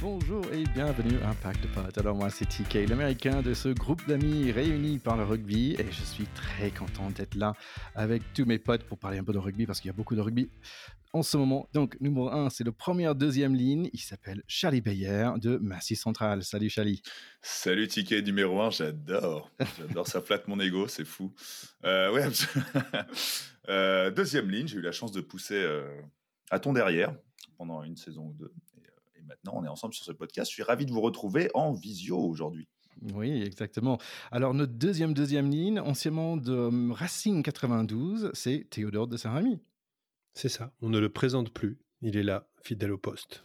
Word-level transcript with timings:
Bonjour 0.00 0.42
et 0.50 0.64
bienvenue 0.72 1.18
à 1.20 1.28
Impact 1.28 1.66
Pod. 1.74 1.98
Alors 1.98 2.16
moi 2.16 2.30
c'est 2.30 2.46
TK, 2.46 2.88
l'américain 2.88 3.42
de 3.42 3.52
ce 3.52 3.68
groupe 3.68 4.00
d'amis 4.08 4.50
réunis 4.50 4.98
par 4.98 5.18
le 5.18 5.24
rugby 5.24 5.76
et 5.78 5.92
je 5.92 6.02
suis 6.02 6.24
très 6.34 6.70
content 6.70 7.10
d'être 7.10 7.34
là 7.34 7.52
avec 7.94 8.22
tous 8.32 8.46
mes 8.46 8.58
potes 8.58 8.84
pour 8.84 8.98
parler 8.98 9.18
un 9.18 9.24
peu 9.24 9.34
de 9.34 9.38
rugby 9.38 9.66
parce 9.66 9.78
qu'il 9.78 9.90
y 9.90 9.92
a 9.92 9.94
beaucoup 9.94 10.16
de 10.16 10.22
rugby 10.22 10.48
en 11.12 11.22
ce 11.22 11.36
moment. 11.36 11.68
Donc 11.74 12.00
numéro 12.00 12.30
1, 12.30 12.48
c'est 12.48 12.64
le 12.64 12.72
premier 12.72 13.12
deuxième 13.14 13.54
ligne, 13.54 13.90
il 13.92 14.00
s'appelle 14.00 14.42
Charlie 14.46 14.80
Bayer 14.80 15.32
de 15.36 15.58
Massy 15.58 15.96
Central. 15.96 16.44
Salut 16.44 16.70
Charlie. 16.70 17.02
Salut 17.42 17.86
TK 17.86 18.24
numéro 18.24 18.58
1, 18.62 18.70
j'adore. 18.70 19.50
J'adore, 19.78 20.06
ça 20.06 20.22
flatte 20.22 20.48
mon 20.48 20.58
ego, 20.60 20.88
c'est 20.88 21.04
fou. 21.04 21.34
Euh, 21.84 22.10
ouais, 22.10 22.26
euh, 23.68 24.10
deuxième 24.10 24.50
ligne, 24.50 24.66
j'ai 24.66 24.78
eu 24.78 24.82
la 24.82 24.92
chance 24.92 25.12
de 25.12 25.20
pousser 25.20 25.62
euh, 25.62 26.00
à 26.50 26.58
ton 26.58 26.72
derrière 26.72 27.14
pendant 27.58 27.82
une 27.82 27.98
saison 27.98 28.28
ou 28.28 28.32
deux 28.32 28.50
maintenant, 29.30 29.54
on 29.56 29.64
est 29.64 29.68
ensemble 29.68 29.94
sur 29.94 30.04
ce 30.04 30.12
podcast. 30.12 30.50
Je 30.50 30.54
suis 30.54 30.62
ravi 30.64 30.84
de 30.86 30.90
vous 30.90 31.00
retrouver 31.00 31.50
en 31.54 31.72
visio 31.72 32.18
aujourd'hui. 32.18 32.68
Oui, 33.14 33.42
exactement. 33.42 33.98
Alors, 34.32 34.52
notre 34.54 34.72
deuxième 34.72 35.14
deuxième 35.14 35.48
ligne, 35.50 35.78
anciennement 35.78 36.36
de 36.36 36.52
hum, 36.52 36.92
Racing 36.92 37.42
92, 37.42 38.30
c'est 38.34 38.66
Théodore 38.68 39.06
de 39.06 39.16
Saint-Rémy. 39.16 39.60
C'est 40.34 40.48
ça, 40.48 40.72
on 40.82 40.88
ne 40.88 40.98
le 40.98 41.08
présente 41.08 41.50
plus. 41.52 41.78
Il 42.02 42.16
est 42.16 42.22
là, 42.22 42.48
fidèle 42.62 42.92
au 42.92 42.98
poste. 42.98 43.44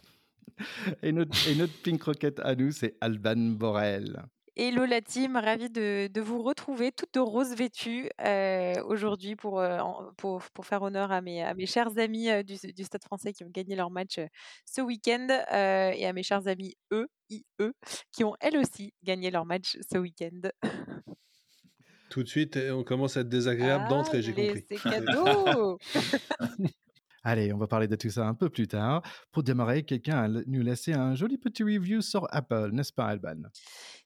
et, 1.02 1.12
notre, 1.12 1.48
et 1.48 1.54
notre 1.54 1.72
pink 1.82 2.02
rocket 2.02 2.40
à 2.40 2.56
nous, 2.56 2.72
c'est 2.72 2.96
Alban 3.00 3.36
Borel. 3.36 4.24
Hello 4.58 4.86
la 4.86 5.02
team, 5.02 5.36
ravie 5.36 5.68
de, 5.68 6.08
de 6.10 6.20
vous 6.22 6.42
retrouver 6.42 6.90
toute 6.90 7.14
rose 7.18 7.54
vêtue 7.54 8.08
euh, 8.22 8.72
aujourd'hui 8.84 9.36
pour, 9.36 9.60
euh, 9.60 9.78
pour, 10.16 10.42
pour, 10.54 10.64
faire 10.64 10.80
honneur 10.80 11.12
à 11.12 11.20
mes, 11.20 11.42
à 11.42 11.52
mes 11.52 11.66
chers 11.66 11.98
amis 11.98 12.30
euh, 12.30 12.42
du, 12.42 12.54
du, 12.72 12.84
Stade 12.84 13.04
français 13.04 13.34
qui 13.34 13.44
ont 13.44 13.50
gagné 13.50 13.76
leur 13.76 13.90
match 13.90 14.18
ce 14.64 14.80
week-end 14.80 15.26
et 15.28 16.06
à 16.06 16.12
mes 16.14 16.22
chers 16.22 16.48
amis 16.48 16.74
E, 16.90 17.06
IE, 17.28 17.44
qui 18.12 18.24
ont 18.24 18.34
elles 18.40 18.56
aussi 18.56 18.94
gagné 19.02 19.30
leur 19.30 19.44
match 19.44 19.76
ce 19.92 19.98
week-end. 19.98 20.48
Tout 22.08 22.22
de 22.22 22.28
suite, 22.28 22.56
on 22.56 22.82
commence 22.82 23.18
à 23.18 23.20
être 23.20 23.28
désagréable 23.28 23.84
ah, 23.88 23.90
d'entrée, 23.90 24.22
j'ai 24.22 24.32
compris. 24.32 24.64
C'est 24.70 24.76
cadeau 24.82 25.78
Allez, 27.28 27.52
on 27.52 27.58
va 27.58 27.66
parler 27.66 27.88
de 27.88 27.96
tout 27.96 28.08
ça 28.08 28.24
un 28.24 28.34
peu 28.34 28.48
plus 28.48 28.68
tard. 28.68 29.02
Pour 29.32 29.42
démarrer, 29.42 29.82
quelqu'un 29.82 30.16
a 30.16 30.28
nous 30.28 30.62
laissé 30.62 30.92
un 30.92 31.16
joli 31.16 31.38
petit 31.38 31.64
review 31.64 32.00
sur 32.00 32.28
Apple, 32.30 32.70
n'est-ce 32.72 32.92
pas, 32.92 33.06
Alban? 33.06 33.42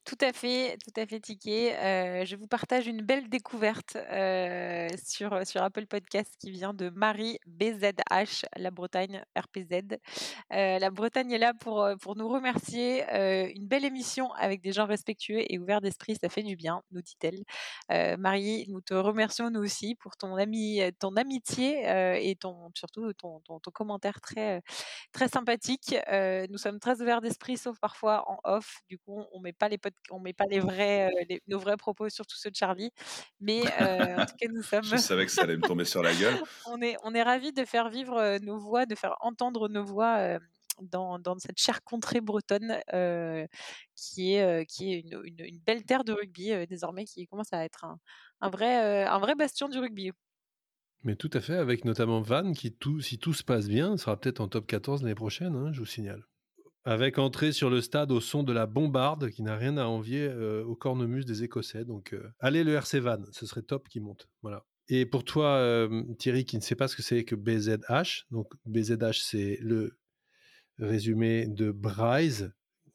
Tout 0.07 0.17
à 0.23 0.33
fait, 0.33 0.79
tout 0.79 0.99
à 0.99 1.07
fait, 1.07 1.21
Ticket. 1.21 1.77
Euh, 1.77 2.25
je 2.25 2.35
vous 2.35 2.47
partage 2.47 2.87
une 2.87 3.03
belle 3.03 3.29
découverte 3.29 3.97
euh, 3.97 4.89
sur, 5.05 5.47
sur 5.47 5.63
Apple 5.63 5.87
Podcast 5.87 6.35
qui 6.41 6.51
vient 6.51 6.73
de 6.73 6.89
Marie 6.89 7.39
BZH, 7.47 8.47
la 8.57 8.71
Bretagne 8.71 9.23
RPZ. 9.37 9.99
Euh, 10.53 10.79
la 10.79 10.91
Bretagne 10.91 11.31
est 11.33 11.39
là 11.39 11.53
pour, 11.53 11.87
pour 12.01 12.17
nous 12.17 12.29
remercier. 12.29 13.05
une 13.55 13.69
belle 13.69 13.85
émission 13.85 14.33
avec 14.33 14.63
des 14.63 14.73
gens 14.73 14.87
respectueux 14.87 15.43
et 15.47 15.59
ouverts 15.59 15.83
d'esprit, 15.83 16.17
ça 16.21 16.31
fait 16.31 16.43
du 16.43 16.57
bien, 16.57 16.83
nous 16.93 17.03
dit-elle. 17.03 17.45
Marie, 18.19 18.67
nous 18.69 18.81
te 18.81 18.95
remercions 18.95 19.51
nous 19.51 19.61
aussi 19.61 19.97
pour 19.97 20.17
ton, 20.17 20.37
ami, 20.37 20.81
ton 20.99 21.15
amitié 21.17 21.83
et 22.27 22.37
ton, 22.37 22.71
surtout 22.75 23.10
ton, 23.13 23.41
ton, 23.41 23.61
ton, 23.61 23.71
commentaire 23.71 24.21
très, 24.21 24.63
très 25.13 25.29
sympathique. 25.29 25.95
nous 26.51 26.59
sommes 26.59 26.81
très 26.81 27.01
ouverts 27.01 27.21
d'esprit, 27.21 27.57
sauf 27.57 27.79
parfois 27.79 28.25
en 28.29 28.41
off. 28.45 28.81
Du 28.89 28.99
coup, 28.99 29.25
on 29.33 29.41
met 29.41 29.53
pas 29.53 29.69
les 29.69 29.79
on 30.11 30.21
met 30.21 30.33
pas 30.33 30.47
les 30.47 30.61
vrais, 30.61 31.09
euh, 31.09 31.37
nos 31.49 31.59
vrais 31.59 31.77
propos 31.77 32.09
sur 32.09 32.27
tous 32.27 32.37
ceux 32.37 32.51
de 32.51 32.57
Charlie. 32.57 32.91
Mais 33.41 33.63
euh, 33.81 34.17
en 34.17 34.27
tout 34.27 34.37
cas, 34.39 34.49
nous 34.51 34.63
sommes. 34.63 34.85
Je 34.85 34.97
savais 34.97 35.27
que 35.27 35.33
ça 35.33 35.43
allait 35.43 35.57
me 35.57 35.63
tomber 35.63 35.85
sur 35.85 36.03
la 36.03 36.15
gueule. 36.15 36.35
on 36.67 36.81
est, 36.83 36.97
on 37.03 37.15
est 37.15 37.23
ravis 37.23 37.53
de 37.53 37.65
faire 37.65 37.89
vivre 37.89 38.17
euh, 38.17 38.39
nos 38.41 38.59
voix, 38.59 38.87
de 38.87 38.95
faire 38.95 39.17
entendre 39.21 39.69
nos 39.69 39.85
voix. 39.85 40.39
Dans, 40.81 41.19
dans, 41.19 41.39
cette 41.39 41.59
chère 41.59 41.85
contrée 41.85 42.23
bretonne 42.23 42.81
qui 43.95 44.33
est, 44.33 44.65
qui 44.65 44.95
est 44.95 45.01
une, 45.01 45.21
une, 45.27 45.59
belle 45.59 45.85
terre 45.85 46.05
de 46.05 46.15
rugby 46.15 46.67
désormais, 46.67 47.05
qui 47.05 47.27
commence 47.27 47.53
à 47.53 47.67
être 47.67 47.85
un, 47.85 47.99
un 48.41 48.49
vrai, 48.49 49.05
un 49.05 49.19
vrai 49.19 49.35
bastion 49.35 49.69
du 49.69 49.79
rugby. 49.79 50.11
Mais 51.03 51.17
tout 51.17 51.31
à 51.33 51.41
fait, 51.41 51.57
avec 51.57 51.85
notamment 51.85 52.21
Van, 52.21 52.53
qui, 52.53 52.77
si 53.01 53.19
tout 53.19 53.33
se 53.33 53.43
passe 53.43 53.69
bien, 53.69 53.97
sera 53.97 54.21
peut-être 54.21 54.41
en 54.41 54.49
top 54.49 54.67
14 54.67 55.03
l'année 55.03 55.15
prochaine, 55.15 55.55
hein, 55.55 55.73
je 55.73 55.81
vous 55.81 55.87
signale. 55.87 56.25
Avec 56.85 57.19
entrée 57.19 57.53
sur 57.53 57.71
le 57.71 57.81
stade 57.81 58.11
au 58.11 58.21
son 58.21 58.43
de 58.43 58.53
la 58.53 58.67
bombarde 58.67 59.31
qui 59.31 59.43
n'a 59.43 59.57
rien 59.57 59.77
à 59.77 59.85
envier 59.85 60.27
euh, 60.27 60.65
au 60.65 60.75
cornemuse 60.75 61.27
des 61.27 61.43
Écossais. 61.43 61.85
Donc, 61.85 62.13
euh, 62.13 62.31
allez 62.39 62.65
le 62.65 62.73
RC 62.73 63.01
Van, 63.01 63.23
ce 63.33 63.47
serait 63.47 63.63
top 63.63 63.89
qui 63.89 64.01
monte. 64.01 64.29
Voilà. 64.43 64.65
Et 64.89 65.07
pour 65.07 65.25
toi, 65.25 65.57
euh, 65.57 66.03
Thierry, 66.19 66.45
qui 66.45 66.57
ne 66.57 66.63
sait 66.63 66.75
pas 66.75 66.89
ce 66.89 66.97
que 66.97 67.03
c'est 67.03 67.25
que 67.25 67.35
BZH, 67.35 68.27
donc 68.31 68.53
BZH, 68.67 69.21
c'est 69.23 69.59
le 69.61 69.99
résumé 70.79 71.47
de 71.47 71.71
Bryce, 71.71 72.45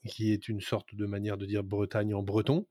qui 0.08 0.32
est 0.32 0.48
une 0.50 0.62
sorte 0.62 0.94
de 0.94 1.06
manière 1.06 1.38
de 1.38 1.46
dire 1.46 1.64
Bretagne 1.64 2.14
en 2.14 2.22
breton. 2.22 2.68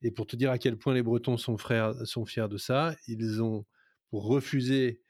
Et 0.00 0.10
pour 0.10 0.26
te 0.26 0.36
dire 0.36 0.50
à 0.50 0.58
quel 0.58 0.76
point 0.76 0.94
les 0.94 1.02
Bretons 1.02 1.36
sont, 1.36 1.58
frères, 1.58 1.94
sont 2.06 2.24
fiers 2.24 2.48
de 2.48 2.56
ça, 2.56 2.96
ils 3.06 3.42
ont, 3.42 3.64
pour 4.12 4.26
refuser 4.26 5.00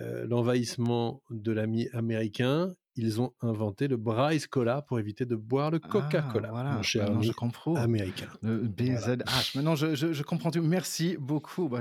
l'envahissement 0.00 1.22
de 1.30 1.52
l'ami 1.52 1.88
américain, 1.92 2.74
ils 2.96 3.20
ont 3.20 3.32
inventé 3.40 3.88
le 3.88 3.96
Bryce 3.96 4.46
Cola 4.46 4.82
pour 4.82 4.98
éviter 4.98 5.24
de 5.24 5.36
boire 5.36 5.70
le 5.70 5.78
Coca-Cola. 5.78 6.48
Ah, 6.48 6.52
voilà, 6.52 6.70
mon 6.72 6.82
cher 6.82 7.06
ami 7.06 7.26
je 7.26 7.32
comprends. 7.32 7.76
américain. 7.76 8.26
Le 8.42 8.58
BZH. 8.58 9.54
Maintenant, 9.54 9.74
je, 9.74 9.94
je, 9.94 10.22
comprends 10.22 10.50
tout. 10.50 10.62
Merci 10.62 11.16
beaucoup. 11.18 11.68
Bah, 11.68 11.80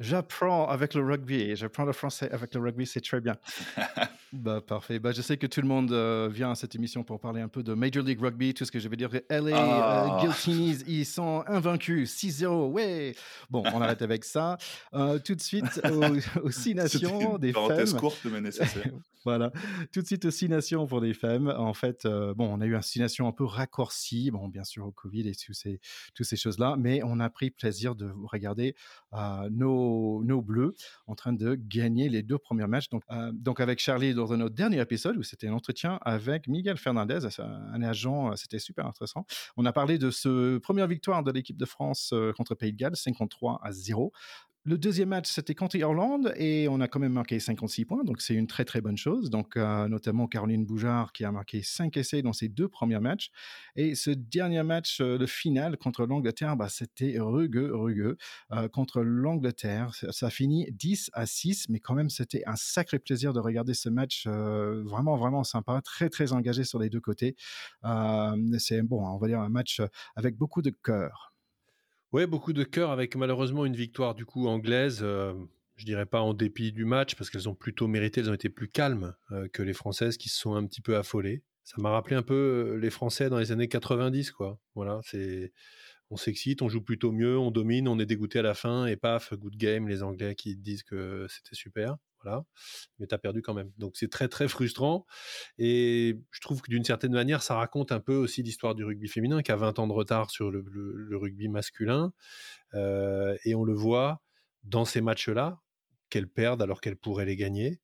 J'apprends 0.00 0.68
avec 0.68 0.94
le 0.94 1.04
rugby. 1.04 1.54
J'apprends 1.56 1.84
le 1.84 1.92
français 1.92 2.30
avec 2.30 2.54
le 2.54 2.60
rugby. 2.60 2.86
C'est 2.86 3.00
très 3.00 3.20
bien. 3.20 3.36
bah, 4.32 4.60
parfait. 4.60 4.98
Bah, 4.98 5.12
je 5.12 5.22
sais 5.22 5.36
que 5.36 5.46
tout 5.46 5.60
le 5.60 5.68
monde 5.68 5.92
euh, 5.92 6.28
vient 6.32 6.50
à 6.50 6.54
cette 6.54 6.74
émission 6.74 7.04
pour 7.04 7.20
parler 7.20 7.40
un 7.40 7.48
peu 7.48 7.62
de 7.62 7.74
Major 7.74 8.02
League 8.02 8.20
Rugby. 8.20 8.54
Tout 8.54 8.64
ce 8.64 8.72
que 8.72 8.78
je 8.78 8.88
vais 8.88 8.96
dire. 8.96 9.10
LA 9.28 9.36
euh, 9.38 9.52
ah. 9.54 10.18
Guiltinis, 10.22 10.78
ils 10.86 11.06
sont 11.06 11.44
invaincus. 11.46 12.14
6-0. 12.16 12.70
Ouais. 12.70 13.14
Bon, 13.50 13.62
on 13.74 13.80
arrête 13.80 14.02
avec 14.02 14.24
ça. 14.24 14.56
Euh, 14.94 15.18
tout 15.18 15.34
de 15.34 15.40
suite 15.40 15.80
aux, 16.42 16.50
Six 16.50 16.74
Nations 16.74 17.38
des 17.38 17.52
femmes. 17.52 17.92
courte, 17.98 18.24
mais 18.24 18.40
nécessaire. 18.40 18.90
voilà. 19.24 19.50
Tout 19.92 20.02
de 20.02 20.06
suite 20.06 20.24
aux 20.24 20.30
Six 20.46 20.50
Nations 20.50 20.86
pour 20.86 21.00
des 21.00 21.12
femmes. 21.12 21.48
En 21.48 21.74
fait, 21.74 22.06
euh, 22.06 22.32
bon, 22.32 22.46
on 22.46 22.60
a 22.60 22.66
eu 22.66 22.70
une 22.70 22.78
destination 22.78 23.26
un 23.26 23.32
peu 23.32 23.44
raccourcie, 23.44 24.30
bon, 24.30 24.46
bien 24.46 24.62
sûr 24.62 24.86
au 24.86 24.92
Covid 24.92 25.28
et 25.28 25.34
toutes 25.34 25.56
ces, 25.56 25.80
toutes 26.14 26.26
ces 26.26 26.36
choses-là, 26.36 26.76
mais 26.78 27.00
on 27.02 27.18
a 27.18 27.28
pris 27.30 27.50
plaisir 27.50 27.96
de 27.96 28.12
regarder 28.22 28.76
euh, 29.14 29.50
nos, 29.50 30.22
nos 30.22 30.42
Bleus 30.42 30.74
en 31.08 31.16
train 31.16 31.32
de 31.32 31.56
gagner 31.56 32.08
les 32.08 32.22
deux 32.22 32.38
premiers 32.38 32.68
matchs. 32.68 32.88
Donc, 32.90 33.02
euh, 33.10 33.32
donc 33.32 33.58
avec 33.58 33.80
Charlie, 33.80 34.14
dans 34.14 34.36
notre 34.36 34.54
dernier 34.54 34.80
épisode, 34.80 35.16
où 35.16 35.24
c'était 35.24 35.48
un 35.48 35.52
entretien 35.52 35.98
avec 36.02 36.46
Miguel 36.46 36.76
Fernandez, 36.76 37.26
un 37.40 37.82
agent, 37.82 38.36
c'était 38.36 38.60
super 38.60 38.86
intéressant. 38.86 39.26
On 39.56 39.64
a 39.64 39.72
parlé 39.72 39.98
de 39.98 40.12
ce 40.12 40.58
première 40.58 40.86
victoire 40.86 41.24
de 41.24 41.32
l'équipe 41.32 41.56
de 41.56 41.66
France 41.66 42.14
contre 42.36 42.54
Pays 42.54 42.72
de 42.72 42.78
Galles, 42.78 42.94
53 42.94 43.58
à 43.64 43.72
0. 43.72 44.12
Le 44.68 44.76
deuxième 44.76 45.10
match, 45.10 45.30
c'était 45.30 45.54
contre 45.54 45.76
Irlande 45.76 46.34
et 46.36 46.66
on 46.68 46.80
a 46.80 46.88
quand 46.88 46.98
même 46.98 47.12
marqué 47.12 47.38
56 47.38 47.84
points, 47.84 48.02
donc 48.02 48.20
c'est 48.20 48.34
une 48.34 48.48
très 48.48 48.64
très 48.64 48.80
bonne 48.80 48.96
chose. 48.96 49.30
Donc 49.30 49.56
euh, 49.56 49.86
notamment 49.86 50.26
Caroline 50.26 50.66
Boujard 50.66 51.12
qui 51.12 51.24
a 51.24 51.30
marqué 51.30 51.62
5 51.62 51.96
essais 51.96 52.20
dans 52.20 52.32
ses 52.32 52.48
deux 52.48 52.66
premiers 52.66 52.98
matchs. 52.98 53.30
Et 53.76 53.94
ce 53.94 54.10
dernier 54.10 54.64
match, 54.64 55.00
euh, 55.00 55.18
le 55.18 55.26
final 55.26 55.76
contre 55.76 56.04
l'Angleterre, 56.04 56.56
bah, 56.56 56.68
c'était 56.68 57.14
rugueux, 57.20 57.76
rugueux. 57.76 58.16
Euh, 58.50 58.66
contre 58.68 59.02
l'Angleterre, 59.02 59.94
ça, 59.94 60.30
finit 60.30 60.66
10 60.72 61.12
à 61.12 61.26
6, 61.26 61.68
mais 61.68 61.78
quand 61.78 61.94
même 61.94 62.10
c'était 62.10 62.42
un 62.46 62.56
sacré 62.56 62.98
plaisir 62.98 63.32
de 63.32 63.38
regarder 63.38 63.72
ce 63.72 63.88
match, 63.88 64.26
vraiment 64.26 65.16
vraiment 65.16 65.44
sympa, 65.44 65.80
très 65.80 66.08
très 66.08 66.32
engagé 66.32 66.64
sur 66.64 66.80
les 66.80 66.90
deux 66.90 67.00
côtés. 67.00 67.36
c'est 68.58 68.82
bon, 68.82 69.06
on 69.06 69.18
va 69.18 69.28
dire 69.28 69.38
un 69.38 69.48
match 69.48 69.80
avec 70.16 70.36
beaucoup 70.36 70.60
de 70.60 70.70
cœur. 70.70 71.35
Ouais, 72.12 72.26
beaucoup 72.26 72.52
de 72.52 72.64
cœur 72.64 72.90
avec 72.90 73.16
malheureusement 73.16 73.64
une 73.64 73.76
victoire 73.76 74.14
du 74.14 74.24
coup 74.24 74.46
anglaise. 74.46 75.00
Euh, 75.02 75.34
je 75.76 75.84
dirais 75.84 76.06
pas 76.06 76.20
en 76.20 76.34
dépit 76.34 76.72
du 76.72 76.84
match 76.84 77.14
parce 77.14 77.30
qu'elles 77.30 77.48
ont 77.48 77.54
plutôt 77.54 77.88
mérité, 77.88 78.20
elles 78.20 78.30
ont 78.30 78.34
été 78.34 78.48
plus 78.48 78.68
calmes 78.68 79.14
euh, 79.32 79.48
que 79.48 79.62
les 79.62 79.72
Françaises 79.72 80.16
qui 80.16 80.28
se 80.28 80.38
sont 80.38 80.54
un 80.54 80.64
petit 80.66 80.80
peu 80.80 80.96
affolées. 80.96 81.42
Ça 81.64 81.74
m'a 81.78 81.90
rappelé 81.90 82.16
un 82.16 82.22
peu 82.22 82.34
euh, 82.74 82.76
les 82.76 82.90
Français 82.90 83.28
dans 83.28 83.38
les 83.38 83.50
années 83.50 83.68
90, 83.68 84.30
quoi. 84.30 84.58
Voilà, 84.74 85.00
c'est 85.02 85.52
on 86.10 86.16
s'excite, 86.16 86.62
on 86.62 86.68
joue 86.68 86.82
plutôt 86.82 87.12
mieux, 87.12 87.38
on 87.38 87.50
domine, 87.50 87.88
on 87.88 87.98
est 87.98 88.06
dégoûté 88.06 88.38
à 88.38 88.42
la 88.42 88.54
fin 88.54 88.86
et 88.86 88.96
paf, 88.96 89.34
good 89.34 89.56
game, 89.56 89.88
les 89.88 90.02
Anglais 90.02 90.34
qui 90.34 90.56
disent 90.56 90.82
que 90.82 91.26
c'était 91.28 91.56
super 91.56 91.96
voilà, 92.22 92.44
mais 92.98 93.06
tu 93.06 93.14
as 93.14 93.18
perdu 93.18 93.42
quand 93.42 93.54
même. 93.54 93.70
Donc 93.78 93.96
c'est 93.96 94.10
très 94.10 94.28
très 94.28 94.48
frustrant 94.48 95.06
et 95.58 96.18
je 96.30 96.40
trouve 96.40 96.60
que 96.60 96.70
d'une 96.70 96.84
certaine 96.84 97.12
manière 97.12 97.42
ça 97.42 97.54
raconte 97.54 97.92
un 97.92 98.00
peu 98.00 98.14
aussi 98.16 98.42
l'histoire 98.42 98.74
du 98.74 98.84
rugby 98.84 99.08
féminin 99.08 99.42
qui 99.42 99.52
a 99.52 99.56
20 99.56 99.78
ans 99.78 99.86
de 99.86 99.92
retard 99.92 100.30
sur 100.30 100.50
le, 100.50 100.64
rugby 101.16 101.48
masculin 101.48 102.12
euh, 102.74 103.36
et 103.44 103.54
on 103.54 103.64
le 103.64 103.74
voit 103.74 104.22
dans 104.64 104.84
ces 104.84 105.00
matchs-là 105.00 105.60
qu'elles 106.10 106.28
perdent 106.28 106.62
alors 106.62 106.80
qu'elles 106.80 106.96
pourraient 106.96 107.26
les 107.26 107.36
gagner 107.36 107.80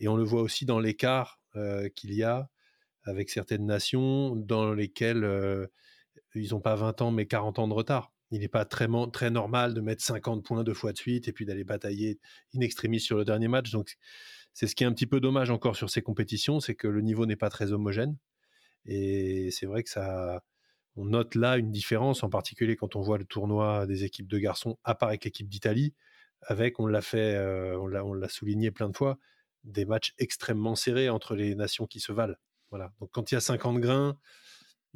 et 0.00 0.08
on 0.08 0.16
le 0.16 0.24
voit 0.24 0.42
aussi 0.42 0.66
dans 0.66 0.78
l'écart 0.78 1.40
euh, 1.56 1.88
qu'il 1.88 2.12
y 2.12 2.22
a 2.22 2.48
avec 3.04 3.30
certaines 3.30 3.66
nations 3.66 4.34
dans 4.34 4.74
lesquelles 4.74 5.24
euh, 5.24 5.66
ils 6.42 6.52
n'ont 6.52 6.60
pas 6.60 6.76
20 6.76 7.02
ans 7.02 7.10
mais 7.10 7.26
40 7.26 7.58
ans 7.58 7.68
de 7.68 7.74
retard 7.74 8.12
il 8.30 8.40
n'est 8.40 8.48
pas 8.48 8.64
très, 8.64 8.88
normal 9.30 9.74
de 9.74 9.80
mettre 9.80 10.02
50 10.02 10.44
points 10.44 10.64
deux 10.64 10.74
fois 10.74 10.92
de 10.92 10.98
suite 10.98 11.28
et 11.28 11.32
puis 11.32 11.46
d'aller 11.46 11.64
batailler 11.64 12.18
in 12.54 12.60
extremis 12.60 13.00
sur 13.00 13.16
le 13.16 13.24
dernier 13.24 13.48
match. 13.48 13.70
Donc, 13.70 13.96
c'est 14.52 14.66
ce 14.66 14.74
qui 14.74 14.84
est 14.84 14.86
un 14.86 14.92
petit 14.92 15.06
peu 15.06 15.20
dommage 15.20 15.50
encore 15.50 15.76
sur 15.76 15.90
ces 15.90 16.02
compétitions, 16.02 16.60
c'est 16.60 16.74
que 16.74 16.88
le 16.88 17.02
niveau 17.02 17.26
n'est 17.26 17.36
pas 17.36 17.50
très 17.50 17.72
homogène 17.72 18.16
Et 18.84 19.50
c'est 19.52 19.66
vrai 19.66 19.82
que 19.82 19.90
ça, 19.90 20.42
on 20.96 21.04
note 21.04 21.34
là 21.34 21.56
une 21.56 21.70
différence, 21.70 22.22
en 22.22 22.30
particulier 22.30 22.76
quand 22.76 22.96
on 22.96 23.02
voit 23.02 23.18
le 23.18 23.24
tournoi 23.24 23.86
des 23.86 24.04
équipes 24.04 24.28
de 24.28 24.38
garçons, 24.38 24.78
à 24.82 24.94
part 24.94 25.10
avec 25.10 25.24
l'équipe 25.24 25.48
d'Italie, 25.48 25.94
avec, 26.42 26.80
on 26.80 26.86
l'a 26.86 27.02
fait, 27.02 27.38
on 27.76 27.86
l'a 27.86 28.28
souligné 28.28 28.70
plein 28.70 28.88
de 28.88 28.96
fois, 28.96 29.18
des 29.64 29.84
matchs 29.84 30.14
extrêmement 30.18 30.74
serrés 30.74 31.10
entre 31.10 31.34
les 31.36 31.54
nations 31.54 31.86
qui 31.86 32.00
se 32.00 32.12
valent. 32.12 32.36
Voilà. 32.70 32.92
Donc 33.00 33.10
quand 33.12 33.30
il 33.30 33.34
y 33.34 33.38
a 33.38 33.40
50 33.40 33.78
grains, 33.78 34.18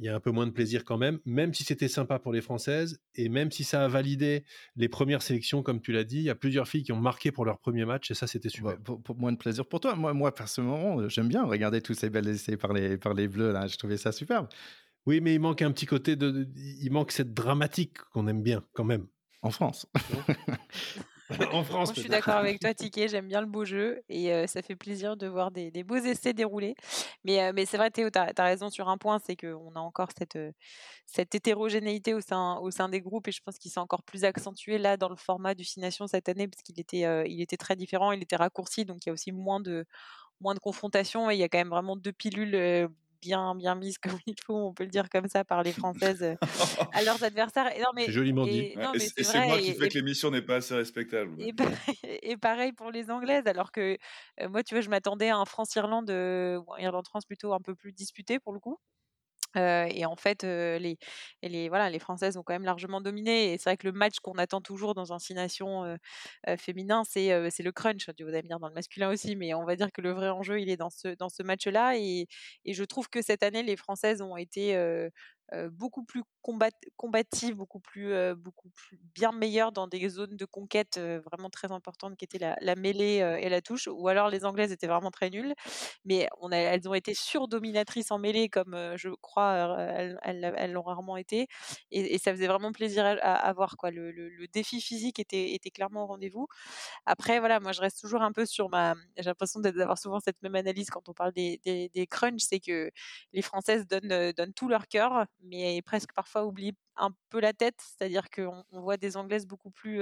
il 0.01 0.07
y 0.07 0.09
a 0.09 0.15
un 0.15 0.21
peu 0.21 0.31
moins 0.31 0.47
de 0.47 0.51
plaisir 0.51 0.87
quand 0.87 0.97
même, 0.97 1.19
même 1.27 1.53
si 1.53 1.63
c'était 1.63 1.87
sympa 1.87 2.19
pour 2.19 2.33
les 2.33 2.41
Françaises 2.41 3.01
et 3.15 3.29
même 3.29 3.51
si 3.51 3.65
ça 3.65 3.85
a 3.85 3.89
validé 3.89 4.45
les 4.75 4.89
premières 4.89 5.21
sélections, 5.21 5.63
comme 5.63 5.83
tu 5.83 5.93
l'as 5.93 6.05
dit, 6.05 6.17
il 6.17 6.23
y 6.23 6.31
a 6.31 6.35
plusieurs 6.35 6.67
filles 6.67 6.85
qui 6.85 6.93
ont 6.93 7.01
marqué 7.01 7.31
pour 7.31 7.45
leur 7.45 7.59
premier 7.59 7.85
match 7.85 8.11
et 8.11 8.15
ça 8.15 8.27
c'était 8.27 8.49
super. 8.49 8.79
pour, 8.79 9.17
moins 9.19 9.31
de 9.31 9.37
plaisir 9.37 9.67
pour 9.67 9.79
toi. 9.79 9.95
Moi, 9.95 10.15
moi 10.15 10.35
personnellement, 10.35 11.07
j'aime 11.11 11.29
bien 11.29 11.45
regarder 11.45 11.83
tous 11.83 11.93
ces 11.93 12.09
belles 12.09 12.29
essais 12.29 12.57
par 12.57 12.73
les, 12.73 12.97
par 12.97 13.13
les 13.13 13.29
Bleus 13.29 13.53
là. 13.53 13.67
Je 13.67 13.77
trouvais 13.77 13.99
ça 13.99 14.11
superbe. 14.11 14.49
Oui, 15.05 15.21
mais 15.21 15.35
il 15.35 15.41
manque 15.41 15.61
un 15.61 15.71
petit 15.71 15.87
côté 15.87 16.17
de, 16.17 16.49
il 16.57 16.91
manque 16.91 17.13
cette 17.13 17.35
dramatique 17.35 17.99
qu'on 18.13 18.27
aime 18.27 18.43
bien 18.43 18.65
quand 18.73 18.85
même. 18.85 19.07
En 19.43 19.51
France. 19.51 19.87
en 21.53 21.65
France. 21.65 21.93
je 21.95 22.01
suis 22.01 22.09
d'accord 22.09 22.35
avec 22.35 22.61
toi, 22.61 22.75
Ticket. 22.75 23.09
J'aime 23.09 23.29
bien 23.29 23.41
le 23.41 23.47
beau 23.47 23.65
jeu 23.65 24.03
et 24.09 24.47
ça 24.47 24.63
fait 24.63 24.77
plaisir 24.77 25.17
de 25.17 25.27
voir 25.27 25.51
des, 25.51 25.71
beaux 25.85 25.97
essais 25.97 26.33
dérouler. 26.33 26.75
Mais, 27.25 27.53
mais 27.53 27.67
c'est 27.67 27.77
vrai, 27.77 27.91
Théo, 27.91 28.11
tu 28.11 28.19
as, 28.19 28.33
raison 28.39 28.71
sur 28.71 28.89
un 28.89 28.99
point 28.99 29.19
c'est 29.25 29.37
qu'on 29.37 29.73
a 29.75 29.81
encore 29.81 30.09
cette, 30.17 30.39
cette 31.07 31.35
hétérogénéité 31.35 32.15
au 32.15 32.21
sein, 32.21 32.59
au 32.59 32.71
sein 32.71 32.89
des 32.89 33.01
groupes 33.01 33.29
et 33.29 33.33
je 33.33 33.41
pense 33.43 33.59
qu'il 33.59 33.71
s'est 33.71 33.81
encore 33.81 34.03
plus 34.03 34.25
accentué 34.25 34.79
là 34.79 34.97
dans 34.97 35.09
le 35.09 35.17
format 35.17 35.55
du 35.55 35.65
Six 35.65 35.81
Nations 35.81 36.07
cette 36.07 36.29
année 36.29 36.49
parce 36.49 36.63
qu'il 36.63 36.79
était, 36.81 37.07
il 37.29 37.41
était 37.41 37.57
très 37.57 37.77
différent, 37.77 38.13
il 38.13 38.23
était 38.23 38.37
raccourci 38.37 38.85
donc 38.85 39.05
il 39.05 39.09
y 39.09 39.11
a 39.11 39.13
aussi 39.13 39.33
moins 39.33 39.61
de, 39.61 39.87
moins 40.41 40.55
de 40.55 40.61
confrontation 40.61 41.31
et 41.31 41.35
il 41.35 41.39
y 41.39 41.43
a 41.43 41.49
quand 41.49 41.59
même 41.59 41.69
vraiment 41.69 41.97
deux 41.97 42.13
pilules 42.13 42.89
bien, 43.21 43.55
bien 43.55 43.75
mise 43.75 43.99
comme 43.99 44.19
il 44.27 44.35
faut, 44.45 44.57
on 44.57 44.73
peut 44.73 44.85
le 44.85 44.91
dire 44.91 45.09
comme 45.11 45.29
ça, 45.29 45.45
par 45.45 45.63
les 45.63 45.73
Françaises 45.73 46.23
euh, 46.23 46.35
à 46.93 47.03
leurs 47.03 47.23
adversaires. 47.23 47.71
c'est 47.97 48.13
joliment 48.13 48.45
dit. 48.45 48.59
Et, 48.59 48.75
c'est 48.99 49.47
moi 49.47 49.59
qui 49.59 49.75
fais 49.75 49.89
que 49.89 49.95
l'émission 49.95 50.31
n'est 50.31 50.43
pas 50.43 50.57
assez 50.57 50.75
respectable. 50.75 51.37
Et, 52.23 52.37
pareil 52.37 52.73
pour 52.73 52.91
les 52.91 53.11
Anglaises, 53.11 53.47
alors 53.47 53.73
que 53.73 53.97
euh, 54.41 54.49
moi, 54.49 54.63
tu 54.63 54.75
vois, 54.75 54.83
je 54.83 54.91
m'attendais 54.91 55.29
à 55.29 55.37
un 55.37 55.45
France-Irlande, 55.45 56.11
euh, 56.11 56.61
Irlande-France 56.79 57.25
plutôt 57.27 57.53
un 57.53 57.61
peu 57.61 57.75
plus 57.75 57.93
disputé 57.93 58.39
pour 58.39 58.53
le 58.53 58.61
coup 58.61 58.79
et 59.57 60.07
en 60.07 60.17
fait, 60.17 60.43
les, 60.45 60.99
les, 61.43 61.69
voilà, 61.69 61.91
les 61.91 61.99
Françaises 61.99 62.37
ont 62.37 62.43
quand 62.43 62.53
même 62.53 62.65
largement 62.65 63.01
dominé. 63.01 63.53
Et 63.53 63.59
c'est 63.59 63.71
vrai 63.71 63.77
que 63.77 63.87
le 63.87 63.93
match 63.93 64.21
qu'on 64.21 64.35
attend 64.35 64.61
toujours 64.61 64.95
dans 64.95 65.13
un 65.13 65.19
Six 65.19 65.35
Nations 65.35 65.97
féminin, 66.59 67.03
c'est 67.05 67.29
le 67.29 67.73
crunch. 67.73 68.07
Vous 68.21 68.29
allez 68.29 68.43
me 68.43 68.49
dire 68.49 68.61
dans 68.61 68.69
le 68.69 68.75
masculin 68.75 69.11
aussi, 69.11 69.37
mais 69.37 69.55
on 69.55 69.65
va 69.65 69.77
dire 69.77 69.93
que 69.93 70.01
le 70.01 70.13
vrai 70.13 70.31
enjeu, 70.31 70.61
il 70.61 70.71
est 70.71 70.77
dans 70.77 70.91
ce, 70.91 71.09
dans 71.17 71.29
ce 71.29 71.43
match-là. 71.43 71.97
Et, 71.97 72.27
je 72.67 72.85
trouve 72.85 73.09
que 73.09 73.23
cette 73.23 73.43
année, 73.43 73.63
les 73.63 73.77
Françaises 73.77 74.23
ont 74.23 74.37
été 74.37 74.77
beaucoup 75.71 76.05
plus 76.05 76.23
combat 76.43 76.69
beaucoup 77.55 77.81
plus, 77.81 78.15
beaucoup 78.37 78.71
plus 78.71 78.99
bien 79.15 79.33
meilleure 79.33 79.73
dans 79.73 79.87
des 79.87 80.09
zones 80.09 80.37
de 80.37 80.45
conquête 80.45 80.99
vraiment 80.99 81.51
très 81.51 81.73
importantes 81.73 82.17
qui 82.17 82.25
étaient 82.25 82.39
la, 82.39 82.77
mêlée 82.77 83.39
et 83.41 83.49
la 83.49 83.61
touche, 83.61 83.89
ou 83.91 84.09
alors 84.09 84.29
les 84.29 84.45
Anglaises 84.45 84.73
étaient 84.73 84.87
vraiment 84.87 85.11
très 85.11 85.31
nulles, 85.31 85.55
mais 86.05 86.29
elles 86.53 86.89
ont 86.89 86.95
été 86.95 87.15
surdominatrices 87.15 88.11
en 88.11 88.19
mêlée 88.19 88.49
comme 88.49 88.77
je 88.97 89.11
crois 89.21 89.77
elles 90.23 90.73
l'ont 90.73 90.83
rarement 90.83 91.17
été, 91.17 91.47
et, 91.91 92.19
ça 92.19 92.33
faisait 92.33 92.47
vraiment 92.47 92.73
plaisir 92.73 93.05
à, 93.23 93.53
voir 93.53 93.77
quoi. 93.77 93.91
Le, 93.91 94.47
défi 94.53 94.81
physique 94.81 95.19
était, 95.19 95.59
clairement 95.71 96.05
au 96.05 96.07
rendez-vous. 96.07 96.49
Après 97.07 97.39
voilà, 97.39 97.61
moi 97.61 97.73
je 97.73 97.81
reste 97.81 98.01
toujours 98.01 98.23
un 98.23 98.33
peu 98.33 98.47
sur 98.47 98.69
ma, 98.69 98.95
j'ai 99.17 99.25
l'impression 99.25 99.61
d'avoir 99.61 99.99
souvent 99.99 100.21
cette 100.21 100.41
même 100.43 100.55
analyse 100.55 100.91
quand 100.91 101.09
on 101.09 101.13
parle 101.15 101.33
des, 101.33 101.61
des, 101.65 102.07
crunchs, 102.07 102.43
c'est 102.43 102.61
que 102.61 102.91
les 103.33 103.43
Françaises 103.43 103.87
donnent 103.87 104.53
tout 104.55 104.69
leur 104.69 104.89
cœur, 104.89 105.27
mais 105.43 105.81
presque 105.83 106.13
parfois 106.15 106.45
oublient 106.45 106.77
un 106.97 107.11
peu 107.31 107.41
la 107.41 107.53
tête, 107.53 107.77
c'est-à-dire 107.79 108.31
qu'on 108.31 108.65
on 108.73 108.81
voit 108.81 108.97
des 108.97 109.17
Anglaises 109.17 109.47
beaucoup 109.47 109.71
plus, 109.71 110.01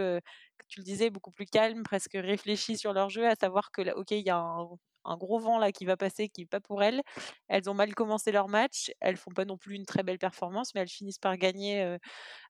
tu 0.68 0.80
le 0.80 0.84
disais, 0.84 1.10
beaucoup 1.10 1.30
plus 1.30 1.46
calmes, 1.46 1.82
presque 1.82 2.14
réfléchies 2.14 2.76
sur 2.76 2.92
leur 2.92 3.08
jeu, 3.10 3.26
à 3.26 3.34
savoir 3.34 3.70
que, 3.70 3.90
ok, 3.94 4.10
il 4.12 4.26
y 4.26 4.30
a 4.30 4.38
un, 4.38 5.16
gros 5.16 5.38
vent 5.38 5.58
là 5.58 5.72
qui 5.72 5.86
va 5.86 5.96
passer, 5.96 6.28
qui 6.28 6.42
n'est 6.42 6.46
pas 6.46 6.60
pour 6.60 6.82
elles. 6.82 7.02
Elles 7.48 7.70
ont 7.70 7.74
mal 7.74 7.94
commencé 7.94 8.30
leur 8.32 8.48
match, 8.48 8.90
elles 9.00 9.16
font 9.16 9.30
pas 9.30 9.46
non 9.46 9.56
plus 9.56 9.76
une 9.76 9.86
très 9.86 10.02
belle 10.02 10.18
performance, 10.18 10.74
mais 10.74 10.82
elles 10.82 10.88
finissent 10.88 11.18
par 11.18 11.36
gagner 11.38 11.82
euh, 11.82 11.98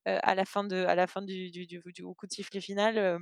à 0.05 0.35
la 0.35 0.45
fin 0.45 0.65
du 0.65 1.81
coup 2.17 2.27
de 2.27 2.33
sifflet 2.33 2.61
final. 2.61 3.21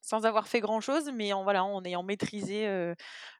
sans 0.00 0.24
avoir 0.26 0.48
fait 0.48 0.60
grand 0.60 0.80
chose, 0.80 1.10
mais 1.14 1.32
en 1.32 1.44
voilà, 1.44 1.64
en 1.64 1.84
ayant 1.84 2.02
maîtrisé 2.02 2.94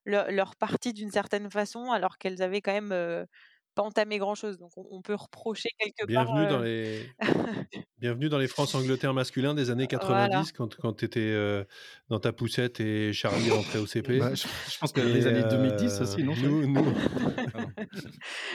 leur, 0.05 0.57
partie 0.57 0.93
d'une 0.93 1.11
certaine 1.11 1.51
façon, 1.51 1.91
alors 1.93 2.19
qu'elles 2.19 2.43
avaient 2.43 2.61
quand 2.61 2.73
même 2.73 3.27
pas 3.75 3.83
entamé 3.83 4.19
grand 4.19 4.35
chose. 4.35 4.59
Donc 4.59 4.73
on, 4.77 5.03
peut 5.03 5.15
reprocher 5.15 5.71
quelque 5.79 6.07
Bienvenue 6.07 6.43
part. 6.47 6.53
Dans 6.53 6.59
les... 6.61 7.09
Bienvenue 7.99 8.29
dans 8.29 8.39
les 8.39 8.49
France-Angleterre 8.49 9.15
masculins 9.15 9.55
des 9.55 9.71
années 9.71 9.87
90, 9.87 10.53
quand, 10.53 10.77
quand 10.77 10.93
tu 10.93 11.05
étais 11.05 11.65
dans 12.09 12.21
ta 12.21 12.33
poussette 12.33 12.81
et 12.81 13.13
Charlie 13.13 13.51
rentrait 13.51 13.79
au 13.79 13.87
CP. 13.87 14.19
Bah, 14.19 14.35
je, 14.35 14.79
pense 14.79 14.93
que 14.93 15.01
les 15.01 15.27
années 15.27 15.45
2010 15.49 16.01
aussi, 16.01 16.23
non 16.23 16.35
Nous, 16.37 16.67
nous... 16.67 16.85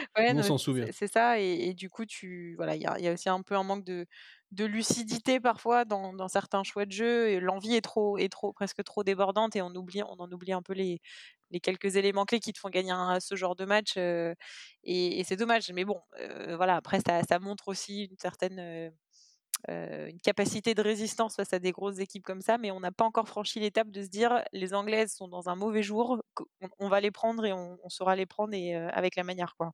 on 0.18 0.44
s'en 0.44 0.57
souvient. 0.57 0.86
C'est 0.92 1.12
ça, 1.12 1.39
et, 1.39 1.74
du 1.74 1.89
coup, 1.89 2.06
tu 2.06 2.56
voilà, 2.57 2.75
il 2.75 2.81
y 2.81 2.86
a, 2.86 3.00
y 3.00 3.07
a, 3.07 3.13
aussi 3.13 3.30
un 3.30 3.42
peu 3.42 3.56
un 3.56 3.63
manque 3.63 3.86
de, 3.86 4.06
de 4.51 4.65
lucidité 4.65 5.39
parfois 5.39 5.86
dans, 5.86 6.13
dans, 6.13 6.27
certains 6.27 6.63
choix 6.63 6.86
de 6.86 6.92
jeu. 6.92 7.39
L'envie 7.39 7.75
est 7.75 7.81
trop, 7.81 8.18
est 8.18 8.30
trop, 8.30 8.54
presque 8.54 8.83
trop 8.83 9.04
débordante 9.04 9.56
et 9.56 9.62
on 9.62 9.74
oublie, 9.75 10.01
on 10.04 10.19
en 10.19 10.31
oublie 10.31 10.54
un 10.54 10.62
peu 10.62 10.74
les, 10.74 11.01
les 11.51 11.60
quelques 11.60 11.96
éléments 11.96 12.25
clés 12.25 12.40
qui 12.40 12.54
te 12.54 12.60
font 12.60 12.69
gagner 12.69 12.94
ce 13.19 13.36
genre 13.36 13.56
de 13.56 13.66
match. 13.66 13.98
et, 13.98 15.24
c'est 15.25 15.36
dommage. 15.36 15.72
Mais 15.74 15.86
bon, 15.86 16.01
voilà, 16.56 16.75
après, 16.75 17.00
ça, 17.01 17.40
montre 17.40 17.68
aussi 17.68 18.06
une 18.06 18.18
certaine 18.18 18.92
une 19.68 20.22
capacité 20.22 20.74
de 20.74 20.81
résistance 20.81 21.36
face 21.36 21.51
à 21.54 21.60
des 21.60 21.72
grosses 21.72 22.00
équipes 22.00 22.24
comme 22.24 22.42
ça. 22.42 22.57
Mais 22.57 22.72
on 22.72 22.80
n'a 22.80 22.92
pas 22.92 23.06
encore 23.06 23.28
franchi 23.28 23.60
l'étape 23.60 23.92
de 23.92 24.04
se 24.04 24.10
dire 24.10 24.44
les 24.54 24.74
Anglaises 24.74 25.13
sont 25.13 25.28
dans 25.28 25.50
un 25.50 25.56
mauvais 25.56 25.84
jour, 25.84 26.22
on, 26.80 26.90
va 26.90 27.01
les 27.01 27.12
prendre 27.12 27.46
et 27.46 27.54
on, 27.54 27.78
saura 27.90 28.16
les 28.16 28.25
prendre 28.25 28.54
et, 28.54 28.75
avec 28.75 29.16
la 29.16 29.24
manière. 29.24 29.56
quoi. 29.57 29.74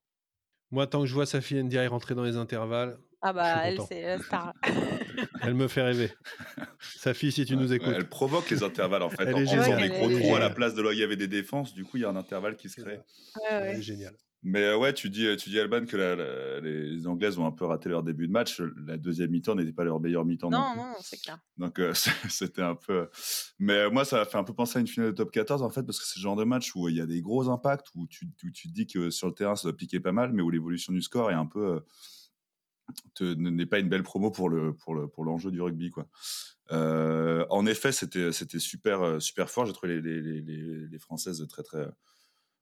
Moi, 0.72 0.88
tant 0.88 1.02
que 1.02 1.06
je 1.06 1.14
vois 1.14 1.26
sa 1.26 1.42
fille 1.42 1.64
Ndiaye 1.64 1.88
rentrer 1.88 2.16
dans 2.16 2.24
les 2.24 2.38
intervalles. 2.38 2.98
Ah 3.28 3.34
bah, 3.34 3.68
elle, 3.68 3.80
c'est 3.90 4.04
la 4.04 4.20
star. 4.20 4.54
elle 5.42 5.56
me 5.56 5.68
fait 5.68 5.82
rêver. 5.82 6.12
Sa 6.80 7.16
fille, 7.16 7.32
si 7.32 7.44
tu 7.44 7.58
nous 7.58 7.74
écoutes. 7.74 7.96
Elle 7.96 8.08
provoque 8.08 8.48
les 8.52 8.62
intervalles, 8.62 9.02
en 9.02 9.10
fait. 9.10 9.24
Elle 9.24 9.34
en 9.34 9.40
faisant 9.40 9.78
des 9.78 9.90
gros 9.90 10.12
trous 10.12 10.36
à 10.36 10.40
la 10.40 10.52
place 10.52 10.76
de 10.76 10.84
là 10.84 10.90
où 10.90 10.92
il 10.92 11.00
y 11.00 11.04
avait 11.04 11.16
des 11.16 11.28
défenses, 11.28 11.74
du 11.74 11.86
coup, 11.86 11.98
il 11.98 12.02
y 12.02 12.06
a 12.06 12.10
un 12.10 12.16
intervalle 12.16 12.56
qui 12.56 12.70
se 12.70 12.80
crée. 12.80 13.00
Ouais, 13.50 13.82
génial. 13.82 14.14
Mais 14.44 14.62
euh, 14.62 14.78
ouais, 14.78 14.94
tu 14.94 15.10
dis, 15.10 15.26
tu 15.38 15.50
dis 15.50 15.60
Alban 15.60 15.86
que 15.86 16.62
les 16.62 17.08
Anglaises 17.08 17.40
ont 17.40 17.48
un 17.48 17.52
peu 17.52 17.66
raté 17.66 17.90
leur 17.90 18.04
début 18.04 18.28
de 18.28 18.32
match. 18.32 18.62
La 18.86 18.96
deuxième 18.96 19.32
mi-temps 19.32 19.56
n'était 19.56 19.74
pas 19.74 19.86
leur 19.86 20.00
meilleure 20.00 20.24
mi-temps. 20.24 20.52
Non, 20.52 20.76
non, 20.78 20.94
c'est 21.02 21.20
clair. 21.20 21.40
Donc 21.58 21.80
euh, 21.80 21.94
c'était 22.30 22.62
un 22.62 22.76
peu. 22.76 23.10
Mais 23.58 23.74
euh, 23.74 23.90
moi, 23.90 24.06
ça 24.06 24.18
m'a 24.18 24.26
fait 24.26 24.38
un 24.38 24.44
peu 24.44 24.54
penser 24.54 24.78
à 24.78 24.82
une 24.82 24.88
finale 24.88 25.10
de 25.10 25.16
top 25.16 25.32
14 25.32 25.64
en 25.64 25.72
fait, 25.72 25.82
parce 25.82 26.00
que 26.00 26.06
c'est 26.06 26.20
le 26.20 26.22
genre 26.22 26.36
de 26.36 26.44
match 26.44 26.76
où 26.76 26.88
il 26.90 26.96
y 26.96 27.02
a 27.02 27.08
des 27.08 27.24
gros 27.24 27.50
impacts, 27.50 27.88
où 27.96 28.06
tu, 28.06 28.30
tu 28.38 28.52
te 28.52 28.72
dis 28.72 28.86
que 28.86 29.10
sur 29.10 29.28
le 29.28 29.34
terrain 29.34 29.56
ça 29.56 29.64
doit 29.68 29.76
piquer 29.76 30.00
pas 30.00 30.12
mal, 30.12 30.32
mais 30.32 30.44
où 30.44 30.52
l'évolution 30.52 30.94
du 30.94 31.02
score 31.02 31.32
est 31.32 31.34
un 31.34 31.48
peu 31.48 31.82
n'est 33.22 33.66
pas 33.66 33.80
une 33.80 33.90
belle 33.90 34.04
promo 34.04 34.32
pour 34.32 34.50
le 34.50 34.74
pour 34.74 34.96
le 34.96 35.08
pour 35.08 35.24
l'enjeu 35.24 35.52
du 35.52 35.62
rugby 35.62 35.92
quoi. 35.92 36.08
en 36.72 37.66
effet, 37.66 37.92
c'était 37.92 38.32
c'était 38.32 38.60
super 38.60 39.22
super 39.22 39.50
fort. 39.50 39.66
J'ai 39.66 39.74
trouvé 39.74 40.02
les, 40.02 40.22
les, 40.22 40.42
les, 40.42 41.00
françaises 41.00 41.46
très 41.50 41.64
très 41.64 41.88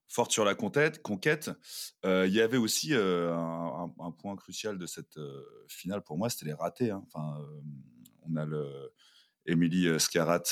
forte 0.08 0.32
sur 0.32 0.44
la 0.44 0.54
conquête. 0.54 1.02
conquête. 1.02 1.50
Euh, 2.04 2.26
il 2.26 2.32
y 2.32 2.40
avait 2.40 2.56
aussi 2.56 2.94
euh, 2.94 3.34
un, 3.34 4.10
point 4.12 4.36
crucial 4.36 4.78
de 4.78 4.86
cette 4.86 5.16
euh, 5.16 5.42
finale 5.68 6.02
pour 6.02 6.18
moi, 6.18 6.28
c'était 6.28 6.46
les 6.46 6.54
ratés. 6.54 6.90
Hein. 6.90 7.04
Enfin, 7.06 7.44
on 8.22 8.36
a 8.36 8.44
le 8.44 8.92
Émilie 9.46 9.98
Scarat, 10.00 10.42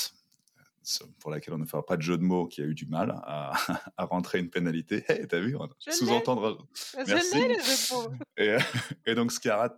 pour 1.19 1.31
laquelle 1.31 1.53
on 1.53 1.57
ne 1.57 1.65
fera 1.65 1.85
pas 1.85 1.97
de 1.97 2.01
jeu 2.01 2.17
de 2.17 2.23
mots, 2.23 2.47
qui 2.47 2.61
a 2.61 2.65
eu 2.65 2.73
du 2.73 2.85
mal 2.85 3.11
à, 3.23 3.53
rentrer 3.97 4.39
une 4.39 4.49
pénalité. 4.49 5.03
Hey, 5.07 5.27
T'as 5.27 5.39
vu 5.39 5.55
Sous-entendre. 5.79 6.67
Merci. 7.07 7.37
Et, 8.37 8.57
et, 9.05 9.15
donc 9.15 9.31
Scarat 9.31 9.77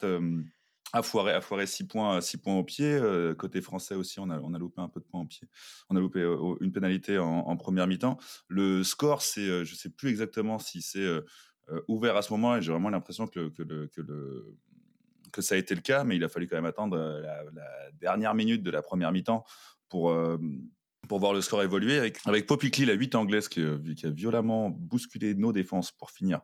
a 0.95 1.01
foiré, 1.01 1.33
a 1.33 1.41
foiré 1.41 1.67
6 1.67 1.87
points, 1.87 2.21
six 2.21 2.37
points 2.37 2.55
au 2.55 2.63
pied. 2.63 2.85
Euh, 2.93 3.35
côté 3.35 3.61
français 3.61 3.95
aussi, 3.95 4.19
on 4.19 4.29
a, 4.29 4.39
on 4.39 4.53
a 4.53 4.59
loupé 4.59 4.81
un 4.81 4.87
peu 4.87 4.99
de 4.99 5.05
points 5.05 5.21
au 5.21 5.25
pied. 5.25 5.47
On 5.89 5.95
a 5.95 5.99
loupé 5.99 6.19
euh, 6.19 6.55
une 6.61 6.71
pénalité 6.71 7.17
en, 7.19 7.57
première 7.57 7.87
mi-temps. 7.87 8.17
Le 8.47 8.83
score, 8.83 9.21
c'est, 9.21 9.41
euh, 9.41 9.65
je 9.65 9.73
ne 9.73 9.77
sais 9.77 9.89
plus 9.89 10.09
exactement 10.09 10.59
si 10.59 10.81
c'est 10.81 11.05
ouvert 11.87 12.15
à 12.15 12.21
ce 12.21 12.31
moment, 12.31 12.55
et 12.55 12.61
j'ai 12.61 12.71
vraiment 12.71 12.91
l'impression 12.91 13.25
que, 13.25 13.49
que, 13.49 13.63
le, 13.63 13.87
que, 13.87 13.99
le, 13.99 14.55
que 15.31 15.41
ça 15.41 15.55
a 15.55 15.57
été 15.57 15.73
le 15.73 15.81
cas, 15.81 16.03
mais 16.03 16.15
il 16.15 16.23
a 16.23 16.29
fallu 16.29 16.47
quand 16.47 16.55
même 16.55 16.65
attendre 16.65 16.95
la, 16.95 17.43
dernière 17.93 18.35
minute 18.35 18.61
de 18.61 18.69
la 18.69 18.83
première 18.83 19.11
mi-temps 19.11 19.43
pour, 19.89 20.15
pour 21.07 21.19
voir 21.19 21.33
le 21.33 21.41
score 21.41 21.63
évoluer. 21.63 21.97
Avec, 21.97 22.17
avec 22.25 22.45
Poppy 22.45 22.85
la 22.85 22.93
8 22.93 23.15
anglaise, 23.15 23.47
qui, 23.47 23.63
qui, 23.95 24.05
a 24.05 24.09
violemment 24.09 24.69
bousculé 24.69 25.33
nos 25.35 25.51
défenses 25.51 25.91
pour 25.91 26.11
finir. 26.11 26.41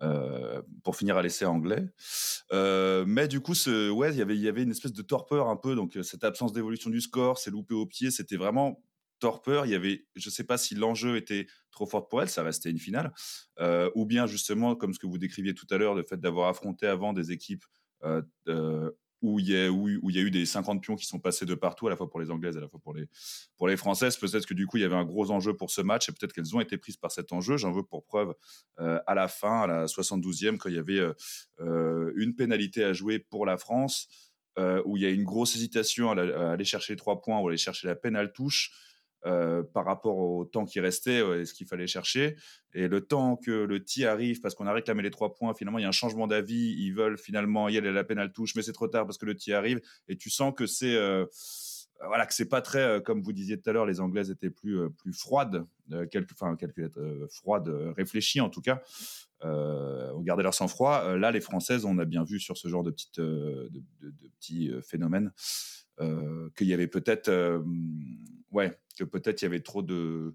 Euh, 0.00 0.62
pour 0.84 0.94
finir 0.94 1.16
à 1.16 1.22
l'essai 1.22 1.44
anglais. 1.44 1.84
Euh, 2.52 3.04
mais 3.04 3.26
du 3.26 3.40
coup, 3.40 3.54
ouais, 3.66 4.14
il 4.14 4.16
y 4.16 4.48
avait 4.48 4.62
une 4.62 4.70
espèce 4.70 4.92
de 4.92 5.02
torpeur 5.02 5.48
un 5.48 5.56
peu, 5.56 5.74
donc 5.74 5.96
euh, 5.96 6.04
cette 6.04 6.22
absence 6.22 6.52
d'évolution 6.52 6.88
du 6.88 7.00
score, 7.00 7.36
c'est 7.36 7.50
loupé 7.50 7.74
au 7.74 7.84
pied, 7.84 8.12
c'était 8.12 8.36
vraiment 8.36 8.80
torpeur. 9.18 9.66
Il 9.66 9.72
y 9.72 9.74
avait, 9.74 10.06
je 10.14 10.28
ne 10.28 10.32
sais 10.32 10.44
pas 10.44 10.56
si 10.56 10.76
l'enjeu 10.76 11.16
était 11.16 11.48
trop 11.72 11.84
fort 11.84 12.06
pour 12.06 12.22
elle, 12.22 12.28
ça 12.28 12.44
restait 12.44 12.70
une 12.70 12.78
finale, 12.78 13.12
euh, 13.58 13.90
ou 13.96 14.06
bien 14.06 14.28
justement, 14.28 14.76
comme 14.76 14.94
ce 14.94 15.00
que 15.00 15.08
vous 15.08 15.18
décriviez 15.18 15.52
tout 15.52 15.66
à 15.70 15.78
l'heure, 15.78 15.96
le 15.96 16.04
fait 16.04 16.20
d'avoir 16.20 16.48
affronté 16.48 16.86
avant 16.86 17.12
des 17.12 17.32
équipes 17.32 17.64
euh, 18.04 18.22
où, 19.22 19.40
il 19.40 19.48
y 19.48 19.56
a, 19.56 19.68
eu 19.68 20.30
des 20.30 20.46
50 20.46 20.82
pions 20.82 20.96
qui 20.96 21.06
sont 21.06 21.18
passés 21.18 21.46
de 21.46 21.54
partout, 21.54 21.86
à 21.86 21.90
la 21.90 21.96
fois 21.96 22.08
pour 22.08 22.20
les 22.20 22.30
Anglaises, 22.30 22.56
à 22.56 22.60
la 22.60 22.68
fois 22.68 22.80
pour 22.80 22.94
les, 22.94 23.76
Françaises. 23.76 24.16
Peut-être 24.16 24.46
que 24.46 24.54
du 24.54 24.66
coup, 24.66 24.76
il 24.76 24.82
y 24.82 24.84
avait 24.84 24.96
un 24.96 25.04
gros 25.04 25.30
enjeu 25.30 25.56
pour 25.56 25.70
ce 25.70 25.80
match 25.80 26.08
et 26.08 26.12
peut-être 26.12 26.32
qu'elles 26.32 26.54
ont 26.54 26.60
été 26.60 26.78
prises 26.78 26.96
par 26.96 27.10
cet 27.10 27.32
enjeu. 27.32 27.56
J'en 27.56 27.72
veux 27.72 27.82
pour 27.82 28.04
preuve 28.04 28.34
à 28.76 29.14
la 29.14 29.28
fin, 29.28 29.62
à 29.62 29.66
la 29.66 29.86
72e, 29.86 30.56
quand 30.56 30.68
il 30.68 30.76
y 30.76 30.78
avait 30.78 31.00
une 31.58 32.34
pénalité 32.36 32.84
à 32.84 32.92
jouer 32.92 33.18
pour 33.18 33.46
la 33.46 33.56
France. 33.56 34.08
où 34.84 34.96
il 34.96 35.02
y 35.02 35.06
a 35.06 35.10
une 35.10 35.24
grosse 35.24 35.54
hésitation 35.56 36.10
à, 36.12 36.52
aller 36.52 36.64
chercher 36.64 36.94
les 36.94 36.98
trois 36.98 37.20
points 37.20 37.38
ou 37.40 37.48
aller 37.48 37.58
chercher 37.58 37.86
la 37.88 37.96
peine 37.96 38.16
touche. 38.34 38.72
Euh, 39.26 39.64
par 39.64 39.84
rapport 39.84 40.16
au 40.16 40.44
temps 40.44 40.64
qui 40.64 40.78
restait 40.78 41.18
et 41.40 41.44
ce 41.44 41.52
qu'il 41.52 41.66
fallait 41.66 41.88
chercher. 41.88 42.36
Et 42.72 42.86
le 42.86 43.00
temps 43.00 43.36
que 43.36 43.50
le 43.50 43.84
tir 43.84 44.10
arrive, 44.10 44.40
parce 44.40 44.54
qu'on 44.54 44.66
a 44.68 44.72
réclamé 44.72 45.02
les 45.02 45.10
trois 45.10 45.34
points, 45.34 45.54
finalement, 45.54 45.78
il 45.78 45.82
y 45.82 45.84
a 45.84 45.88
un 45.88 45.92
changement 45.92 46.28
d'avis. 46.28 46.76
Ils 46.78 46.92
veulent 46.92 47.18
finalement 47.18 47.68
y 47.68 47.76
aller 47.76 47.88
à 47.88 47.92
la 47.92 48.04
à 48.22 48.28
touche, 48.28 48.54
mais 48.54 48.62
c'est 48.62 48.72
trop 48.72 48.86
tard 48.86 49.06
parce 49.06 49.18
que 49.18 49.26
le 49.26 49.34
tir 49.34 49.58
arrive. 49.58 49.80
Et 50.06 50.16
tu 50.16 50.30
sens 50.30 50.54
que 50.56 50.66
c'est. 50.66 50.94
Euh, 50.94 51.26
voilà, 52.06 52.26
que 52.26 52.34
c'est 52.34 52.48
pas 52.48 52.62
très, 52.62 52.78
euh, 52.78 53.00
comme 53.00 53.20
vous 53.22 53.32
disiez 53.32 53.60
tout 53.60 53.68
à 53.68 53.72
l'heure, 53.72 53.86
les 53.86 53.98
Anglaises 53.98 54.30
étaient 54.30 54.50
plus, 54.50 54.88
plus 54.90 55.12
froides, 55.12 55.66
quelques, 56.12 56.30
enfin, 56.40 56.56
froides, 57.28 57.68
réfléchies 57.96 58.40
en 58.40 58.50
tout 58.50 58.60
cas, 58.60 58.80
ont 59.42 60.22
gardé 60.22 60.44
leur 60.44 60.54
sang-froid. 60.54 61.16
là, 61.16 61.32
les 61.32 61.40
Françaises, 61.40 61.84
on 61.84 61.98
a 61.98 62.04
bien 62.04 62.22
vu 62.22 62.38
sur 62.38 62.56
ce 62.56 62.68
genre 62.68 62.84
de, 62.84 62.92
petites, 62.92 63.18
de 63.18 63.68
petits 64.38 64.70
phénomènes 64.80 65.32
qu'il 66.56 66.66
y 66.66 66.74
avait 66.74 66.86
peut-être, 66.86 67.30
ouais, 68.52 68.78
que 68.96 69.04
peut-être 69.04 69.42
il 69.42 69.44
y 69.44 69.46
avait 69.46 69.60
trop 69.60 69.82
de 69.82 70.34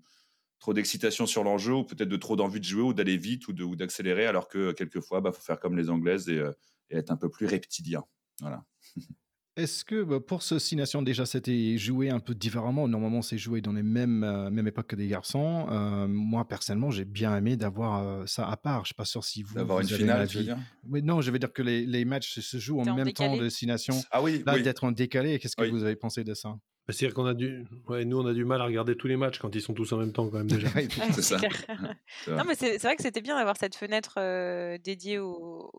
trop 0.63 0.73
d'excitation 0.73 1.25
sur 1.25 1.43
l'enjeu 1.43 1.73
ou 1.73 1.83
peut-être 1.83 2.07
de 2.07 2.15
trop 2.15 2.37
d'envie 2.37 2.61
de 2.61 2.65
jouer 2.65 2.83
ou 2.83 2.93
d'aller 2.93 3.17
vite 3.17 3.49
ou, 3.49 3.75
d'accélérer 3.75 4.27
alors 4.27 4.47
que 4.47 4.71
quelquefois 4.71 5.19
bah, 5.19 5.33
faut 5.33 5.41
faire 5.41 5.59
comme 5.59 5.75
les 5.75 5.89
anglaises 5.89 6.29
et, 6.29 6.37
euh, 6.37 6.53
être 6.89 7.11
un 7.11 7.17
peu 7.17 7.29
plus 7.29 7.47
reptilien. 7.47 8.01
Voilà 8.39 8.63
Est-ce 9.55 9.85
que 9.85 10.03
bah, 10.03 10.19
pour 10.19 10.41
ce 10.41 10.57
Six 10.57 10.75
Nations, 10.75 11.01
déjà, 11.01 11.25
c'était 11.25 11.77
joué 11.77 12.09
un 12.09 12.19
peu 12.19 12.33
différemment? 12.33 12.87
Normalement, 12.87 13.21
c'est 13.21 13.37
joué 13.37 13.61
dans 13.61 13.73
les 13.73 13.83
mêmes, 13.83 14.23
euh, 14.23 14.49
mêmes 14.49 14.67
époques 14.67 14.87
que 14.87 14.95
des 14.95 15.07
garçons. 15.07 15.67
Euh, 15.69 16.07
moi, 16.07 16.47
personnellement, 16.47 16.89
j'ai 16.89 17.05
bien 17.05 17.35
aimé 17.37 17.55
d'avoir 17.55 18.27
ça 18.27 18.49
à 18.49 18.57
part. 18.57 18.77
Je 18.77 18.81
ne 18.81 18.85
suis 18.85 18.95
pas 18.95 19.05
sûr 19.05 19.23
si 19.23 19.43
vous. 19.43 19.55
D'avoir 19.55 19.79
une 19.79 19.87
finale, 19.87 20.27
tu 20.27 20.37
veux 20.37 20.43
dire? 20.43 20.57
Oui, 20.89 21.03
non, 21.03 21.21
je 21.21 21.29
veux 21.29 21.39
dire 21.39 21.53
que 21.53 21.61
les, 21.61 21.85
les 21.85 22.03
matchs 22.03 22.39
se 22.39 22.57
jouent 22.57 22.79
en, 22.79 22.95
même 22.95 23.11
temps 23.13 23.37
de 23.37 23.47
Six 23.49 23.67
Nations. 23.67 24.01
Ah 24.11 24.21
oui, 24.21 24.41
Là, 24.45 24.59
d'être 24.59 24.83
en 24.83 24.91
décalé, 24.91 25.39
qu'est-ce 25.39 25.55
que 25.55 25.69
vous 25.69 25.83
avez 25.83 25.95
pensé 25.95 26.23
de 26.23 26.33
ça? 26.33 26.57
C'est-à-dire 26.89 27.13
qu'on 27.15 27.25
a 27.25 27.33
du, 27.33 27.65
ouais, 27.87 28.03
nous 28.03 28.19
on 28.19 28.25
a 28.25 28.33
du 28.33 28.43
mal 28.43 28.61
à 28.61 28.65
regarder 28.65 28.97
tous 28.97 29.07
les 29.07 29.15
matchs 29.15 29.39
quand 29.39 29.55
ils 29.55 29.61
sont 29.61 29.73
tous 29.73 29.93
en 29.93 29.97
même 29.97 30.11
temps 30.11 30.27
quand 30.27 30.39
même 30.39 30.49
déjà. 30.49 30.67
c'est 31.13 31.21
ça. 31.21 31.37
non 32.27 32.43
mais 32.45 32.55
c'est 32.55 32.77
vrai 32.81 32.97
que 32.97 33.01
c'était 33.01 33.21
bien 33.21 33.37
d'avoir 33.37 33.55
cette 33.55 33.75
fenêtre 33.75 34.15
euh, 34.17 34.77
dédiée 34.77 35.17
au, 35.19 35.71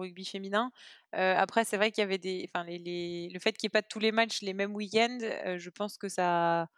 rugby 0.00 0.24
féminin. 0.24 0.72
Euh, 1.14 1.34
après 1.36 1.64
c'est 1.64 1.76
vrai 1.76 1.92
qu'il 1.92 2.02
y 2.02 2.04
avait 2.04 2.18
des, 2.18 2.48
enfin 2.52 2.64
les, 2.64 2.78
les... 2.78 3.30
le 3.32 3.38
fait 3.38 3.52
qu'il 3.52 3.68
n'y 3.68 3.70
ait 3.70 3.80
pas 3.80 3.82
tous 3.82 4.00
les 4.00 4.10
matchs 4.10 4.42
les 4.42 4.54
mêmes 4.54 4.74
week-ends, 4.74 5.18
euh, 5.22 5.58
je 5.58 5.70
pense 5.70 5.96
que 5.98 6.08
ça, 6.08 6.68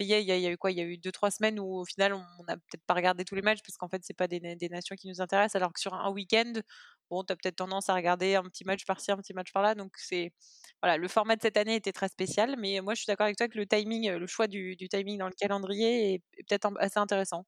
il, 0.00 0.06
y 0.06 0.46
a, 0.46 0.50
eu 0.50 0.56
quoi? 0.56 0.70
Il 0.70 0.78
y 0.78 0.80
a 0.80 0.84
eu 0.84 0.98
deux 0.98 1.12
trois 1.12 1.30
semaines 1.30 1.58
où 1.60 1.80
au 1.80 1.84
final 1.84 2.14
on 2.14 2.44
n'a 2.48 2.56
peut-être 2.56 2.84
pas 2.86 2.94
regardé 2.94 3.24
tous 3.24 3.34
les 3.34 3.42
matchs 3.42 3.60
parce 3.64 3.76
qu'en 3.76 3.88
fait 3.88 4.02
c'est 4.04 4.16
pas 4.16 4.28
des, 4.28 4.40
nations 4.70 4.96
qui 4.96 5.08
nous 5.08 5.20
intéressent, 5.20 5.56
alors 5.56 5.72
que 5.72 5.80
sur 5.80 5.94
un 5.94 6.10
week-end, 6.10 6.52
bon 7.10 7.24
tu 7.24 7.32
as 7.32 7.36
peut-être 7.36 7.56
tendance 7.56 7.88
à 7.88 7.94
regarder 7.94 8.34
un 8.34 8.44
petit 8.44 8.64
match 8.64 8.84
par-ci, 8.84 9.10
un 9.12 9.16
petit 9.16 9.34
match 9.34 9.52
par-là, 9.52 9.74
donc 9.74 9.92
c'est 9.96 10.32
voilà, 10.82 10.96
le 10.96 11.08
format 11.08 11.36
de 11.36 11.42
cette 11.42 11.56
année 11.56 11.76
était 11.76 11.92
très 11.92 12.08
spécial, 12.08 12.56
mais 12.58 12.80
moi 12.80 12.94
je 12.94 13.00
suis 13.00 13.06
d'accord 13.06 13.24
avec 13.24 13.36
toi 13.36 13.48
que 13.48 13.58
le 13.58 13.66
timing, 13.66 14.10
le 14.10 14.26
choix 14.26 14.46
du, 14.46 14.76
timing 14.76 15.18
dans 15.18 15.28
le 15.28 15.34
calendrier 15.34 16.14
est, 16.14 16.22
peut-être 16.48 16.70
assez 16.78 16.98
intéressant. 16.98 17.46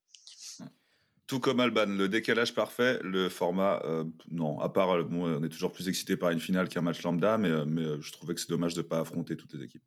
Tout 1.29 1.41
comme 1.41 1.61
Alban, 1.61 1.85
le 1.87 2.09
décalage 2.09 2.55
parfait, 2.55 2.99
le 3.03 3.29
format, 3.29 3.83
euh, 3.85 4.05
non, 4.31 4.59
à 4.61 4.71
part, 4.71 4.89
on 4.89 5.45
est 5.45 5.51
toujours 5.51 5.73
plus 5.73 5.87
excité 5.87 6.17
par 6.17 6.31
une 6.31 6.41
finale 6.41 6.71
qu'un 6.71 6.81
match 6.81 7.03
lambda, 7.03 7.37
mais, 7.37 7.51
euh, 7.51 7.67
mais 7.67 7.83
euh, 7.83 8.01
je 8.01 8.13
trouvais 8.13 8.35
que 8.35 8.41
c'est 8.41 8.49
dommage 8.49 8.73
de 8.73 8.81
ne 8.81 8.87
pas 8.87 9.01
affronter 9.01 9.37
toutes 9.37 9.53
les 9.53 9.63
équipes. 9.63 9.83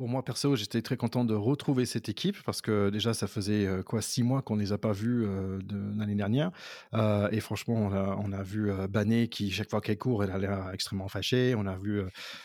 Pour 0.00 0.08
moi, 0.08 0.24
perso, 0.24 0.56
j'étais 0.56 0.80
très 0.80 0.96
content 0.96 1.26
de 1.26 1.34
retrouver 1.34 1.84
cette 1.84 2.08
équipe 2.08 2.42
parce 2.44 2.62
que 2.62 2.88
déjà, 2.88 3.12
ça 3.12 3.26
faisait 3.26 3.66
euh, 3.66 3.82
quoi 3.82 4.00
six 4.00 4.22
mois 4.22 4.40
qu'on 4.40 4.56
ne 4.56 4.62
les 4.62 4.72
a 4.72 4.78
pas 4.78 4.92
vus 4.92 5.26
euh, 5.26 5.58
de 5.58 5.76
l'année 5.98 6.14
dernière. 6.14 6.52
Euh, 6.94 7.28
et 7.32 7.40
franchement, 7.40 7.74
on 7.74 7.92
a, 7.92 8.16
on 8.18 8.32
a 8.32 8.42
vu 8.42 8.72
Banet 8.88 9.28
qui, 9.28 9.50
chaque 9.50 9.68
fois 9.68 9.82
qu'elle 9.82 9.98
court, 9.98 10.24
elle 10.24 10.30
a 10.30 10.38
l'air 10.38 10.70
extrêmement 10.72 11.08
fâchée. 11.08 11.54
On 11.54 11.66
a 11.66 11.76
vu 11.76 12.00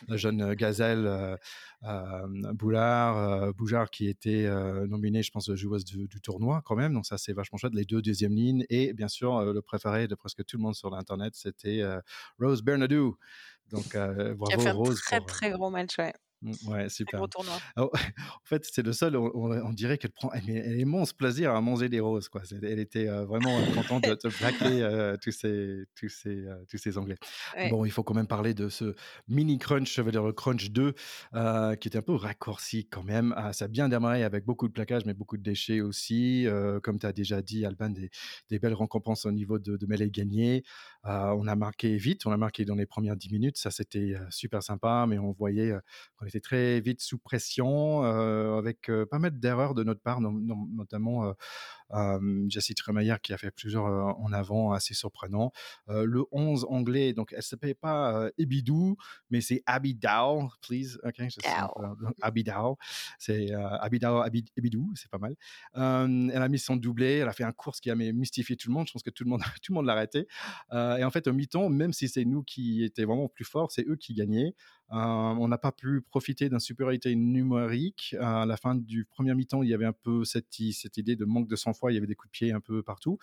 la 0.10 0.18
jeune 0.18 0.54
gazelle 0.54 1.40
Boulard, 2.56 3.54
Boujard 3.54 3.90
qui 3.90 4.10
était 4.10 4.50
nominée, 4.86 5.24
je 5.24 5.32
pense, 5.32 5.50
joueuse 5.56 5.86
du, 5.86 6.10
du, 6.10 6.20
tournoi 6.20 6.62
quand 6.66 6.76
même. 6.76 6.94
Donc 6.94 7.06
ça, 7.06 7.18
c'est 7.18 7.32
vachement 7.32 7.58
chouette. 7.58 7.74
Les 7.74 7.86
deux 7.86 8.02
deuxième 8.02 8.36
lignes. 8.36 8.66
Et 8.70 8.92
bien 8.92 9.08
sûr, 9.08 9.54
le 9.54 9.62
préféré 9.62 10.10
de 10.10 10.16
presque 10.16 10.44
tout 10.44 10.58
le 10.58 10.64
monde 10.64 10.76
sur 10.76 10.90
l'Internet, 10.90 11.36
c'était 11.36 11.82
Rose 12.38 12.64
Bernadou. 12.64 13.16
Donc, 13.72 13.96
bravo, 13.96 14.44
qui 14.44 14.54
a 14.56 14.60
fait 14.60 14.68
un 14.68 14.74
Rose. 14.74 15.00
Très, 15.00 15.22
très 15.22 15.52
gros 15.52 15.70
match, 15.70 15.98
ouais. 16.00 16.12
Mmh, 16.46 16.70
ouais, 16.70 16.90
super. 16.90 17.22
en 17.76 17.90
fait, 18.44 18.68
c'est 18.72 18.86
le 18.86 18.94
seul, 18.94 19.16
on, 19.18 19.74
dirait 19.74 19.98
qu'elle 19.98 20.12
prend, 20.12 20.32
elle, 20.32 20.48
elle 20.48 20.80
immense 20.80 21.12
plaisir 21.12 21.56
à 21.56 21.62
manger 21.62 21.90
des 21.90 22.00
roses. 22.00 22.30
Quoi. 22.30 22.44
Elle 22.62 22.80
était 22.80 23.08
vraiment 23.08 23.60
contente 23.74 24.04
de, 24.04 24.10
de 24.24 24.30
plaquer 24.30 25.16
tous, 25.22 25.32
ces, 25.32 25.86
tous, 25.96 26.10
ces, 26.10 26.46
tous 26.70 26.78
ces 26.78 26.98
Anglais. 27.00 27.18
Bon, 27.72 27.84
il 27.84 27.92
faut 27.92 28.04
quand 28.04 28.14
même 28.14 28.28
parler 28.28 28.54
de 28.54 28.70
ce 28.70 28.96
mini 29.28 29.58
crunch, 29.58 29.96
je 29.96 30.02
veux 30.04 30.12
dire 30.12 30.24
le 30.24 30.34
crunch 30.34 30.70
2, 30.70 30.94
qui 31.80 31.88
était 31.88 31.98
un 31.98 32.04
peu 32.04 32.14
raccourci 32.14 32.88
quand 32.88 33.04
même. 33.04 33.34
Ah, 33.36 33.52
ça 33.52 33.66
a 33.66 33.68
bien 33.68 33.90
démarré 33.90 34.24
avec 34.24 34.46
beaucoup 34.46 34.68
de 34.68 34.74
plaquages, 34.74 35.06
mais 35.06 35.16
beaucoup 35.16 35.38
de 35.38 35.44
déchets 35.44 35.82
aussi. 35.82 36.48
comme 36.84 37.00
tu 37.00 37.08
as 37.08 37.14
déjà 37.14 37.42
dit, 37.42 37.66
Alban, 37.66 37.90
des, 37.90 38.12
des, 38.50 38.60
belles 38.60 38.76
récompenses 38.76 39.26
au 39.26 39.32
niveau 39.32 39.58
de, 39.58 39.78
de 39.78 39.86
mêlée 39.88 40.12
gagnée. 40.12 40.64
on 41.04 41.48
a 41.48 41.56
marqué 41.56 41.98
vite, 41.98 42.28
on 42.28 42.32
a 42.32 42.38
marqué 42.38 42.66
dans 42.66 42.76
les 42.76 42.86
premières 42.86 43.16
10 43.16 43.32
minutes. 43.32 43.58
Ça, 43.58 43.72
c'était 43.72 44.14
super 44.30 44.62
sympa, 44.62 45.06
mais 45.10 45.18
on 45.18 45.32
voyait 45.32 45.74
qu'on 46.18 46.28
était 46.28 46.35
très 46.40 46.80
vite 46.82 47.02
sous 47.02 47.18
pression, 47.18 48.04
avec 48.04 48.90
pas 49.10 49.20
mal 49.20 49.40
d'erreurs 49.40 49.74
de 49.74 49.84
notre 49.84 50.02
part, 50.02 50.22
notamment 50.22 51.34
Jessie 52.50 52.76
Tremayer 52.76 53.16
qui 53.22 53.34
a 53.34 53.38
fait 53.38 53.52
plusieurs 53.52 53.86
en 53.86 54.32
avant 54.34 54.72
assez 54.72 54.94
surprenants. 54.94 55.52
le 55.88 56.24
11 56.32 56.66
anglais, 56.70 57.14
donc 57.14 57.34
elle 57.36 57.44
s'appelle 57.44 57.76
pas 57.76 58.30
Ebidou, 58.38 58.98
mais 59.30 59.42
c'est 59.42 59.64
Abidao, 59.66 60.50
please. 60.62 60.98
Ok, 61.04 61.22
Abidao. 62.22 62.78
C'est 63.20 63.52
Abidao 63.54 64.24
Ebidou, 64.58 64.92
c'est 64.96 65.10
pas 65.10 65.20
mal. 65.20 65.36
elle 65.74 66.42
a 66.42 66.50
mis 66.50 66.60
son 66.60 66.76
doublé, 66.76 67.18
elle 67.18 67.28
a 67.28 67.34
fait 67.34 67.44
un 67.44 67.52
course 67.52 67.80
qui 67.80 67.90
a 67.90 67.96
mystifié 67.96 68.56
tout 68.56 68.70
le 68.70 68.74
monde. 68.74 68.88
Je 68.88 68.94
pense 68.94 69.04
que 69.04 69.10
tout 69.10 69.24
le 69.24 69.30
monde, 69.30 69.42
tout 69.64 69.72
le 69.72 69.76
monde 69.76 69.86
l'a 69.86 69.94
arrêté. 69.94 70.28
et 70.72 71.04
en 71.04 71.12
fait, 71.12 71.28
au 71.28 71.34
mi-temps, 71.34 71.70
même 71.70 71.94
si 71.94 72.08
c'est 72.08 72.26
nous 72.26 72.44
qui 72.44 72.84
étions 72.84 73.06
vraiment 73.06 73.28
plus 73.28 73.46
forts, 73.46 73.72
c'est 73.72 73.88
eux 73.88 73.96
qui 73.96 74.14
gagnaient. 74.14 74.54
on 74.90 75.48
n'a 75.48 75.58
pas 75.58 75.72
pu 75.72 76.02
profiter 76.02 76.50
d'une 76.50 76.60
supériorité 76.60 77.16
numérique. 77.16 78.16
À 78.20 78.46
la 78.46 78.58
fin 78.58 78.76
du 78.76 79.06
premier 79.06 79.34
mi-temps, 79.36 79.64
il 79.64 79.70
y 79.70 79.74
avait 79.74 79.86
un 79.86 79.94
peu 79.94 80.24
cette, 80.26 80.54
cette 80.72 80.98
idée 80.98 81.16
de 81.16 81.26
manque 81.26 81.48
de 81.48 81.56
sang-froid. 81.76 81.92
Il 81.92 81.96
y 81.96 81.98
avait 81.98 82.08
des 82.08 82.16
coups 82.16 82.30
de 82.30 82.32
pied 82.32 82.52
un 82.52 82.60
peu 82.60 82.84
partout. 82.84 83.18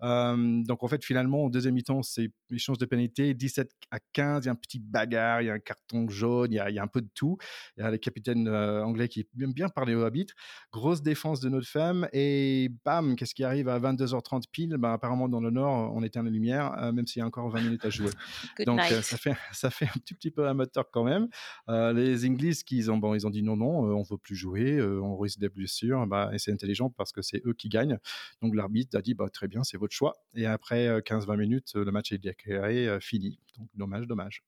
donc, 0.00 0.82
en 0.82 0.88
fait, 0.88 1.04
finalement, 1.04 1.44
au 1.44 1.50
deuxième 1.50 1.74
mi-temps, 1.74 2.02
c'est 2.02 2.30
échange 2.50 2.78
de 2.78 2.86
pénalité 2.86 3.34
17 3.34 3.70
à 3.90 3.98
15. 4.12 4.44
Il 4.44 4.46
y 4.46 4.48
a 4.48 4.52
un 4.52 4.56
petit 4.56 4.78
bagarre, 4.78 5.42
il 5.42 5.46
y 5.46 5.50
a 5.50 5.54
un 5.54 5.58
carton 5.58 6.08
jaune, 6.08 6.52
il 6.52 6.56
y 6.56 6.60
a, 6.60 6.70
il 6.70 6.76
y 6.76 6.78
a 6.78 6.82
un 6.82 6.86
peu 6.86 7.00
de 7.00 7.08
tout. 7.14 7.36
Il 7.76 7.82
y 7.82 7.86
a 7.86 7.90
les 7.90 7.98
capitaines 7.98 8.48
anglais 8.48 9.08
qui 9.08 9.26
aiment 9.40 9.52
bien 9.52 9.68
parler 9.68 9.94
au 9.94 10.02
arbitre. 10.02 10.34
Grosse 10.72 11.02
défense 11.02 11.40
de 11.40 11.48
notre 11.48 11.68
femme. 11.68 12.08
Et 12.12 12.70
bam, 12.84 13.16
qu'est-ce 13.16 13.34
qui 13.34 13.44
arrive 13.44 13.68
à 13.68 13.78
22h30 13.78 14.44
pile? 14.50 14.76
Ben, 14.78 14.92
Apparemment, 14.92 15.28
dans 15.28 15.40
le 15.40 15.50
Nord, 15.50 15.92
on 15.94 16.02
éteint 16.02 16.22
la 16.22 16.30
lumière, 16.30 16.92
même 16.92 17.06
s'il 17.06 17.20
y 17.20 17.22
a 17.22 17.26
encore 17.26 17.48
20 17.50 17.60
minutes 17.62 17.84
à 17.84 17.90
jouer. 17.90 18.10
donc, 18.66 18.80
ça, 18.80 19.16
fait, 19.16 19.36
ça 19.52 19.70
fait 19.70 19.86
un 19.86 19.98
petit, 19.98 20.14
petit 20.14 20.30
peu 20.30 20.46
amateur 20.46 20.90
quand 20.90 21.04
même. 21.04 21.28
les 21.68 22.24
Anglais 22.26 22.52
qui 22.64 22.88
ont, 22.88 22.98
bon, 22.98 23.14
ils 23.14 23.26
ont 23.26 23.30
dit 23.30 23.42
non, 23.42 23.56
non, 23.56 23.80
on 23.96 24.02
veut 24.02 24.18
plus 24.18 24.36
jouer, 24.36 24.80
on 24.82 25.16
risque 25.16 25.38
des 25.38 25.48
blessures. 25.48 26.06
Bah, 26.06 26.30
et 26.32 26.38
c'est 26.38 26.52
intelligent 26.52 26.90
parce 26.90 27.12
que 27.12 27.22
c'est 27.22 27.42
eux 27.46 27.54
qui 27.54 27.68
gagnent. 27.68 27.95
Donc 28.42 28.54
l'arbitre 28.54 28.96
a 28.96 29.02
dit 29.02 29.14
bah, 29.14 29.28
très 29.28 29.48
bien, 29.48 29.64
c'est 29.64 29.76
votre 29.76 29.94
choix. 29.94 30.16
Et 30.34 30.46
après 30.46 31.00
15-20 31.00 31.36
minutes, 31.36 31.74
le 31.74 31.90
match 31.90 32.12
est 32.12 32.18
déclaré 32.18 32.98
fini. 33.00 33.38
Donc 33.58 33.68
dommage, 33.74 34.06
dommage. 34.06 34.44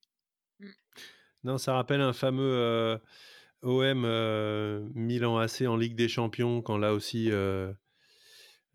Mmh. 0.60 0.66
Non, 1.44 1.58
ça 1.58 1.74
rappelle 1.74 2.00
un 2.00 2.12
fameux 2.12 2.98
OM 3.62 4.90
Milan 4.94 5.38
AC 5.38 5.62
en 5.62 5.76
Ligue 5.76 5.96
des 5.96 6.08
Champions, 6.08 6.62
quand 6.62 6.78
là 6.78 6.92
aussi 6.92 7.30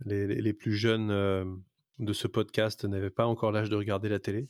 les, 0.06 0.28
les, 0.28 0.54
plus 0.54 0.74
jeunes 0.74 1.64
de 2.00 2.14
ce 2.14 2.28
podcast 2.28 2.86
n'avaient 2.86 3.10
pas 3.10 3.26
encore 3.26 3.52
l'âge 3.52 3.70
de 3.70 3.76
regarder 3.76 4.10
la 4.10 4.20
télé 4.20 4.50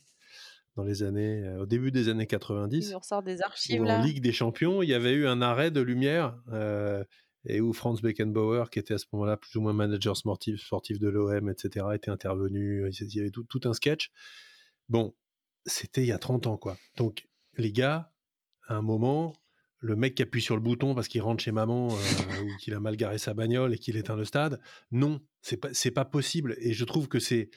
dans 0.76 0.82
les 0.82 1.02
années, 1.02 1.48
au 1.60 1.66
début 1.66 1.92
des 1.92 2.08
années 2.08 2.26
90. 2.26 2.94
On 2.94 2.98
ressort 2.98 3.22
des 3.22 3.42
archives 3.42 3.80
où 3.80 3.84
là. 3.84 4.00
En 4.00 4.02
Ligue 4.02 4.20
des 4.20 4.32
Champions, 4.32 4.82
il 4.82 4.88
y 4.88 4.94
avait 4.94 5.12
eu 5.12 5.26
un 5.26 5.40
arrêt 5.40 5.70
de 5.70 5.80
lumière 5.80 6.36
et 7.46 7.60
où 7.60 7.72
Franz 7.72 8.00
Beckenbauer, 8.02 8.70
qui 8.70 8.78
était 8.78 8.94
à 8.94 8.98
ce 8.98 9.06
moment-là 9.12 9.36
plus 9.36 9.56
ou 9.56 9.62
moins 9.62 9.72
manager 9.72 10.16
sportif, 10.16 10.58
de 10.98 11.08
l'OM, 11.08 11.48
etc., 11.48 11.86
était 11.94 12.10
intervenu. 12.10 12.88
Il 12.88 13.14
y 13.14 13.20
avait 13.20 13.30
tout, 13.30 13.60
un 13.64 13.74
sketch. 13.74 14.10
Bon, 14.88 15.14
c'était 15.66 16.02
il 16.02 16.08
y 16.08 16.12
a 16.12 16.18
30 16.18 16.46
ans, 16.46 16.56
quoi. 16.56 16.76
Donc, 16.96 17.28
les 17.56 17.72
gars, 17.72 18.12
à 18.66 18.76
un 18.76 18.82
moment, 18.82 19.36
le 19.78 19.96
mec 19.96 20.14
qui 20.14 20.22
appuie 20.22 20.40
sur 20.40 20.56
le 20.56 20.62
bouton 20.62 20.94
parce 20.94 21.08
qu'il 21.08 21.20
rentre 21.20 21.42
chez 21.42 21.52
maman 21.52 21.88
ou 21.88 22.56
qu'il 22.60 22.74
a 22.74 22.80
mal 22.80 22.96
garé 22.96 23.18
sa 23.18 23.34
bagnole 23.34 23.74
et 23.74 23.78
qu'il 23.78 23.96
éteint 23.96 24.16
le 24.16 24.24
stade. 24.24 24.60
Non, 24.90 25.20
c'est 25.42 25.58
pas 25.58 25.70
pas 25.94 26.04
possible. 26.04 26.56
Et 26.58 26.72
je 26.72 26.84
trouve 26.84 27.08
que 27.08 27.18
c'est 27.18 27.50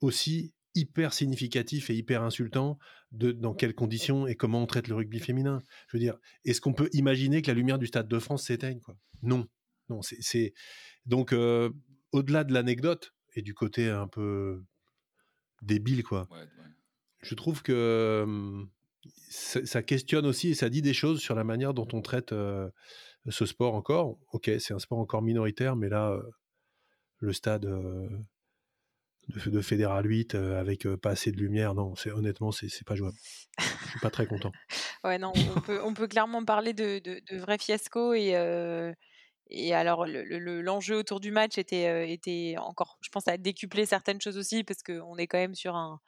aussi 0.00 0.54
hyper 0.76 1.12
significatif 1.12 1.90
et 1.90 1.94
hyper 1.94 2.22
insultant 2.22 2.78
de 3.12 3.32
dans 3.32 3.54
quelles 3.54 3.74
conditions 3.74 4.26
et 4.26 4.36
comment 4.36 4.62
on 4.62 4.66
traite 4.66 4.88
le 4.88 4.94
rugby 4.94 5.18
féminin. 5.18 5.62
Je 5.88 5.96
veux 5.96 6.00
dire, 6.00 6.16
est-ce 6.44 6.60
qu'on 6.60 6.74
peut 6.74 6.88
imaginer 6.92 7.42
que 7.42 7.48
la 7.48 7.54
lumière 7.54 7.78
du 7.78 7.86
Stade 7.86 8.08
de 8.08 8.18
France 8.18 8.44
s'éteigne 8.44 8.80
quoi? 8.80 8.96
Non, 9.22 9.48
non. 9.88 10.00
C'est 10.02 10.52
donc 11.06 11.32
au-delà 12.12 12.44
de 12.44 12.52
l'anecdote 12.52 13.14
et 13.34 13.42
du 13.42 13.54
côté 13.54 13.88
un 13.88 14.06
peu 14.06 14.62
débile 15.62 16.02
quoi. 16.02 16.28
Je 17.22 17.34
trouve 17.34 17.62
que 17.62 18.64
ça, 19.30 19.82
questionne 19.82 20.26
aussi 20.26 20.50
et 20.50 20.54
ça 20.54 20.68
dit 20.68 20.82
des 20.82 20.94
choses 20.94 21.20
sur 21.20 21.34
la 21.34 21.44
manière 21.44 21.74
dont 21.74 21.88
on 21.92 22.02
traite 22.02 22.30
ce 22.30 23.46
sport 23.46 23.74
encore. 23.74 24.18
Ok, 24.32 24.50
c'est 24.58 24.74
un 24.74 24.78
sport 24.78 24.98
encore 24.98 25.22
minoritaire, 25.22 25.76
mais 25.76 25.88
là, 25.88 26.20
le 27.18 27.32
stade 27.32 27.66
de, 29.28 29.50
de 29.50 29.60
Fédéral 29.60 30.06
8 30.06 30.34
avec 30.34 30.86
pas 30.96 31.10
assez 31.10 31.32
de 31.32 31.38
lumière, 31.38 31.74
non, 31.74 31.94
c'est 31.96 32.12
honnêtement, 32.12 32.52
c'est 32.52 32.84
pas 32.86 32.94
jouable. 32.94 33.16
Je 33.58 33.90
suis 33.90 34.00
pas 34.00 34.10
très 34.10 34.26
content. 34.26 34.52
ouais, 35.04 35.18
non, 35.18 35.32
on 35.56 35.60
peut, 35.60 35.80
on 35.84 35.94
peut 35.94 36.08
clairement 36.08 36.44
parler 36.44 36.72
de, 36.72 36.98
de, 36.98 37.20
de 37.30 37.38
vrai 37.38 37.58
fiasco 37.58 38.14
et. 38.14 38.34
Et 39.48 39.72
alors, 39.74 40.06
l'enjeu 40.06 40.96
autour 40.96 41.20
du 41.20 41.30
match 41.30 41.56
était, 41.56 42.12
était 42.12 42.56
encore, 42.58 42.98
je 43.00 43.10
pense, 43.10 43.28
à 43.28 43.36
décupler 43.36 43.86
certaines 43.86 44.20
choses 44.20 44.36
aussi, 44.38 44.64
parce 44.64 44.82
qu'on 44.82 45.16
est 45.18 45.28
quand 45.28 45.38
même 45.38 45.54
sur 45.54 45.76
un, 45.76 46.00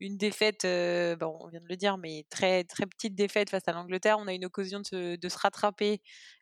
une 0.00 0.16
défaite, 0.16 0.62
bon, 0.64 1.36
on 1.40 1.48
vient 1.48 1.60
de 1.60 1.68
le 1.68 1.76
dire, 1.76 1.98
mais 1.98 2.24
très, 2.30 2.64
très 2.64 2.86
petite 2.86 3.14
défaite 3.14 3.50
face 3.50 3.68
à 3.68 3.72
l'Angleterre. 3.72 4.18
On 4.18 4.26
a 4.26 4.34
une 4.34 4.44
occasion 4.46 4.80
de 4.80 4.86
se, 4.86 5.16
de 5.16 5.28
se 5.28 5.38
rattraper 5.38 6.00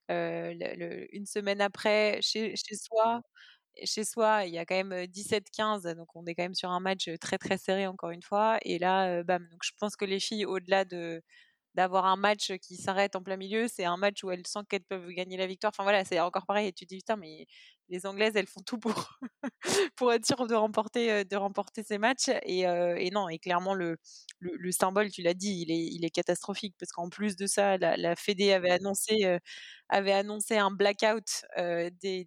une 0.08 1.26
semaine 1.26 1.60
après 1.60 2.20
chez, 2.22 2.54
chez 2.56 2.76
soi 2.76 3.20
chez 3.84 4.04
soi, 4.04 4.44
il 4.46 4.52
y 4.54 4.58
a 4.58 4.66
quand 4.66 4.74
même 4.82 5.06
17-15, 5.06 5.84
donc 5.96 6.14
on 6.16 6.24
est 6.26 6.34
quand 6.34 6.42
même 6.44 6.54
sur 6.54 6.70
un 6.70 6.80
match 6.80 7.08
très 7.20 7.38
très 7.38 7.58
serré 7.58 7.86
encore 7.86 8.10
une 8.10 8.22
fois. 8.22 8.58
Et 8.62 8.78
là, 8.78 9.22
bam. 9.24 9.46
Donc 9.50 9.60
je 9.64 9.72
pense 9.78 9.96
que 9.96 10.04
les 10.04 10.20
filles, 10.20 10.44
au-delà 10.46 10.84
de 10.84 11.22
d'avoir 11.74 12.06
un 12.06 12.16
match 12.16 12.52
qui 12.62 12.76
s'arrête 12.76 13.16
en 13.16 13.22
plein 13.22 13.36
milieu, 13.36 13.68
c'est 13.68 13.84
un 13.84 13.96
match 13.96 14.24
où 14.24 14.30
elles 14.30 14.46
sentent 14.46 14.68
qu'elles 14.68 14.84
peuvent 14.84 15.08
gagner 15.10 15.36
la 15.36 15.46
victoire. 15.46 15.70
Enfin 15.74 15.84
voilà, 15.84 16.04
c'est 16.04 16.20
encore 16.20 16.46
pareil. 16.46 16.68
Et 16.68 16.72
tu 16.72 16.86
te 16.86 16.90
dis 16.94 16.98
putain, 16.98 17.16
mais 17.16 17.46
les 17.88 18.06
Anglaises, 18.06 18.36
elles 18.36 18.46
font 18.46 18.62
tout 18.62 18.78
pour 18.78 19.18
pour 19.96 20.12
être 20.12 20.26
sûres 20.26 20.46
de 20.46 20.54
remporter 20.54 21.24
de 21.24 21.36
remporter 21.36 21.82
ces 21.82 21.98
matchs. 21.98 22.28
Et, 22.44 22.60
et 22.62 23.10
non, 23.10 23.28
et 23.28 23.38
clairement 23.38 23.74
le, 23.74 23.98
le, 24.40 24.72
symbole, 24.72 25.10
tu 25.10 25.22
l'as 25.22 25.34
dit, 25.34 25.62
il 25.62 25.70
est 25.70 25.86
il 25.94 26.04
est 26.04 26.10
catastrophique 26.10 26.74
parce 26.78 26.92
qu'en 26.92 27.08
plus 27.08 27.36
de 27.36 27.46
ça, 27.46 27.78
la, 27.78 27.96
la 27.96 28.16
Fédé 28.16 28.52
avait 28.52 28.70
annoncé 28.70 29.38
avait 29.88 30.12
annoncé 30.12 30.56
un 30.58 30.70
blackout 30.70 31.44
des, 31.56 32.26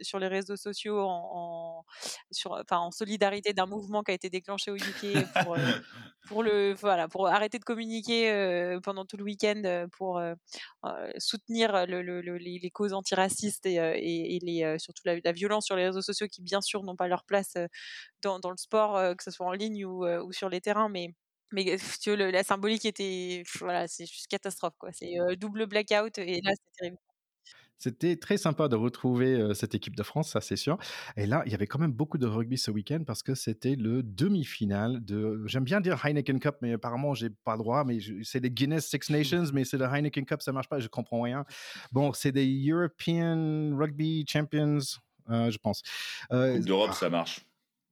sur 0.00 0.18
les 0.18 0.28
réseaux 0.28 0.56
sociaux 0.56 1.00
en, 1.00 1.84
sur, 2.30 2.52
enfin, 2.52 2.78
en 2.78 2.90
solidarité 2.90 3.52
d'un 3.52 3.66
mouvement 3.66 4.02
qui 4.02 4.12
a 4.12 4.14
été 4.14 4.30
déclenché 4.30 4.70
au 4.70 4.76
UK 4.76 5.26
pour, 5.42 5.56
pour, 6.28 6.42
le, 6.42 6.74
voilà, 6.74 7.08
pour 7.08 7.28
arrêter 7.28 7.58
de 7.58 7.64
communiquer 7.64 8.78
pendant 8.82 9.04
tout 9.04 9.16
le 9.16 9.24
week-end 9.24 9.86
pour 9.92 10.20
soutenir 11.18 11.86
le, 11.86 12.20
les, 12.20 12.70
causes 12.70 12.94
antiracistes 12.94 13.66
et, 13.66 13.76
et, 13.76 14.38
les, 14.40 14.78
surtout 14.78 14.93
la, 15.04 15.32
violence 15.32 15.66
sur 15.66 15.76
les 15.76 15.86
réseaux 15.86 16.02
sociaux 16.02 16.28
qui, 16.28 16.42
bien 16.42 16.60
sûr, 16.60 16.82
n'ont 16.82 16.96
pas 16.96 17.08
leur 17.08 17.24
place 17.24 17.54
dans, 18.22 18.38
dans 18.40 18.50
le 18.50 18.56
sport, 18.56 19.16
que 19.16 19.24
ce 19.24 19.30
soit 19.30 19.46
en 19.46 19.52
ligne 19.52 19.84
ou, 19.84 20.06
ou 20.06 20.32
sur 20.32 20.48
les 20.48 20.60
terrains. 20.60 20.88
Mais 20.88 21.14
mais 21.52 21.76
tu 22.02 22.16
la 22.16 22.42
symbolique 22.44 22.84
était, 22.84 23.44
voilà, 23.60 23.86
c'est 23.88 24.06
juste 24.06 24.26
catastrophe 24.28 24.74
quoi. 24.78 24.90
C'est 24.92 25.14
double 25.38 25.66
blackout 25.66 26.18
et 26.18 26.40
là 26.42 26.52
c'est 26.54 26.72
terrible. 26.78 26.98
C'était 27.78 28.16
très 28.16 28.36
sympa 28.36 28.68
de 28.68 28.76
retrouver 28.76 29.54
cette 29.54 29.74
équipe 29.74 29.96
de 29.96 30.02
France, 30.02 30.30
ça 30.30 30.40
c'est 30.40 30.56
sûr. 30.56 30.78
Et 31.16 31.26
là, 31.26 31.42
il 31.46 31.52
y 31.52 31.54
avait 31.54 31.66
quand 31.66 31.78
même 31.78 31.92
beaucoup 31.92 32.18
de 32.18 32.26
rugby 32.26 32.56
ce 32.56 32.70
week-end 32.70 33.02
parce 33.06 33.22
que 33.22 33.34
c'était 33.34 33.74
le 33.74 34.02
demi-finale 34.02 35.04
de. 35.04 35.42
J'aime 35.46 35.64
bien 35.64 35.80
dire 35.80 36.04
Heineken 36.04 36.40
Cup, 36.40 36.56
mais 36.62 36.74
apparemment 36.74 37.14
j'ai 37.14 37.30
pas 37.30 37.52
le 37.52 37.58
droit. 37.58 37.84
Mais 37.84 37.98
c'est 38.22 38.40
les 38.40 38.50
Guinness 38.50 38.88
Six 38.88 39.10
Nations, 39.10 39.44
mais 39.52 39.64
c'est 39.64 39.78
le 39.78 39.86
Heineken 39.86 40.24
Cup, 40.24 40.42
ça 40.42 40.52
marche 40.52 40.68
pas. 40.68 40.78
Je 40.78 40.88
comprends 40.88 41.22
rien. 41.22 41.44
Bon, 41.92 42.12
c'est 42.12 42.32
des 42.32 42.46
European 42.68 43.76
Rugby 43.76 44.24
Champions, 44.28 44.78
je 45.28 45.58
pense. 45.58 45.82
D'Europe, 46.30 46.92
ça 46.94 47.10
marche. 47.10 47.40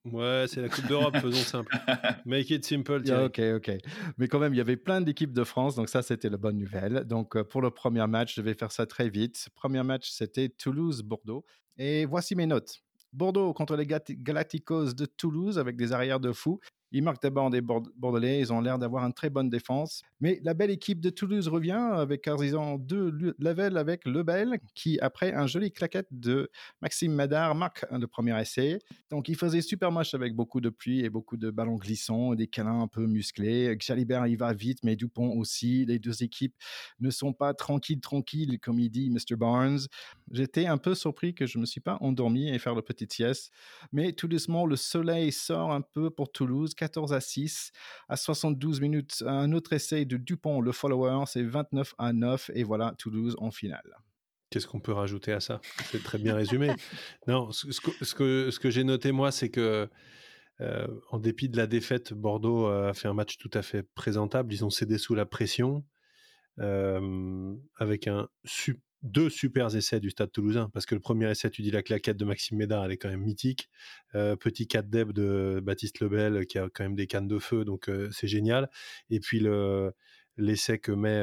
Ouais, 0.05 0.47
c'est 0.49 0.61
la 0.61 0.69
Coupe 0.69 0.89
d'Europe, 0.89 1.17
faisons 1.17 1.45
simple. 1.45 1.73
Make 2.27 2.51
it 2.51 2.65
simple. 2.65 3.03
ok, 3.09 3.41
ok. 3.57 3.71
Mais 4.19 4.27
quand 4.27 4.41
même, 4.41 4.53
il 4.53 4.57
y 4.57 4.61
avait 4.61 4.77
plein 4.77 5.01
d'équipes 5.01 5.33
de 5.33 5.45
France, 5.45 5.77
donc 5.77 5.89
ça, 5.89 6.03
c'était 6.03 6.29
la 6.29 6.37
bonne 6.37 6.59
nouvelle. 6.59 7.05
Donc, 7.05 7.37
euh, 7.37 7.45
pour 7.45 7.63
le 7.63 7.71
premier 7.71 8.07
match, 8.09 8.35
je 8.35 8.43
vais 8.43 8.55
faire 8.55 8.73
ça 8.73 8.87
très 8.87 9.09
vite. 9.09 9.49
Premier 9.55 9.83
match, 9.85 10.11
c'était 10.11 10.49
Toulouse-Bordeaux. 10.49 11.45
Et 11.79 12.05
voici 12.05 12.35
mes 12.35 12.47
notes. 12.47 12.83
Bordeaux 13.13 13.53
contre 13.53 13.77
les 13.77 13.87
Galacticos 13.87 14.95
de 14.95 15.07
Toulouse 15.07 15.59
avec 15.59 15.77
des 15.77 15.93
arrières 15.93 16.21
de 16.21 16.33
fou. 16.33 16.59
Ils 16.93 17.03
marquent 17.03 17.23
d'abord 17.23 17.51
des 17.51 17.61
Bordelais, 17.61 18.41
ils 18.41 18.53
ont 18.53 18.61
l'air 18.61 18.79
d'avoir 18.79 19.05
une 19.05 19.13
très 19.13 19.31
bonne 19.31 19.49
défense. 19.49 20.03
Mais 20.21 20.41
la 20.45 20.55
belle 20.55 20.71
équipe 20.71 21.01
de 21.01 21.11
Toulouse 21.11 21.49
revient 21.49 21.73
avec 21.73 22.29
ont 22.29 22.79
deux 22.79 23.35
level 23.39 23.77
avec 23.77 24.05
Lebel, 24.07 24.59
qui, 24.75 24.99
après 25.01 25.33
un 25.33 25.47
joli 25.47 25.73
claquette 25.73 26.09
de 26.11 26.51
Maxime 26.81 27.13
Madar, 27.13 27.55
marque 27.55 27.85
le 27.91 28.07
premier 28.07 28.39
essai. 28.41 28.79
Donc 29.11 29.29
il 29.29 29.37
faisait 29.37 29.63
super 29.63 29.91
match 29.91 30.15
avec 30.15 30.35
beaucoup 30.35 30.61
de 30.61 30.69
pluie 30.69 31.01
et 31.05 31.11
beaucoup 31.11 31.37
de 31.37 31.51
ballons 31.51 31.77
glissants, 31.77 32.35
des 32.35 32.47
câlins 32.47 32.83
un 32.83 32.89
peu 32.89 33.07
musclés. 33.07 33.77
Jalibert, 33.81 34.27
il 34.27 34.37
va 34.37 34.53
vite, 34.53 34.79
mais 34.85 34.97
Dupont 34.97 35.39
aussi. 35.39 35.85
Les 35.87 35.99
deux 35.99 36.23
équipes 36.23 36.55
ne 37.01 37.11
sont 37.11 37.33
pas 37.33 37.55
tranquilles, 37.55 38.01
tranquilles, 38.01 38.59
comme 38.61 38.79
il 38.79 38.91
dit 38.91 39.11
Mr. 39.11 39.37
Barnes. 39.37 39.81
J'étais 40.31 40.67
un 40.67 40.79
peu 40.79 40.95
surpris 40.95 41.35
que 41.35 41.47
je 41.47 41.59
ne 41.59 41.63
me 41.63 41.67
suis 41.67 41.81
pas 41.81 41.99
endormi 42.01 42.49
et 42.49 42.59
faire 42.59 42.75
le 42.75 42.83
petit 42.83 43.07
sieste. 43.11 43.53
Mais 43.93 44.13
tout 44.13 44.29
doucement, 44.29 44.67
le 44.67 44.77
soleil 44.77 45.33
sort 45.33 45.73
un 45.73 45.81
peu 45.81 46.11
pour 46.11 46.31
Toulouse 46.31 46.75
14 46.83 47.13
à 47.13 47.21
6. 47.21 47.71
À 48.09 48.17
72 48.17 48.81
minutes, 48.81 49.23
un 49.25 49.53
autre 49.53 49.73
essai 49.73 50.05
de 50.05 50.17
Dupont, 50.17 50.61
le 50.61 50.73
follower, 50.73 51.25
c'est 51.27 51.45
29 51.45 51.95
à 51.97 52.13
9. 52.13 52.51
Et 52.55 52.65
voilà, 52.65 52.93
Toulouse 52.99 53.37
en 53.39 53.53
finale. 53.53 53.99
Qu'est-ce 54.51 54.67
qu'on 54.67 54.81
peut 54.81 54.93
rajouter 54.93 55.33
à 55.33 55.39
ça? 55.39 55.61
C'est 55.93 56.03
très 56.03 56.19
bien 56.19 56.35
résumé. 56.35 56.73
non, 57.29 57.53
ce, 57.53 57.67
que, 58.15 58.51
ce 58.51 58.59
que 58.59 58.71
j'ai 58.71 58.83
noté, 58.83 59.13
moi, 59.13 59.31
c'est 59.31 59.49
que 59.49 59.89
euh, 60.61 60.89
en 61.11 61.21
dépit 61.21 61.49
de 61.49 61.57
la 61.57 61.69
défaite, 61.69 62.13
Bordeaux 62.15 62.67
a 62.67 62.93
fait 62.95 63.07
un 63.07 63.15
match 63.15 63.39
tout 63.39 63.51
à 63.55 63.63
fait 63.63 63.85
présentable. 63.95 64.53
Ils 64.53 64.65
ont 64.65 64.71
cédé 64.71 64.99
sous 64.99 65.15
la 65.15 65.25
pression 65.25 65.85
euh, 66.59 67.55
avec 67.79 68.09
un 68.09 68.29
super 68.45 68.83
deux 69.03 69.31
super 69.31 69.75
essais 69.75 70.01
du 70.01 70.11
Stade 70.11 70.31
Toulousain, 70.31 70.71
parce 70.73 70.87
que 70.87 70.95
le 70.95 71.01
premier 71.01 71.31
essai, 71.31 71.51
tu 71.51 71.63
dis 71.63 71.71
la 71.71 71.83
claquette 71.83 72.17
de 72.17 72.25
Maxime 72.25 72.59
Médard, 72.59 72.85
elle 72.85 72.93
est 72.93 72.97
quand 72.97 73.09
même 73.09 73.23
mythique. 73.23 73.69
Euh, 74.15 74.37
petit 74.37 74.69
4 74.69 74.89
deb 74.89 75.13
de 75.13 75.61
Baptiste 75.63 76.01
Lebel, 76.01 76.47
qui 76.47 76.59
a 76.59 76.69
quand 76.73 76.85
même 76.85 76.95
des 76.95 77.07
cannes 77.07 77.29
de 77.29 77.39
feu, 77.39 77.65
donc 77.65 77.89
euh, 77.89 78.09
c'est 78.13 78.29
génial. 78.29 78.71
Et 79.11 79.19
puis 79.19 79.41
le, 79.41 79.93
l'essai 80.37 80.79
que 80.79 80.93
met 80.93 81.21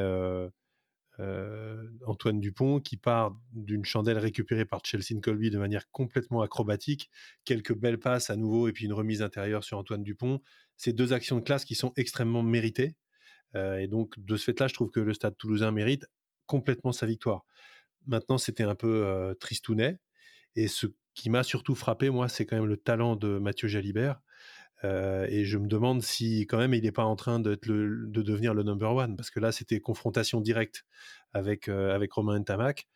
euh, 1.19 1.87
Antoine 2.05 2.41
Dupont, 2.41 2.79
qui 2.81 2.97
part 2.97 3.37
d'une 3.53 3.85
chandelle 3.85 4.17
récupérée 4.17 4.65
par 4.65 4.81
Chelsea 4.83 5.19
Colby 5.21 5.49
de 5.49 5.57
manière 5.57 5.89
complètement 5.91 6.41
acrobatique, 6.41 7.09
quelques 7.45 7.75
belles 7.75 7.99
passes 7.99 8.29
à 8.29 8.35
nouveau, 8.35 8.67
et 8.67 8.73
puis 8.73 8.85
une 8.85 8.93
remise 8.93 9.21
intérieure 9.21 9.63
sur 9.63 9.77
Antoine 9.77 10.03
Dupont. 10.03 10.41
Ces 10.75 10.91
deux 10.93 11.13
actions 11.13 11.37
de 11.37 11.43
classe 11.43 11.65
qui 11.65 11.75
sont 11.75 11.93
extrêmement 11.95 12.43
méritées. 12.43 12.95
et 13.55 13.87
donc, 13.87 14.19
de 14.19 14.37
ce 14.37 14.45
fait-là, 14.45 14.67
je 14.67 14.73
trouve 14.73 14.91
que 14.91 14.99
le 14.99 15.13
Stade 15.13 15.35
toulousain 15.37 15.71
mérite 15.71 16.05
complètement 16.49 16.91
sa 16.91 17.05
victoire. 17.05 17.45
Maintenant, 18.07 18.39
c'était 18.39 18.63
un 18.63 18.75
peu 18.75 19.35
tristounet. 19.39 19.99
Et 20.55 20.67
ce 20.67 20.87
qui 21.13 21.29
m'a 21.29 21.43
surtout 21.43 21.75
frappé, 21.75 22.09
moi, 22.09 22.27
c'est 22.27 22.45
quand 22.47 22.55
même 22.57 22.65
le 22.65 22.77
talent 22.77 23.15
de 23.15 23.37
Mathieu 23.37 23.67
Jalibert. 23.67 24.19
et 24.83 25.45
je 25.45 25.57
me 25.59 25.67
demande 25.67 26.01
si 26.01 26.41
quand 26.47 26.57
même 26.57 26.73
il 26.73 26.83
n'est 26.83 26.91
pas 26.91 27.03
en 27.03 27.15
train 27.15 27.39
de 27.39 27.55
devenir 27.61 28.53
le 28.55 28.63
number 28.63 28.91
one, 28.93 29.15
parce 29.15 29.29
que 29.29 29.39
là, 29.39 29.51
c'était 29.51 29.79
confrontation 29.79 30.41
directe 30.41 30.85
avec, 31.33 31.69
Romain 32.11 32.39
Ntamak. 32.39 32.87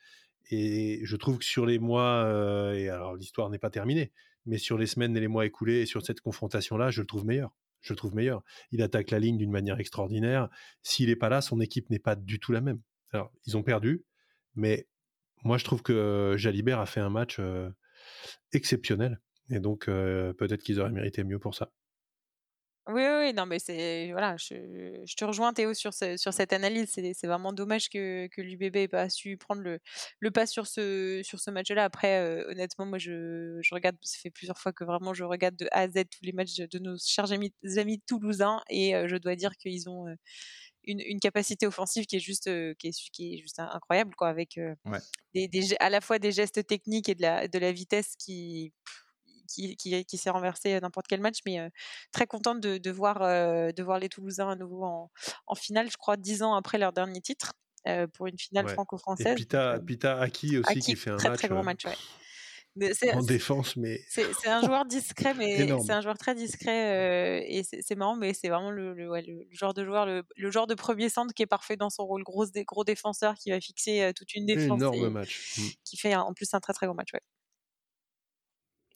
Et 0.50 1.02
je 1.04 1.16
trouve 1.16 1.38
que 1.38 1.46
sur 1.46 1.66
les 1.66 1.80
mois, 1.80 2.74
et 2.76 2.90
alors 2.90 3.16
l'histoire 3.16 3.50
n'est 3.52 3.60
pas 3.60 3.70
terminée, 3.70 4.12
mais 4.46 4.58
sur 4.58 4.78
les 4.80 4.88
semaines 4.88 5.16
et 5.16 5.20
les 5.20 5.28
mois 5.28 5.46
écoulés, 5.46 5.82
et 5.82 5.86
sur 5.86 6.02
cette 6.04 6.22
confrontation-là, 6.22 6.90
je 6.90 7.02
le 7.02 7.08
trouve 7.08 7.26
meilleur. 7.26 7.52
Je 7.82 7.94
le 7.94 7.98
trouve 7.98 8.16
meilleur. 8.16 8.42
Il 8.72 8.82
attaque 8.82 9.12
la 9.12 9.20
ligne 9.20 9.38
d'une 9.38 9.52
manière 9.52 9.80
extraordinaire. 9.80 10.50
S'il 10.82 11.10
n'est 11.10 11.18
pas 11.18 11.30
là, 11.30 11.42
son 11.42 11.60
équipe 11.60 11.90
n'est 11.90 12.00
pas 12.00 12.16
du 12.16 12.40
tout 12.40 12.52
la 12.52 12.62
même. 12.62 12.82
Alors, 13.14 13.32
ils 13.46 13.56
ont 13.58 13.64
perdu, 13.64 14.04
mais 14.56 14.88
moi, 15.44 15.58
je 15.58 15.66
trouve 15.66 15.82
que 15.84 16.36
Jalibert 16.38 16.80
a 16.80 16.86
fait 16.86 17.00
un 17.00 17.10
match 17.10 17.40
exceptionnel. 18.52 19.22
Et 19.50 19.60
donc, 19.60 19.86
peut-être 19.86 20.64
qu'ils 20.64 20.80
auraient 20.80 20.92
mérité 20.92 21.24
mieux 21.24 21.40
pour 21.40 21.56
ça. 21.56 21.72
Oui, 22.90 23.02
oui, 23.02 23.34
non, 23.34 23.46
mais 23.46 23.60
c'est 23.60 24.12
voilà, 24.12 24.36
je, 24.36 25.16
te 25.16 25.24
rejoins 25.24 25.54
Théo 25.54 25.74
sur, 25.74 25.94
sur 25.94 26.34
cette 26.34 26.52
analyse. 26.52 26.92
C'est 26.92 27.28
vraiment 27.28 27.54
dommage 27.54 27.88
que, 27.90 28.28
que 28.28 28.42
l'UBB 28.42 28.76
n'ait 28.76 28.88
pas 28.90 29.08
su 29.10 29.38
prendre 29.38 29.62
le, 29.62 29.80
le 30.20 30.32
pas 30.32 30.46
sur 30.46 30.68
ce, 30.68 31.22
sur 31.24 31.40
ce 31.40 31.50
match-là. 31.50 31.86
Après, 31.86 32.44
honnêtement, 32.50 32.86
moi, 32.86 32.98
je, 32.98 33.58
je, 33.62 33.74
regarde, 33.74 33.96
ça 34.02 34.18
fait 34.22 34.32
plusieurs 34.32 34.58
fois 34.58 34.74
que 34.74 34.84
vraiment 34.84 35.14
je 35.14 35.24
regarde 35.24 35.56
de 35.56 35.68
A 35.72 35.82
à 35.84 35.88
Z 35.88 36.04
tous 36.12 36.24
les 36.24 36.34
matchs 36.34 36.56
de, 36.58 36.80
nos 36.80 36.98
chers 36.98 37.32
amis, 37.32 37.54
amis 37.78 38.02
toulousains 38.02 38.62
et 38.70 38.92
je 39.08 39.16
dois 39.16 39.38
dire 39.38 39.56
qu'ils 39.56 39.90
ont 39.90 40.06
une, 40.86 41.20
capacité 41.20 41.66
offensive 41.68 42.06
qui 42.06 42.18
est 42.18 42.20
juste, 42.20 42.46
qui 42.78 42.88
est, 42.88 43.10
qui 43.12 43.34
est 43.34 43.38
juste 43.38 43.60
incroyable, 43.60 44.16
quoi, 44.16 44.30
avec 44.30 44.60
Ouais. 44.86 45.00
des, 45.34 45.48
des, 45.48 45.76
à 45.80 45.90
la 45.90 46.02
fois 46.02 46.20
des 46.20 46.32
gestes 46.32 46.66
techniques 46.68 47.10
et 47.10 47.16
de 47.16 47.22
la, 47.22 47.48
de 47.48 47.60
la 47.60 47.72
vitesse 47.72 48.16
qui, 48.18 48.74
qui, 49.48 49.76
qui, 49.78 50.06
qui 50.06 50.18
s'est 50.18 50.30
renversé 50.30 50.80
n'importe 50.82 51.08
quel 51.08 51.22
match, 51.22 51.40
mais 51.46 51.70
très 52.12 52.28
contente 52.28 52.60
de, 52.60 52.78
de 52.78 52.92
voir, 52.92 53.20
de 53.20 53.84
voir 53.84 54.00
les 54.00 54.10
Toulousains 54.10 54.50
à 54.50 54.56
nouveau 54.56 54.84
en, 54.84 55.12
en 55.48 55.56
finale, 55.56 55.90
je 55.92 55.98
crois, 55.98 56.18
dix 56.18 56.44
ans 56.44 56.56
après 56.56 56.78
leur 56.78 56.94
dernier 56.94 57.22
titre, 57.22 57.54
pour 58.14 58.28
une 58.28 58.38
finale 58.38 58.66
Ouais. 58.66 58.74
Franco-française. 58.74 59.36
puis 59.36 59.48
t'as 59.98 60.20
Aki 60.20 60.58
aussi 60.60 60.72
Aki, 60.72 60.80
qui 60.80 60.96
fait 60.96 61.10
un 61.10 61.18
très 61.18 61.30
match 61.30 61.40
très 61.40 61.48
gros 61.50 61.60
euh, 61.60 61.64
match, 61.64 61.86
ouais. 61.86 61.96
En 63.14 63.22
défense, 63.22 63.76
mais 63.76 64.02
C'est 64.10 64.48
un 64.50 64.62
joueur 64.64 64.86
discret, 64.86 65.34
mais 65.38 65.58
c'est 65.86 65.92
un 65.92 66.02
joueur 66.02 66.18
très 66.18 66.34
discret 66.36 67.42
euh, 67.42 67.46
et 67.48 67.64
c'est 67.64 67.96
marrant, 67.96 68.16
mais 68.16 68.34
c'est 68.34 68.50
vraiment 68.50 68.72
le, 68.72 68.94
le, 68.94 69.10
ouais, 69.10 69.22
le- 69.22 69.44
le 69.50 69.56
genre 69.56 69.74
de 69.76 69.86
joueur, 69.86 70.06
le, 70.08 70.24
le 70.36 70.52
genre 70.52 70.66
de 70.68 70.74
premier 70.74 71.10
centre 71.10 71.34
qui 71.34 71.44
est 71.44 71.48
parfait 71.48 71.76
dans 71.78 71.90
son 71.92 72.06
rôle, 72.06 72.24
gros, 72.24 72.46
dé- 72.48 72.64
gros 72.64 72.84
défenseur 72.84 73.36
qui 73.36 73.52
va 73.52 73.60
fixer 73.62 74.02
euh, 74.02 74.12
toute 74.14 74.34
une 74.36 74.46
défense 74.48 74.80
énorme 74.80 74.96
et 74.96 75.10
match. 75.10 75.56
Mm. 75.60 75.62
qui 75.84 75.98
fait 75.98 76.14
un- 76.14 76.22
en 76.22 76.34
plus 76.34 76.52
un 76.54 76.60
très 76.60 76.74
très 76.74 76.88
gros 76.88 76.96
match. 76.96 77.14
Ouais. 77.14 77.22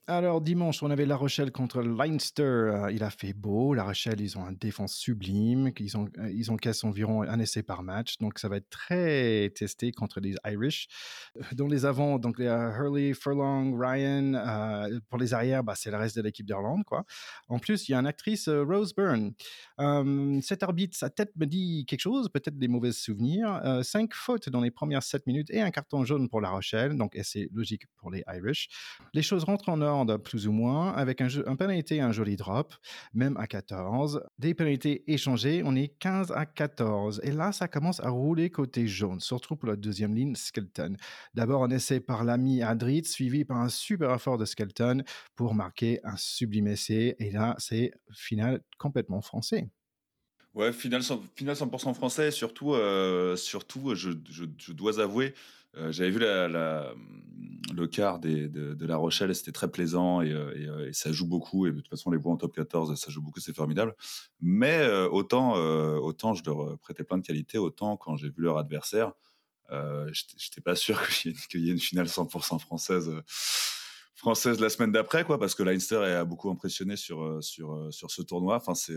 Alors 0.09 0.39
dimanche, 0.39 0.83
on 0.83 0.89
avait 0.89 1.05
La 1.05 1.17
Rochelle 1.17 1.51
contre 1.51 1.81
Leinster. 1.81 2.41
Euh, 2.41 2.91
il 2.93 3.03
a 3.03 3.09
fait 3.09 3.33
beau. 3.33 3.73
La 3.73 3.83
Rochelle, 3.83 4.21
ils 4.21 4.37
ont 4.37 4.45
un 4.45 4.53
défense 4.53 4.93
sublime. 4.93 5.69
Ils 5.81 5.97
ont, 5.97 6.07
euh, 6.19 6.31
ils 6.31 6.49
encaissent 6.49 6.85
environ 6.85 7.23
un 7.23 7.39
essai 7.39 7.61
par 7.61 7.83
match. 7.83 8.17
Donc 8.19 8.39
ça 8.39 8.47
va 8.47 8.55
être 8.55 8.69
très 8.69 9.49
testé 9.53 9.91
contre 9.91 10.21
les 10.21 10.35
Irish. 10.45 10.87
Euh, 11.35 11.41
Dans 11.55 11.67
les 11.67 11.83
avants, 11.83 12.19
donc 12.19 12.39
a 12.39 12.69
Hurley, 12.77 13.13
Furlong, 13.13 13.77
Ryan. 13.77 14.31
Pour 15.09 15.19
les 15.19 15.33
arrières, 15.33 15.61
bah, 15.65 15.73
c'est 15.75 15.91
le 15.91 15.97
reste 15.97 16.15
de 16.15 16.21
l'équipe 16.21 16.45
d'Irlande. 16.45 16.85
quoi. 16.85 17.03
En 17.49 17.59
plus, 17.59 17.89
il 17.89 17.91
y 17.91 17.95
a 17.95 17.99
une 17.99 18.07
actrice, 18.07 18.47
Rose 18.47 18.95
Byrne. 18.95 19.33
Euh, 19.81 20.39
cet 20.41 20.63
arbitre, 20.63 20.97
sa 20.97 21.09
tête 21.09 21.33
me 21.35 21.45
dit 21.45 21.85
quelque 21.85 21.99
chose, 21.99 22.29
peut-être 22.29 22.57
des 22.57 22.69
mauvais 22.69 22.93
souvenirs. 22.93 23.61
Cinq 23.83 24.13
fautes 24.13 24.47
dans 24.47 24.61
les 24.61 24.71
premières 24.71 25.03
sept 25.03 25.27
minutes 25.27 25.49
et 25.49 25.59
un 25.59 25.71
carton 25.71 26.05
jaune 26.05 26.29
pour 26.29 26.39
La 26.39 26.51
Rochelle. 26.51 26.95
Donc 26.95 27.17
c'est 27.23 27.49
logique 27.51 27.83
pour 27.97 28.09
les 28.09 28.23
Irish. 28.33 28.69
Les 29.13 29.21
choses 29.21 29.43
rentrent 29.43 29.67
en 29.67 29.81
ordre 29.81 29.96
plus 30.05 30.47
ou 30.47 30.51
moins, 30.51 30.91
avec 30.93 31.21
un, 31.21 31.27
un 31.45 31.55
pénalité 31.55 32.01
un 32.01 32.11
joli 32.11 32.35
drop, 32.35 32.73
même 33.13 33.37
à 33.37 33.47
14. 33.47 34.23
Des 34.39 34.53
pénalités 34.53 35.03
échangées, 35.11 35.61
on 35.65 35.75
est 35.75 35.89
15 35.99 36.31
à 36.31 36.45
14. 36.45 37.21
Et 37.23 37.31
là, 37.31 37.51
ça 37.51 37.67
commence 37.67 37.99
à 37.99 38.09
rouler 38.09 38.49
côté 38.49 38.87
jaune, 38.87 39.19
surtout 39.19 39.55
pour 39.55 39.69
la 39.69 39.75
deuxième 39.75 40.15
ligne, 40.15 40.35
Skelton. 40.35 40.95
D'abord, 41.33 41.63
un 41.63 41.69
essai 41.69 41.99
par 41.99 42.23
l'ami 42.23 42.61
Adrit, 42.61 43.05
suivi 43.05 43.45
par 43.45 43.57
un 43.57 43.69
super 43.69 44.13
effort 44.13 44.37
de 44.37 44.45
Skelton 44.45 45.03
pour 45.35 45.53
marquer 45.53 45.99
un 46.03 46.17
sublime 46.17 46.67
essai. 46.67 47.15
Et 47.19 47.31
là, 47.31 47.55
c'est 47.57 47.91
final 48.11 48.61
complètement 48.77 49.21
français. 49.21 49.69
Ouais, 50.53 50.73
final 50.73 51.01
100%, 51.01 51.21
final 51.35 51.55
100% 51.55 51.93
français. 51.93 52.31
Surtout, 52.31 52.73
euh, 52.73 53.35
surtout 53.35 53.93
je, 53.93 54.09
je 54.27 54.71
dois 54.73 54.99
avouer, 54.99 55.35
euh, 55.77 55.91
j'avais 55.91 56.09
vu 56.09 56.19
le 56.19 57.87
quart 57.87 58.19
de, 58.19 58.85
La 58.85 58.97
Rochelle 58.97 59.33
c'était 59.35 59.51
très 59.51 59.69
plaisant 59.69 60.21
et, 60.21 60.31
euh, 60.31 60.87
et, 60.87 60.93
ça 60.93 61.11
joue 61.11 61.27
beaucoup. 61.27 61.67
Et 61.67 61.71
de 61.71 61.77
toute 61.77 61.89
façon, 61.89 62.11
les 62.11 62.17
voix 62.17 62.33
en 62.33 62.37
top 62.37 62.55
14, 62.55 62.95
ça 62.99 63.11
joue 63.11 63.21
beaucoup, 63.21 63.39
c'est 63.39 63.55
formidable. 63.55 63.95
Mais 64.41 64.79
euh, 64.79 65.07
autant, 65.09 65.53
autant 65.53 66.33
je 66.33 66.43
leur 66.45 66.77
prêtais 66.79 67.03
plein 67.03 67.17
de 67.17 67.25
qualités, 67.25 67.57
autant 67.57 67.97
quand 67.97 68.15
j'ai 68.17 68.29
vu 68.29 68.43
leur 68.43 68.57
adversaire, 68.57 69.13
j'étais 70.37 70.61
pas 70.61 70.75
sûr 70.75 70.99
qu'il 71.49 71.61
y, 71.61 71.69
ait 71.69 71.73
une 71.73 71.79
finale 71.79 72.07
100% 72.07 72.59
française. 72.59 73.11
française 74.15 74.59
la 74.59 74.69
semaine 74.69 74.91
d'après 74.91 75.23
quoi 75.25 75.37
parce 75.37 75.53
que 75.53 75.61
Leinster 75.61 75.97
a 75.97 76.25
beaucoup 76.25 76.49
impressionné 76.49 76.95
sur 76.95 77.43
sur 77.43 77.93
sur 77.93 78.09
ce 78.09 78.23
tournoi 78.23 78.55
enfin 78.55 78.73
c'est 78.73 78.95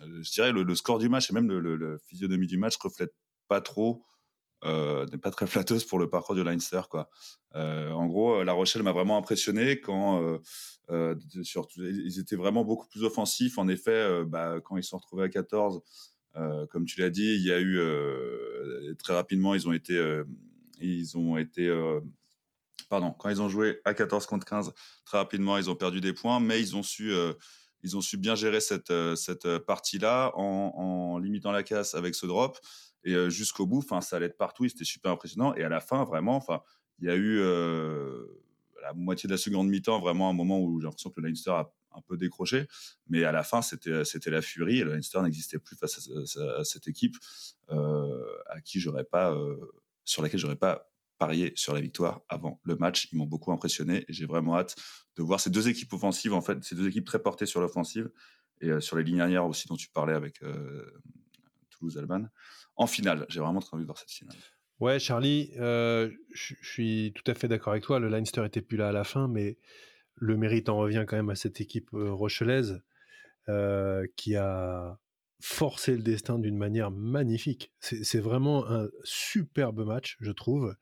je 0.00 0.30
dirais 0.32 0.52
le, 0.52 0.62
le, 0.62 0.74
score 0.74 0.98
du 0.98 1.08
match 1.08 1.30
et 1.30 1.34
même 1.34 1.48
le, 1.48 1.60
le, 1.60 1.98
physionomie 1.98 2.46
du 2.46 2.56
match 2.56 2.76
reflète 2.76 3.12
pas 3.48 3.60
trop, 3.60 4.04
euh, 4.12 4.13
n'est 4.64 5.18
pas 5.18 5.30
très 5.30 5.46
flatteuse 5.46 5.84
pour 5.84 5.98
le 5.98 6.08
parcours 6.08 6.34
de 6.34 6.42
Leinster. 6.42 6.82
Quoi. 6.88 7.10
Euh, 7.56 7.90
en 7.90 8.06
gros, 8.06 8.42
La 8.42 8.52
Rochelle 8.52 8.82
m'a 8.82 8.92
vraiment 8.92 9.16
impressionné 9.16 9.80
quand 9.80 10.22
euh, 10.22 10.38
euh 10.90 11.14
sur, 11.42 11.68
ils 11.76 12.18
étaient 12.18 12.36
vraiment 12.36 12.64
beaucoup 12.64 12.88
plus 12.88 13.04
offensifs. 13.04 13.58
En 13.58 13.68
effet, 13.68 13.90
euh, 13.90 14.24
bah, 14.24 14.60
quand 14.64 14.76
ils 14.76 14.82
se 14.82 14.90
sont 14.90 14.98
retrouvés 14.98 15.24
à 15.24 15.28
14, 15.28 15.80
euh, 16.36 16.66
comme 16.66 16.84
tu 16.84 17.00
l'as 17.00 17.10
dit, 17.10 17.34
il 17.34 17.42
y 17.42 17.52
a 17.52 17.60
eu 17.60 17.78
très 18.98 19.14
rapidement, 19.14 19.54
ils 19.54 19.68
ont 19.68 19.72
été, 19.72 20.22
ils 20.80 21.16
ont 21.16 21.36
été 21.36 21.70
pardon, 22.88 23.12
quand 23.12 23.28
ils 23.28 23.40
ont 23.40 23.48
joué 23.48 23.80
à 23.84 23.94
14 23.94 24.26
contre 24.26 24.44
15, 24.46 24.72
très 25.04 25.18
rapidement, 25.18 25.58
ils 25.58 25.70
ont 25.70 25.76
perdu 25.76 26.00
des 26.00 26.12
points, 26.12 26.40
mais 26.40 26.60
ils 26.60 26.76
ont 26.76 26.82
su 26.82 27.12
ils 27.82 27.98
ont 27.98 28.00
su 28.00 28.16
bien 28.16 28.34
gérer 28.34 28.60
cette, 28.60 28.92
cette 29.14 29.58
partie-là 29.58 30.32
en, 30.36 31.18
limitant 31.18 31.52
la 31.52 31.62
casse 31.62 31.94
avec 31.94 32.14
ce 32.14 32.26
drop 32.26 32.58
et 33.04 33.30
jusqu'au 33.30 33.66
bout. 33.66 33.78
Enfin, 33.78 34.00
ça 34.00 34.16
allait 34.16 34.28
de 34.28 34.34
partout. 34.34 34.68
C'était 34.68 34.84
super 34.84 35.12
impressionnant. 35.12 35.54
Et 35.54 35.62
à 35.62 35.68
la 35.68 35.80
fin, 35.80 36.04
vraiment, 36.04 36.36
enfin, 36.36 36.62
il 36.98 37.06
y 37.06 37.10
a 37.10 37.16
eu 37.16 37.38
la 38.82 38.92
moitié 38.94 39.26
de 39.26 39.32
la 39.32 39.38
seconde 39.38 39.68
mi-temps, 39.68 40.00
vraiment 40.00 40.28
un 40.28 40.32
moment 40.32 40.60
où 40.60 40.80
j'ai 40.80 40.84
l'impression 40.84 41.10
que 41.10 41.20
le 41.20 41.28
Leinster 41.28 41.50
a 41.50 41.72
un 41.92 42.00
peu 42.00 42.16
décroché. 42.16 42.66
Mais 43.08 43.24
à 43.24 43.32
la 43.32 43.42
fin, 43.42 43.62
c'était 43.62 44.04
c'était 44.04 44.30
la 44.30 44.42
furie. 44.42 44.80
Et 44.80 44.84
le 44.84 44.92
Leinster 44.92 45.20
n'existait 45.22 45.58
plus 45.58 45.76
face 45.76 46.08
à, 46.36 46.64
cette 46.64 46.88
équipe 46.88 47.16
à 47.68 48.60
qui 48.64 48.80
j'aurais 48.80 49.04
pas, 49.04 49.36
sur 50.04 50.22
laquelle 50.22 50.40
j'aurais 50.40 50.56
pas 50.56 50.90
parier 51.18 51.52
sur 51.54 51.74
la 51.74 51.80
victoire 51.80 52.22
avant 52.28 52.60
le 52.64 52.76
match. 52.76 53.08
Ils 53.12 53.18
m'ont 53.18 53.26
beaucoup 53.26 53.52
impressionné 53.52 54.04
et 54.08 54.12
j'ai 54.12 54.26
vraiment 54.26 54.56
hâte 54.56 54.76
de 55.16 55.22
voir 55.22 55.40
ces 55.40 55.50
deux 55.50 55.68
équipes 55.68 55.92
offensives, 55.92 56.34
en 56.34 56.40
fait, 56.40 56.62
ces 56.64 56.74
deux 56.74 56.88
équipes 56.88 57.06
très 57.06 57.22
portées 57.22 57.46
sur 57.46 57.60
l'offensive 57.60 58.10
et 58.60 58.80
sur 58.80 58.96
les 58.96 59.04
lignes 59.04 59.20
arrières 59.20 59.46
aussi 59.46 59.68
dont 59.68 59.76
tu 59.76 59.88
parlais 59.88 60.14
avec 60.14 60.40
Toulouse-Alban. 61.84 62.28
En 62.76 62.86
finale, 62.86 63.26
j'ai 63.28 63.40
vraiment 63.40 63.60
très 63.60 63.74
envie 63.74 63.84
de 63.84 63.88
voir 63.88 63.98
cette 63.98 64.10
finale. 64.10 64.36
Ouais, 64.80 64.98
Charlie, 64.98 65.52
euh, 65.58 66.10
je 66.32 66.54
suis 66.62 67.12
tout 67.14 67.30
à 67.30 67.34
fait 67.34 67.48
d'accord 67.48 67.72
avec 67.72 67.84
toi. 67.84 68.00
Le 68.00 68.08
Leinster 68.08 68.44
était 68.44 68.62
plus 68.62 68.76
là 68.76 68.88
à 68.88 68.92
la 68.92 69.04
fin, 69.04 69.28
mais 69.28 69.58
le 70.16 70.36
mérite 70.36 70.68
en 70.68 70.76
revient 70.76 71.04
quand 71.06 71.16
même 71.16 71.30
à 71.30 71.36
cette 71.36 71.60
équipe 71.60 71.90
rochelaise 71.92 72.82
euh, 73.48 74.06
qui 74.16 74.36
a 74.36 74.98
forcé 75.40 75.92
le 75.96 76.02
destin 76.02 76.38
d'une 76.38 76.56
manière 76.56 76.90
magnifique. 76.90 77.72
C'est 77.80 78.20
vraiment 78.20 78.68
un 78.68 78.88
superbe 79.04 79.84
match, 79.84 80.16
je 80.20 80.32
trouve. 80.32 80.74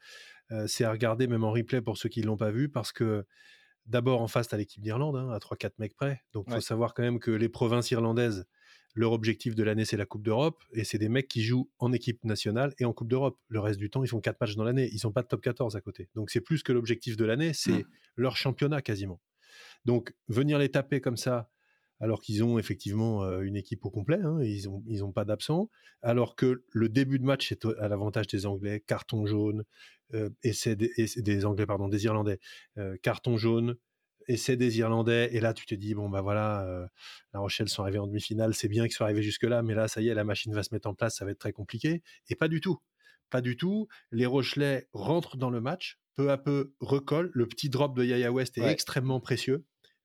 Euh, 0.52 0.66
c'est 0.66 0.84
à 0.84 0.90
regarder 0.90 1.26
même 1.26 1.44
en 1.44 1.50
replay 1.50 1.82
pour 1.82 1.98
ceux 1.98 2.08
qui 2.08 2.20
ne 2.20 2.26
l'ont 2.26 2.36
pas 2.36 2.50
vu, 2.50 2.68
parce 2.68 2.92
que 2.92 3.26
d'abord 3.86 4.22
en 4.22 4.28
face, 4.28 4.52
à 4.52 4.56
l'équipe 4.56 4.82
d'Irlande, 4.82 5.16
hein, 5.16 5.30
à 5.30 5.38
3-4 5.38 5.72
mecs 5.78 5.94
près. 5.94 6.22
Donc 6.32 6.44
il 6.46 6.50
ouais. 6.50 6.56
faut 6.56 6.62
savoir 6.64 6.94
quand 6.94 7.02
même 7.02 7.18
que 7.18 7.30
les 7.30 7.48
provinces 7.48 7.90
irlandaises, 7.90 8.46
leur 8.94 9.12
objectif 9.12 9.54
de 9.54 9.62
l'année, 9.62 9.84
c'est 9.84 9.96
la 9.96 10.06
Coupe 10.06 10.22
d'Europe, 10.22 10.62
et 10.72 10.84
c'est 10.84 10.98
des 10.98 11.08
mecs 11.08 11.28
qui 11.28 11.42
jouent 11.42 11.70
en 11.78 11.92
équipe 11.92 12.24
nationale 12.24 12.74
et 12.78 12.84
en 12.84 12.92
Coupe 12.92 13.08
d'Europe. 13.08 13.38
Le 13.48 13.60
reste 13.60 13.78
du 13.78 13.90
temps, 13.90 14.04
ils 14.04 14.08
font 14.08 14.20
4 14.20 14.40
matchs 14.40 14.56
dans 14.56 14.64
l'année, 14.64 14.88
ils 14.92 14.98
sont 14.98 15.12
pas 15.12 15.22
de 15.22 15.28
top 15.28 15.40
14 15.40 15.76
à 15.76 15.80
côté. 15.80 16.08
Donc 16.14 16.30
c'est 16.30 16.40
plus 16.40 16.62
que 16.62 16.72
l'objectif 16.72 17.16
de 17.16 17.24
l'année, 17.24 17.52
c'est 17.54 17.70
mmh. 17.70 17.84
leur 18.16 18.36
championnat 18.36 18.82
quasiment. 18.82 19.20
Donc 19.84 20.14
venir 20.28 20.58
les 20.58 20.68
taper 20.68 21.00
comme 21.00 21.16
ça, 21.16 21.50
alors 22.00 22.20
qu'ils 22.20 22.42
ont 22.42 22.58
effectivement 22.58 23.22
euh, 23.24 23.42
une 23.42 23.56
équipe 23.56 23.84
au 23.84 23.90
complet, 23.90 24.18
hein, 24.22 24.40
ils 24.42 24.64
n'ont 24.64 24.82
ils 24.88 25.04
ont 25.04 25.12
pas 25.12 25.24
d'absents, 25.24 25.70
alors 26.02 26.34
que 26.34 26.64
le 26.70 26.88
début 26.88 27.18
de 27.18 27.24
match 27.24 27.52
est 27.52 27.64
à 27.78 27.88
l'avantage 27.88 28.26
des 28.26 28.44
Anglais, 28.44 28.82
carton 28.86 29.24
jaune, 29.24 29.64
euh, 30.14 30.28
des, 30.42 30.50
essai 30.50 30.76
des, 30.76 31.44
Anglais, 31.44 31.64
pardon, 31.64 31.88
des 31.88 32.04
Irlandais, 32.04 32.40
euh, 32.76 32.96
carton 33.02 33.36
jaune, 33.36 33.76
essai 34.28 34.56
des 34.56 34.78
Irlandais, 34.78 35.30
et 35.32 35.40
là 35.40 35.54
tu 35.54 35.66
te 35.66 35.74
dis, 35.74 35.94
bon 35.94 36.08
bah 36.08 36.20
voilà, 36.20 36.64
euh, 36.66 36.86
La 37.32 37.40
Rochelle 37.40 37.68
sont 37.68 37.82
arrivés 37.82 37.98
en 37.98 38.06
demi-finale, 38.06 38.54
c'est 38.54 38.68
bien 38.68 38.84
qu'ils 38.84 38.92
soient 38.92 39.06
arrivés 39.06 39.22
jusque-là, 39.22 39.62
mais 39.62 39.74
là 39.74 39.88
ça 39.88 40.00
y 40.00 40.08
est, 40.08 40.14
la 40.14 40.24
machine 40.24 40.54
va 40.54 40.62
se 40.62 40.74
mettre 40.74 40.88
en 40.88 40.94
place, 40.94 41.16
ça 41.16 41.24
va 41.24 41.30
être 41.30 41.38
très 41.38 41.52
compliqué, 41.52 42.02
et 42.28 42.34
pas 42.34 42.48
du 42.48 42.60
tout. 42.60 42.78
Pas 43.30 43.40
du 43.40 43.56
tout. 43.56 43.88
Les 44.10 44.26
Rochelais 44.26 44.88
rentrent 44.92 45.38
dans 45.38 45.48
le 45.48 45.62
match, 45.62 45.98
peu 46.16 46.30
à 46.30 46.36
peu 46.36 46.74
recollent. 46.80 47.30
Le 47.32 47.46
petit 47.46 47.70
drop 47.70 47.96
de 47.96 48.04
Yaya 48.04 48.30
West 48.30 48.58
est 48.58 48.60
ouais. 48.60 48.70
extrêmement 48.70 49.20
précieux 49.20 49.64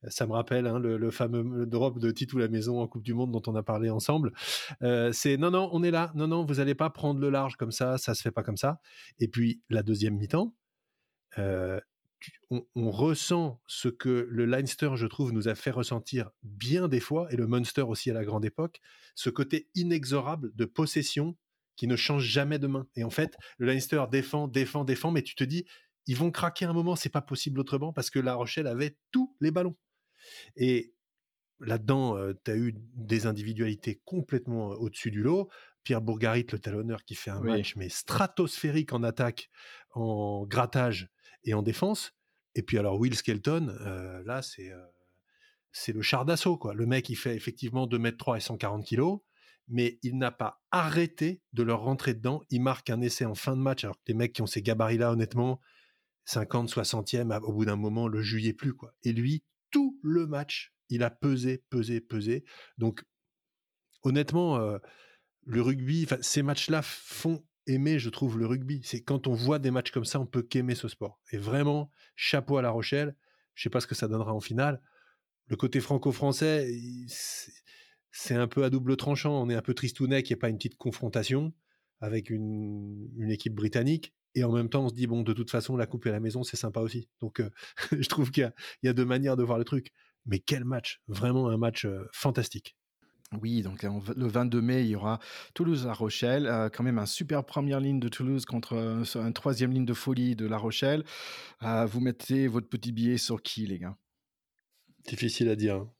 ça 0.10 0.28
me 0.28 0.34
rappelle 0.34 0.68
hein, 0.68 0.80
le, 0.80 0.98
le, 0.98 1.12
fameux 1.12 1.66
drop 1.66 2.00
de 2.00 2.12
Titou 2.12 2.38
la 2.38 2.48
maison 2.48 2.82
en 2.82 2.88
Coupe 2.88 3.04
du 3.04 3.14
Monde 3.14 3.32
dont 3.32 3.42
on 3.48 3.56
a 3.56 3.64
parlé 3.64 3.90
ensemble. 3.90 4.34
Euh, 4.84 5.12
c'est 5.12 5.38
non, 5.38 5.52
non, 5.52 5.70
on 5.74 5.84
est 5.84 5.92
là. 5.92 6.12
Non, 6.16 6.28
non, 6.28 6.46
vous 6.46 6.56
n'allez 6.56 6.76
pas 6.76 6.90
prendre 6.90 7.20
le 7.20 7.30
large 7.30 7.56
comme 7.56 7.72
ça. 7.72 7.98
Ça 7.98 8.14
se 8.14 8.22
fait 8.22 8.32
pas 8.32 8.44
comme 8.44 8.58
ça. 8.58 8.80
Et 9.20 9.28
puis 9.28 9.62
la 9.70 9.84
deuxième 9.84 10.16
mi-temps, 10.16 10.54
euh, 11.40 11.80
on, 12.50 12.66
on, 12.76 12.92
ressent 12.92 13.62
ce 13.68 13.90
que 13.90 14.28
le 14.30 14.46
Leinster, 14.46 14.92
je 14.96 15.08
trouve, 15.08 15.32
nous 15.32 15.48
a 15.48 15.56
fait 15.56 15.72
ressentir 15.72 16.32
bien 16.44 16.88
des 16.88 17.00
fois, 17.00 17.32
et 17.32 17.36
le 17.36 17.48
Munster 17.48 17.82
aussi 17.82 18.10
à 18.10 18.14
la 18.14 18.26
grande 18.26 18.46
époque, 18.46 18.80
ce 19.16 19.30
côté 19.30 19.70
inexorable 19.76 20.52
de 20.56 20.66
possession 20.66 21.38
qui 21.76 21.88
ne 21.88 21.96
change 21.96 22.24
jamais 22.24 22.60
de 22.60 22.68
main. 22.68 22.88
Et 22.96 23.04
en 23.04 23.10
fait, 23.10 23.38
le 23.58 23.68
Leinster 23.68 24.04
défend, 24.12 24.48
défend, 24.48 24.84
défend, 24.84 25.12
mais 25.12 25.22
tu 25.22 25.36
te 25.36 25.44
dis, 25.44 25.66
ils 26.08 26.18
vont 26.18 26.32
craquer 26.32 26.66
un 26.66 26.74
moment, 26.74 26.96
c'est 26.96 27.10
pas 27.10 27.22
possible 27.22 27.60
autrement 27.60 27.94
parce 27.94 28.10
que 28.10 28.20
La 28.20 28.34
Rochelle 28.34 28.68
avait 28.68 28.98
tous 29.12 29.36
les 29.40 29.52
ballons. 29.52 29.76
Et 30.56 30.94
là-dedans, 31.60 32.18
euh, 32.18 32.34
tu 32.44 32.52
as 32.52 32.56
eu 32.58 32.74
des 32.76 33.26
individualités 33.26 34.02
complètement 34.06 34.72
euh, 34.72 34.76
au-dessus 34.76 35.12
du 35.12 35.22
lot. 35.22 35.50
Pierre 35.84 36.02
Bourgarit, 36.02 36.48
le 36.52 36.60
talonneur, 36.60 37.04
qui 37.06 37.16
fait 37.16 37.30
un 37.30 37.42
oui. 37.42 37.48
match 37.48 37.76
mais 37.76 37.90
stratosphérique 37.90 38.94
en 38.94 39.04
attaque, 39.04 39.50
en 39.94 40.46
grattage 40.46 41.10
et 41.48 41.54
en 41.54 41.64
défense. 41.64 42.14
Et 42.56 42.62
puis 42.62 42.78
alors 42.78 43.00
Will 43.00 43.16
Skelton, 43.16 43.76
euh, 43.82 44.22
là 44.26 44.42
c'est 44.42 44.72
c'est 45.72 45.94
le 45.94 46.02
char 46.02 46.26
d'assaut 46.26 46.58
quoi. 46.58 46.74
Le 46.74 46.86
mec 46.86 47.10
il 47.10 47.16
fait 47.16 47.36
effectivement 47.36 47.88
2 47.88 47.98
mètres 47.98 48.18
3 48.18 48.38
et 48.38 48.42
140 48.42 48.86
kilos 48.86 49.22
mais 49.68 50.00
il 50.02 50.18
n'a 50.18 50.32
pas 50.32 50.62
arrêté 50.72 51.42
de 51.54 51.64
leur 51.64 51.82
rentrer 51.82 52.14
dedans. 52.14 52.44
Il 52.50 52.62
marque 52.62 52.90
un 52.90 53.02
essai 53.02 53.26
en 53.26 53.36
fin 53.36 53.56
de 53.56 53.62
match. 53.62 53.84
Alors 53.84 53.98
que 53.98 54.04
les 54.08 54.14
mecs 54.14 54.34
qui 54.34 54.42
ont 54.42 54.48
ces 54.48 54.62
gabarits-là, 54.62 55.12
honnêtement, 55.12 55.60
50, 56.26 56.70
60e, 56.70 57.38
au 57.42 57.54
bout 57.54 57.66
d'un 57.66 57.76
moment, 57.76 58.08
le 58.08 58.22
juillet 58.22 58.54
plus. 58.54 58.74
quoi. 58.74 58.94
Et 59.04 59.12
lui, 59.12 59.44
tout 59.72 60.00
le 60.02 60.26
match, 60.26 60.74
il 60.90 61.04
a 61.04 61.10
pesé, 61.10 61.64
pesé, 61.70 62.00
pesé. 62.00 62.46
Donc, 62.78 63.04
honnêtement, 64.04 64.58
euh, 64.58 64.78
le 65.46 65.62
rugby, 65.62 66.08
ces 66.22 66.44
matchs-là 66.44 66.82
font 66.82 67.46
aimer, 67.68 68.00
je 68.00 68.10
trouve, 68.10 68.40
le 68.40 68.46
rugby. 68.46 68.82
C'est 68.84 69.02
quand 69.02 69.28
on 69.28 69.34
voit 69.34 69.60
des 69.60 69.72
matchs 69.72 69.92
comme 69.92 70.06
ça, 70.06 70.20
on 70.20 70.26
peut 70.26 70.42
qu'aimer 70.42 70.76
ce 70.76 70.88
sport. 70.88 71.20
Et 71.32 71.38
vraiment, 71.38 71.92
chapeau 72.16 72.58
à 72.58 72.62
La 72.62 72.72
Rochelle. 72.72 73.16
Je 73.54 73.64
sais 73.64 73.70
pas 73.70 73.82
ce 73.82 73.88
que 73.88 73.96
ça 73.96 74.08
donnera 74.08 74.34
en 74.34 74.40
finale. 74.40 74.82
Le 75.48 75.56
côté 75.56 75.80
franco-français, 75.80 76.70
c'est 78.12 78.36
un 78.36 78.48
peu 78.48 78.64
à 78.64 78.70
double 78.70 78.98
tranchant. 78.98 79.42
On 79.42 79.50
est 79.50 79.56
un 79.56 79.62
peu 79.62 79.74
tristounet 79.74 80.24
qu'il 80.24 80.34
n'y 80.34 80.40
ait 80.40 80.42
pas 80.42 80.50
une 80.50 80.58
petite 80.58 80.78
confrontation 80.78 81.54
avec 82.02 82.30
une, 82.30 83.08
équipe 83.30 83.56
britannique. 83.56 84.14
Et 84.36 84.44
en 84.44 84.52
même 84.52 84.70
temps, 84.70 84.86
on 84.86 84.90
se 84.90 84.94
dit, 84.94 85.08
bon, 85.08 85.24
de 85.24 85.34
toute 85.34 85.50
façon, 85.50 85.78
la 85.78 85.88
coupe 85.88 86.06
à 86.06 86.12
la 86.12 86.20
maison, 86.20 86.44
c'est 86.44 86.58
sympa 86.58 86.82
aussi. 86.82 87.10
Donc, 87.22 87.40
euh, 87.40 87.50
je 88.00 88.08
trouve 88.08 88.30
qu'il 88.30 88.52
y, 88.84 88.88
a 88.88 88.94
deux 88.94 89.06
manières 89.06 89.36
de 89.36 89.44
voir 89.44 89.58
le 89.58 89.64
truc. 89.64 89.92
Mais 90.26 90.40
quel 90.40 90.66
match 90.66 91.02
Vraiment 91.08 91.48
un 91.50 91.58
match 91.58 91.86
euh, 91.86 92.08
fantastique. 92.12 92.76
Oui, 93.34 93.62
donc 93.62 93.84
le 93.84 94.28
22 94.28 94.62
mai, 94.62 94.84
il 94.84 94.90
y 94.90 94.96
aura 94.96 95.20
Toulouse-La 95.54 95.94
Rochelle. 95.94 96.48
Euh, 96.48 96.70
quand 96.70 96.84
même, 96.84 96.98
un 96.98 97.06
super 97.06 97.44
première 97.46 97.82
ligne 97.82 98.00
de 98.00 98.08
Toulouse 98.08 98.46
contre 98.46 98.78
un, 98.78 99.04
une 99.04 99.34
troisième 99.34 99.74
ligne 99.74 99.86
de 99.86 99.94
folie 99.94 100.36
de 100.36 100.48
La 100.48 100.58
Rochelle. 100.58 101.04
vous 101.62 102.00
mettez 102.00 102.48
votre 102.48 102.70
petit 102.70 102.94
billet 102.94 103.18
sur 103.18 103.42
qui, 103.42 103.68
les 103.68 103.80
gars? 103.80 103.98
Difficile 105.06 105.50
à 105.50 105.56
dire. 105.56 105.76
Hein. 105.76 105.92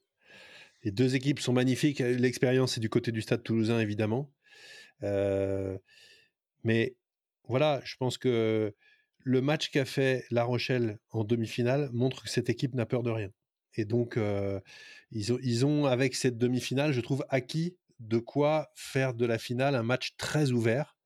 Les 0.84 0.92
deux 0.92 1.16
équipes 1.16 1.40
sont 1.40 1.54
magnifiques. 1.54 2.00
L'expérience 2.00 2.78
est 2.78 2.82
du 2.82 2.90
côté 2.90 3.12
du 3.12 3.22
stade 3.22 3.44
toulousain, 3.44 3.80
évidemment. 3.80 4.32
mais 6.64 6.96
voilà, 7.44 7.82
je 7.84 7.96
pense 7.98 8.18
que 8.18 8.74
le 9.20 9.42
match 9.42 9.70
qu'a 9.70 9.86
fait 9.86 10.26
La 10.32 10.46
Rochelle 10.46 11.00
en 11.10 11.26
demi-finale 11.26 11.90
montre 11.92 12.24
que 12.24 12.30
cette 12.30 12.50
équipe 12.50 12.74
n'a 12.74 12.86
peur 12.86 13.04
de 13.04 13.12
rien. 13.12 13.30
Et 13.78 13.86
donc, 13.86 14.20
ils, 15.12 15.34
ont, 15.34 15.40
ils 15.42 15.66
ont, 15.66 15.86
avec 15.86 16.16
cette 16.16 16.38
demi-finale, 16.38 16.92
je 16.92 17.02
trouve, 17.02 17.26
acquis 17.30 17.78
de 18.00 18.18
quoi 18.18 18.72
faire 18.76 19.14
de 19.14 19.26
la 19.26 19.38
finale 19.38 19.76
un 19.76 19.84
match 19.84 20.16
très 20.18 20.52
ouvert. 20.52 20.98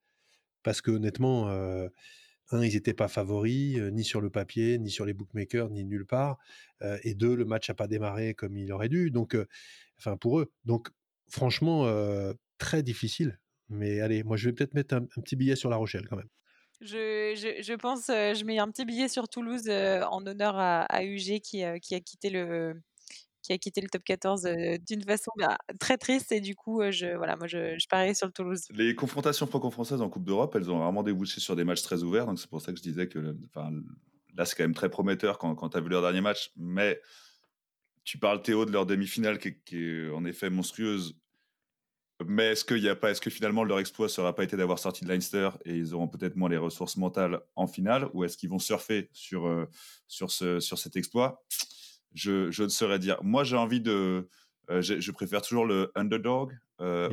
Parce 0.63 0.81
que 0.81 0.91
honnêtement, 0.91 1.49
un, 1.49 2.63
ils 2.63 2.73
n'étaient 2.73 2.93
pas 2.93 3.07
favoris, 3.07 3.77
ni 3.77 4.03
sur 4.03 4.21
le 4.21 4.29
papier, 4.29 4.77
ni 4.77 4.89
sur 4.89 5.05
les 5.05 5.13
bookmakers, 5.13 5.69
ni 5.69 5.83
nulle 5.85 6.05
part. 6.05 6.37
et 7.03 7.13
deux, 7.13 7.35
le 7.35 7.45
match 7.45 7.69
n'a 7.69 7.75
pas 7.75 7.87
démarré 7.87 8.33
comme 8.33 8.57
il 8.57 8.71
aurait 8.71 8.89
dû. 8.89 9.11
Donc, 9.11 9.35
enfin, 9.97 10.17
pour 10.17 10.39
eux. 10.39 10.51
Donc, 10.65 10.89
franchement, 11.29 11.85
très 12.57 12.83
difficile. 12.83 13.39
Mais 13.71 14.01
allez, 14.01 14.23
moi, 14.23 14.37
je 14.37 14.49
vais 14.49 14.53
peut-être 14.53 14.73
mettre 14.73 14.95
un, 14.95 15.05
petit 15.21 15.35
billet 15.35 15.55
sur 15.55 15.69
La 15.69 15.77
Rochelle 15.77 16.07
quand 16.07 16.17
même. 16.17 16.29
Je, 16.81 17.59
je, 17.61 17.73
pense, 17.73 18.07
je 18.07 18.43
mets 18.43 18.59
un 18.59 18.69
petit 18.69 18.85
billet 18.85 19.07
sur 19.07 19.29
Toulouse 19.29 19.69
en 19.69 20.25
honneur 20.25 20.55
à, 20.57 21.03
UG 21.03 21.39
qui, 21.39 21.63
qui, 21.81 21.95
a 21.95 21.99
quitté 21.99 22.29
le, 22.29 22.81
qui 23.41 23.53
a 23.53 23.57
quitté 23.57 23.81
le 23.81 23.89
top 23.89 24.03
14 24.03 24.47
d'une 24.87 25.03
façon 25.03 25.31
bah, 25.37 25.57
très 25.79 25.97
triste. 25.97 26.31
Et 26.31 26.41
du 26.41 26.55
coup, 26.55 26.81
je, 26.89 27.15
voilà, 27.15 27.35
moi, 27.35 27.47
je, 27.47 27.77
je 27.77 27.87
parie 27.87 28.15
sur 28.15 28.27
le 28.27 28.33
Toulouse. 28.33 28.63
Les 28.71 28.95
confrontations 28.95 29.47
franco-françaises 29.47 30.01
en 30.01 30.09
Coupe 30.09 30.25
d'Europe, 30.25 30.55
elles 30.55 30.69
ont 30.71 30.79
vraiment 30.79 31.03
débouché 31.03 31.39
sur 31.39 31.55
des 31.55 31.63
matchs 31.63 31.83
très 31.83 32.03
ouverts. 32.03 32.25
Donc, 32.25 32.39
c'est 32.39 32.49
pour 32.49 32.61
ça 32.61 32.71
que 32.71 32.77
je 32.77 32.83
disais 32.83 33.07
que 33.07 33.19
là, 33.19 34.45
c'est 34.45 34.55
quand 34.55 34.63
même 34.63 34.75
très 34.75 34.89
prometteur 34.89 35.37
quand, 35.37 35.55
quand 35.55 35.69
tu 35.69 35.77
as 35.77 35.81
vu 35.81 35.89
leur 35.89 36.01
dernier 36.01 36.21
match. 36.21 36.51
Mais 36.55 36.99
tu 38.03 38.17
parles, 38.17 38.41
Théo, 38.41 38.65
de 38.65 38.71
leur 38.71 38.85
demi-finale 38.85 39.39
qui, 39.39 39.55
est 39.71 40.09
en 40.09 40.25
effet 40.25 40.49
monstrueuse. 40.49 41.15
Mais 42.27 42.51
est-ce 42.51 42.65
qu'il 42.65 42.79
y 42.79 42.89
a 42.89 42.95
pas, 42.95 43.11
est-ce 43.11 43.21
que 43.21 43.29
finalement 43.29 43.63
leur 43.63 43.79
exploit 43.79 44.09
sera 44.09 44.35
pas 44.35 44.43
été 44.43 44.57
d'avoir 44.57 44.79
sorti 44.79 45.03
de 45.03 45.09
Leinster 45.09 45.49
et 45.65 45.75
ils 45.75 45.93
auront 45.93 46.07
peut-être 46.07 46.35
moins 46.35 46.49
les 46.49 46.57
ressources 46.57 46.97
mentales 46.97 47.39
en 47.55 47.67
finale, 47.67 48.09
ou 48.13 48.23
est-ce 48.23 48.37
qu'ils 48.37 48.49
vont 48.49 48.59
surfer 48.59 49.09
sur 49.13 49.67
sur 50.07 50.31
ce 50.31 50.59
sur 50.59 50.77
cet 50.77 50.95
exploit? 50.95 51.43
Je, 52.13 52.51
je 52.51 52.63
ne 52.63 52.69
saurais 52.69 52.99
dire. 52.99 53.17
Moi, 53.23 53.43
j'ai 53.43 53.55
envie 53.55 53.81
de. 53.81 54.27
Euh, 54.69 54.81
je 54.81 55.11
préfère 55.11 55.41
toujours 55.41 55.65
le 55.65 55.91
underdog 55.95 56.57
euh, 56.79 57.09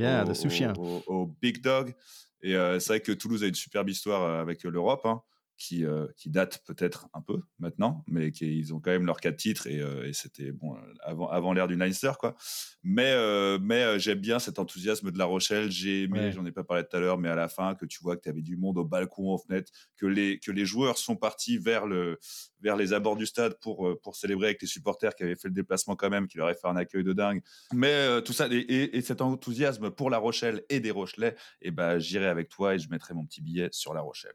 au, 0.77 1.03
au, 1.07 1.27
big 1.41 1.63
dog. 1.63 1.95
Et 2.43 2.55
euh, 2.55 2.79
c'est 2.79 2.93
vrai 2.95 3.01
que 3.01 3.13
Toulouse 3.13 3.43
a 3.43 3.47
une 3.47 3.55
superbe 3.55 3.89
histoire 3.89 4.41
avec 4.41 4.63
l'Europe. 4.65 5.05
Hein 5.05 5.23
qui, 5.59 5.85
euh, 5.85 6.07
qui 6.17 6.31
date 6.31 6.63
peut-être 6.65 7.09
un 7.13 7.21
peu 7.21 7.41
maintenant, 7.59 8.05
mais 8.07 8.31
qui, 8.31 8.59
ils 8.59 8.73
ont 8.73 8.81
quand 8.81 8.93
même 8.93 9.05
leurs 9.05 9.21
quatre 9.21 9.37
titres 9.37 9.67
et, 9.67 9.81
euh, 9.81 10.09
et 10.09 10.13
c'était 10.13 10.53
bon 10.53 10.77
avant, 11.03 11.29
avant 11.29 11.53
l'ère 11.53 11.67
du 11.67 11.77
Leinster 11.77 12.13
quoi. 12.19 12.37
Mais 12.85 13.11
euh, 13.13 13.59
mais 13.61 13.99
j'aime 13.99 14.21
bien 14.21 14.39
cet 14.39 14.59
enthousiasme 14.59 15.11
de 15.11 15.19
La 15.19 15.25
Rochelle. 15.25 15.71
J'ai 15.71 16.05
aimé, 16.05 16.31
j'en 16.33 16.47
ai 16.47 16.53
pas 16.53 16.65
parlé 16.65 16.85
tout 16.85 16.97
à 16.97 17.01
l'heure, 17.01 17.19
mais 17.19 17.29
à 17.29 17.35
la 17.35 17.49
fin 17.49 17.75
que 17.75 17.85
tu 17.85 17.99
vois 18.03 18.17
que 18.17 18.23
tu 18.23 18.29
avais 18.29 18.41
du 18.41 18.57
monde 18.57 18.79
au 18.79 18.85
balcon, 18.85 19.35
aux 19.35 19.39
fenêtres, 19.39 19.73
que 19.97 20.07
les 20.07 20.39
que 20.39 20.53
les 20.53 20.65
joueurs 20.65 20.97
sont 20.97 21.17
partis 21.17 21.59
vers 21.59 21.87
le 21.87 22.19
vers 22.61 22.77
les 22.77 22.93
abords 22.93 23.17
du 23.17 23.27
stade 23.27 23.59
pour 23.61 24.01
pour 24.01 24.15
célébrer 24.15 24.47
avec 24.47 24.63
les 24.63 24.69
supporters 24.69 25.15
qui 25.17 25.25
avaient 25.25 25.37
fait 25.37 25.49
le 25.49 25.55
déplacement 25.55 25.97
quand 25.97 26.11
même, 26.11 26.29
qui 26.29 26.39
leur 26.39 26.47
avaient 26.47 26.59
fait 26.59 26.69
un 26.69 26.77
accueil 26.77 27.03
de 27.03 27.13
dingue. 27.13 27.43
Mais 27.75 28.23
tout 28.23 28.33
ça 28.33 28.47
et, 28.51 28.97
et, 28.97 29.01
cet 29.03 29.21
enthousiasme 29.21 29.91
pour 29.91 30.09
La 30.09 30.19
Rochelle 30.19 30.63
et 30.69 30.79
des 30.79 30.93
Rochelais, 30.93 31.35
et 31.61 31.69
eh 31.69 31.71
ben 31.73 31.99
j'irai 31.99 32.27
avec 32.27 32.49
toi 32.49 32.75
et 32.75 32.79
je 32.79 32.89
mettrai 32.91 33.15
mon 33.15 33.25
petit 33.25 33.41
billet 33.41 33.69
sur 33.73 33.93
La 33.93 34.03
Rochelle. 34.03 34.35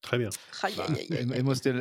Très 0.00 0.18
bien. 0.18 0.28
Bah, 0.62 1.36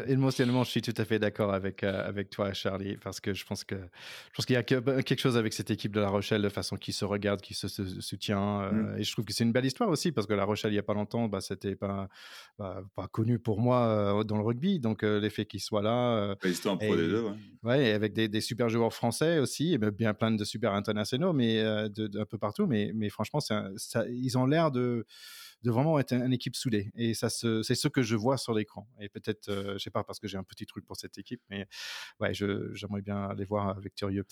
émotionnellement, 0.08 0.64
je 0.64 0.70
suis 0.72 0.82
tout 0.82 0.94
à 0.98 1.06
fait 1.06 1.20
d'accord 1.20 1.54
avec, 1.54 1.84
euh, 1.84 2.08
avec 2.08 2.32
toi, 2.32 2.52
Charlie, 2.52 2.98
parce 2.98 3.20
que 3.20 3.34
je 3.34 3.46
pense 3.46 3.64
que 3.64 3.76
je 3.76 4.36
pense 4.36 4.46
qu'il 4.48 4.56
y 4.56 4.58
a 4.58 4.64
quelque 4.64 5.20
chose 5.20 5.38
avec 5.38 5.54
cette 5.54 5.70
équipe 5.70 5.94
de 5.94 6.00
La 6.00 6.10
Rochelle, 6.10 6.42
de 6.42 6.50
façon 6.50 6.78
qui 6.78 6.94
se 6.94 7.06
regarde, 7.06 7.42
qui 7.42 7.54
se, 7.54 7.68
soutient. 7.68 8.62
Euh, 8.62 8.72
mmh. 8.72 9.00
Et 9.00 9.04
je 9.04 9.12
trouve 9.12 9.24
que 9.24 9.34
c'est 9.34 9.44
une 9.44 9.52
belle 9.52 9.66
histoire 9.66 9.90
aussi, 9.90 10.12
parce 10.12 10.26
que 10.26 10.34
La 10.34 10.46
Rochelle, 10.46 10.72
il 10.72 10.76
n'y 10.76 10.80
a 10.80 10.84
pas 10.84 10.96
longtemps, 10.96 11.28
bah, 11.28 11.42
c'était 11.42 11.76
pas, 11.76 12.10
bah, 12.58 12.82
pas 12.96 13.08
connu 13.08 13.38
pour 13.38 13.62
moi 13.62 13.86
euh, 13.86 14.24
dans 14.24 14.38
le 14.38 14.44
rugby. 14.44 14.80
Donc, 14.80 15.04
l'effet 15.04 15.46
qu'il 15.46 15.62
soit 15.62 15.84
là. 15.84 16.36
Bah, 16.42 16.50
en 16.66 16.78
pro 16.78 16.96
des 16.96 17.08
deux, 17.08 17.26
ouais. 17.64 17.90
et 17.90 17.92
avec 17.92 18.14
des, 18.14 18.28
des, 18.28 18.42
super 18.42 18.68
joueurs 18.68 18.94
français 18.94 19.38
aussi, 19.38 19.74
et 19.74 19.78
bien 19.78 20.16
plein 20.16 20.32
de 20.32 20.44
super 20.44 20.74
internationaux, 20.74 21.34
mais 21.34 21.62
de, 21.62 22.20
un 22.20 22.26
peu 22.26 22.40
partout. 22.40 22.66
Mais, 22.66 22.92
mais 22.96 23.10
franchement, 23.10 23.40
ça, 23.40 23.70
ils 24.10 24.38
ont 24.38 24.48
l'air 24.48 24.72
de 24.72 25.06
de 25.68 25.72
vraiment 25.72 26.00
être 26.00 26.14
une 26.14 26.34
équipe 26.34 26.56
soudée. 26.56 26.90
Et 26.96 27.14
ça, 27.14 27.30
c'est 27.30 27.76
ce 27.76 27.88
que 27.88 28.02
je 28.02 28.16
vois 28.16 28.38
sur 28.38 28.54
l'écran. 28.54 28.88
Et 29.00 29.10
peut-être, 29.10 29.50
euh, 29.50 29.74
je 29.74 29.80
sais 29.80 29.90
pas, 29.90 30.04
parce 30.04 30.20
que 30.20 30.28
j'ai 30.28 30.38
un 30.38 30.44
petit 30.44 30.66
truc 30.66 30.86
pour 30.86 30.98
cette 30.98 31.18
équipe, 31.18 31.42
mais 31.50 31.68
ouais, 32.20 32.34
j'aimerais 32.34 33.02
bien 33.02 33.26
aller 33.26 33.46
voir 33.46 33.80
Victorieux. 33.80 34.26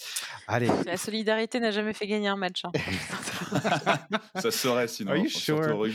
Allez. 0.48 0.68
La 0.86 0.98
solidarité 0.98 1.60
n'a 1.60 1.72
jamais 1.72 1.94
fait 1.94 2.08
gagner 2.08 2.30
un 2.30 2.38
match. 2.38 2.64
Hein. 2.66 2.72
ça 4.36 4.52
serait 4.52 4.88
sinon. 4.88 5.12
Are 5.12 5.18
you 5.18 5.30
sure? 5.30 5.86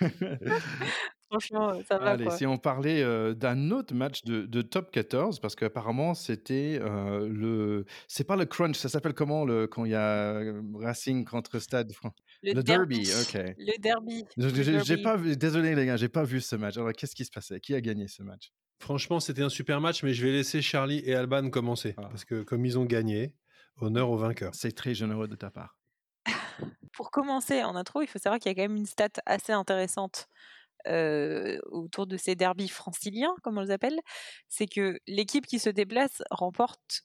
Franchement, 1.30 1.80
ça 1.88 1.96
va. 1.98 2.10
Allez, 2.10 2.28
si 2.30 2.44
on 2.44 2.58
parlait 2.58 3.04
euh, 3.04 3.34
d'un 3.34 3.70
autre 3.70 3.94
match 3.94 4.24
de, 4.24 4.46
de, 4.46 4.62
top 4.62 4.90
14, 4.90 5.38
parce 5.38 5.54
qu'apparemment 5.54 6.12
c'était 6.14 6.80
euh, 6.82 7.28
le. 7.28 7.86
C'est 8.08 8.24
pas 8.24 8.34
le 8.34 8.46
crunch, 8.46 8.76
ça 8.76 8.88
s'appelle 8.88 9.14
comment 9.14 9.44
le, 9.44 9.68
quand 9.68 9.84
il 9.84 9.92
y 9.92 9.94
a 9.94 10.40
Racing 10.74 11.24
contre 11.24 11.60
Stade 11.60 11.92
le, 12.42 12.62
derby. 12.62 13.10
ok. 13.22 13.34
Le 13.58 13.78
derby. 13.78 14.24
J'ai 14.36 14.96
pas 15.02 15.16
vu, 15.16 15.36
désolé 15.36 15.74
les 15.74 15.86
gars, 15.86 15.96
j'ai 15.96 16.08
pas 16.08 16.24
vu 16.24 16.40
ce 16.40 16.56
match. 16.56 16.76
Alors 16.76 16.92
qu'est-ce 16.92 17.14
qui 17.14 17.24
se 17.24 17.30
passait? 17.30 17.60
Qui 17.60 17.74
a 17.74 17.80
gagné 17.80 18.08
ce 18.08 18.22
match? 18.22 18.52
Franchement, 18.78 19.20
c'était 19.20 19.42
un 19.42 19.50
super 19.50 19.80
match, 19.80 20.02
mais 20.02 20.14
je 20.14 20.24
vais 20.24 20.32
laisser 20.32 20.62
Charlie 20.62 21.02
et 21.04 21.14
Alban 21.14 21.50
commencer. 21.50 21.94
Ah. 21.98 22.02
Parce 22.02 22.24
que 22.24 22.42
comme 22.42 22.64
ils 22.64 22.78
ont 22.78 22.86
gagné, 22.86 23.34
honneur 23.80 24.10
aux 24.10 24.16
vainqueurs. 24.16 24.54
C'est 24.54 24.72
très 24.72 24.94
généreux 24.94 25.28
de 25.28 25.36
ta 25.36 25.50
part. 25.50 25.76
Pour 26.92 27.10
commencer, 27.10 27.62
en 27.62 27.76
intro, 27.76 28.02
il 28.02 28.06
faut 28.06 28.18
savoir 28.18 28.38
qu'il 28.38 28.50
y 28.50 28.52
a 28.52 28.54
quand 28.54 28.68
même 28.68 28.76
une 28.76 28.86
stat 28.86 29.08
assez 29.26 29.52
intéressante 29.52 30.28
euh, 30.86 31.58
autour 31.66 32.06
de 32.06 32.16
ces 32.16 32.34
derbys 32.34 32.68
franciliens, 32.68 33.34
comme 33.42 33.58
on 33.58 33.62
les 33.62 33.70
appelle. 33.70 33.98
C'est 34.48 34.66
que 34.66 34.98
l'équipe 35.06 35.46
qui 35.46 35.58
se 35.58 35.70
déplace 35.70 36.22
remporte 36.30 37.04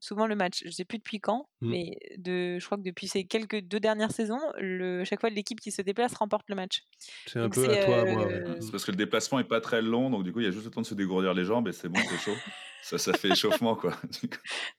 souvent 0.00 0.26
le 0.26 0.34
match. 0.34 0.62
Je 0.64 0.70
sais 0.70 0.84
plus 0.84 0.98
depuis 0.98 1.20
quand, 1.20 1.48
mmh. 1.60 1.70
mais 1.70 1.98
de, 2.16 2.58
je 2.58 2.64
crois 2.64 2.78
que 2.78 2.82
depuis 2.82 3.06
ces 3.06 3.24
quelques 3.24 3.60
deux 3.60 3.78
dernières 3.78 4.10
saisons, 4.10 4.40
le, 4.58 5.04
chaque 5.04 5.20
fois 5.20 5.30
l'équipe 5.30 5.60
qui 5.60 5.70
se 5.70 5.82
déplace 5.82 6.14
remporte 6.14 6.48
le 6.48 6.56
match. 6.56 6.82
C'est 7.26 7.38
un 7.38 7.48
peu 7.48 7.68
à 7.68 7.84
toi, 7.84 8.04
moi. 8.06 8.26
Euh, 8.26 8.56
c'est 8.60 8.70
parce 8.70 8.84
que 8.84 8.90
le 8.90 8.96
déplacement 8.96 9.38
est 9.38 9.44
pas 9.44 9.60
très 9.60 9.82
long, 9.82 10.10
donc 10.10 10.24
du 10.24 10.32
coup 10.32 10.40
il 10.40 10.46
y 10.46 10.48
a 10.48 10.50
juste 10.50 10.64
le 10.64 10.70
temps 10.70 10.80
de 10.80 10.86
se 10.86 10.94
dégourdir 10.94 11.34
les 11.34 11.44
jambes 11.44 11.68
et 11.68 11.72
c'est 11.72 11.88
bon, 11.88 12.00
c'est 12.08 12.18
chaud. 12.18 12.36
ça, 12.82 12.98
ça 12.98 13.12
fait 13.12 13.28
échauffement 13.28 13.76
quoi. 13.76 13.94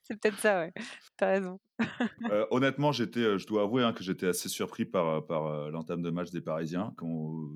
c'est 0.01 0.19
peut-être 0.19 0.39
ça, 0.39 0.59
ouais. 0.59 0.73
T'as 1.17 1.27
raison. 1.27 1.59
Euh, 2.29 2.45
honnêtement, 2.51 2.91
j'étais, 2.91 3.21
euh, 3.21 3.37
je 3.39 3.47
dois 3.47 3.63
avouer 3.63 3.83
hein, 3.83 3.91
que 3.91 4.03
j'étais 4.03 4.27
assez 4.27 4.47
surpris 4.47 4.85
par, 4.85 5.25
par 5.25 5.71
l'entame 5.71 6.03
de 6.03 6.11
match 6.11 6.29
des 6.29 6.39
Parisiens. 6.39 6.93
Quand 6.95 7.07
on, 7.07 7.49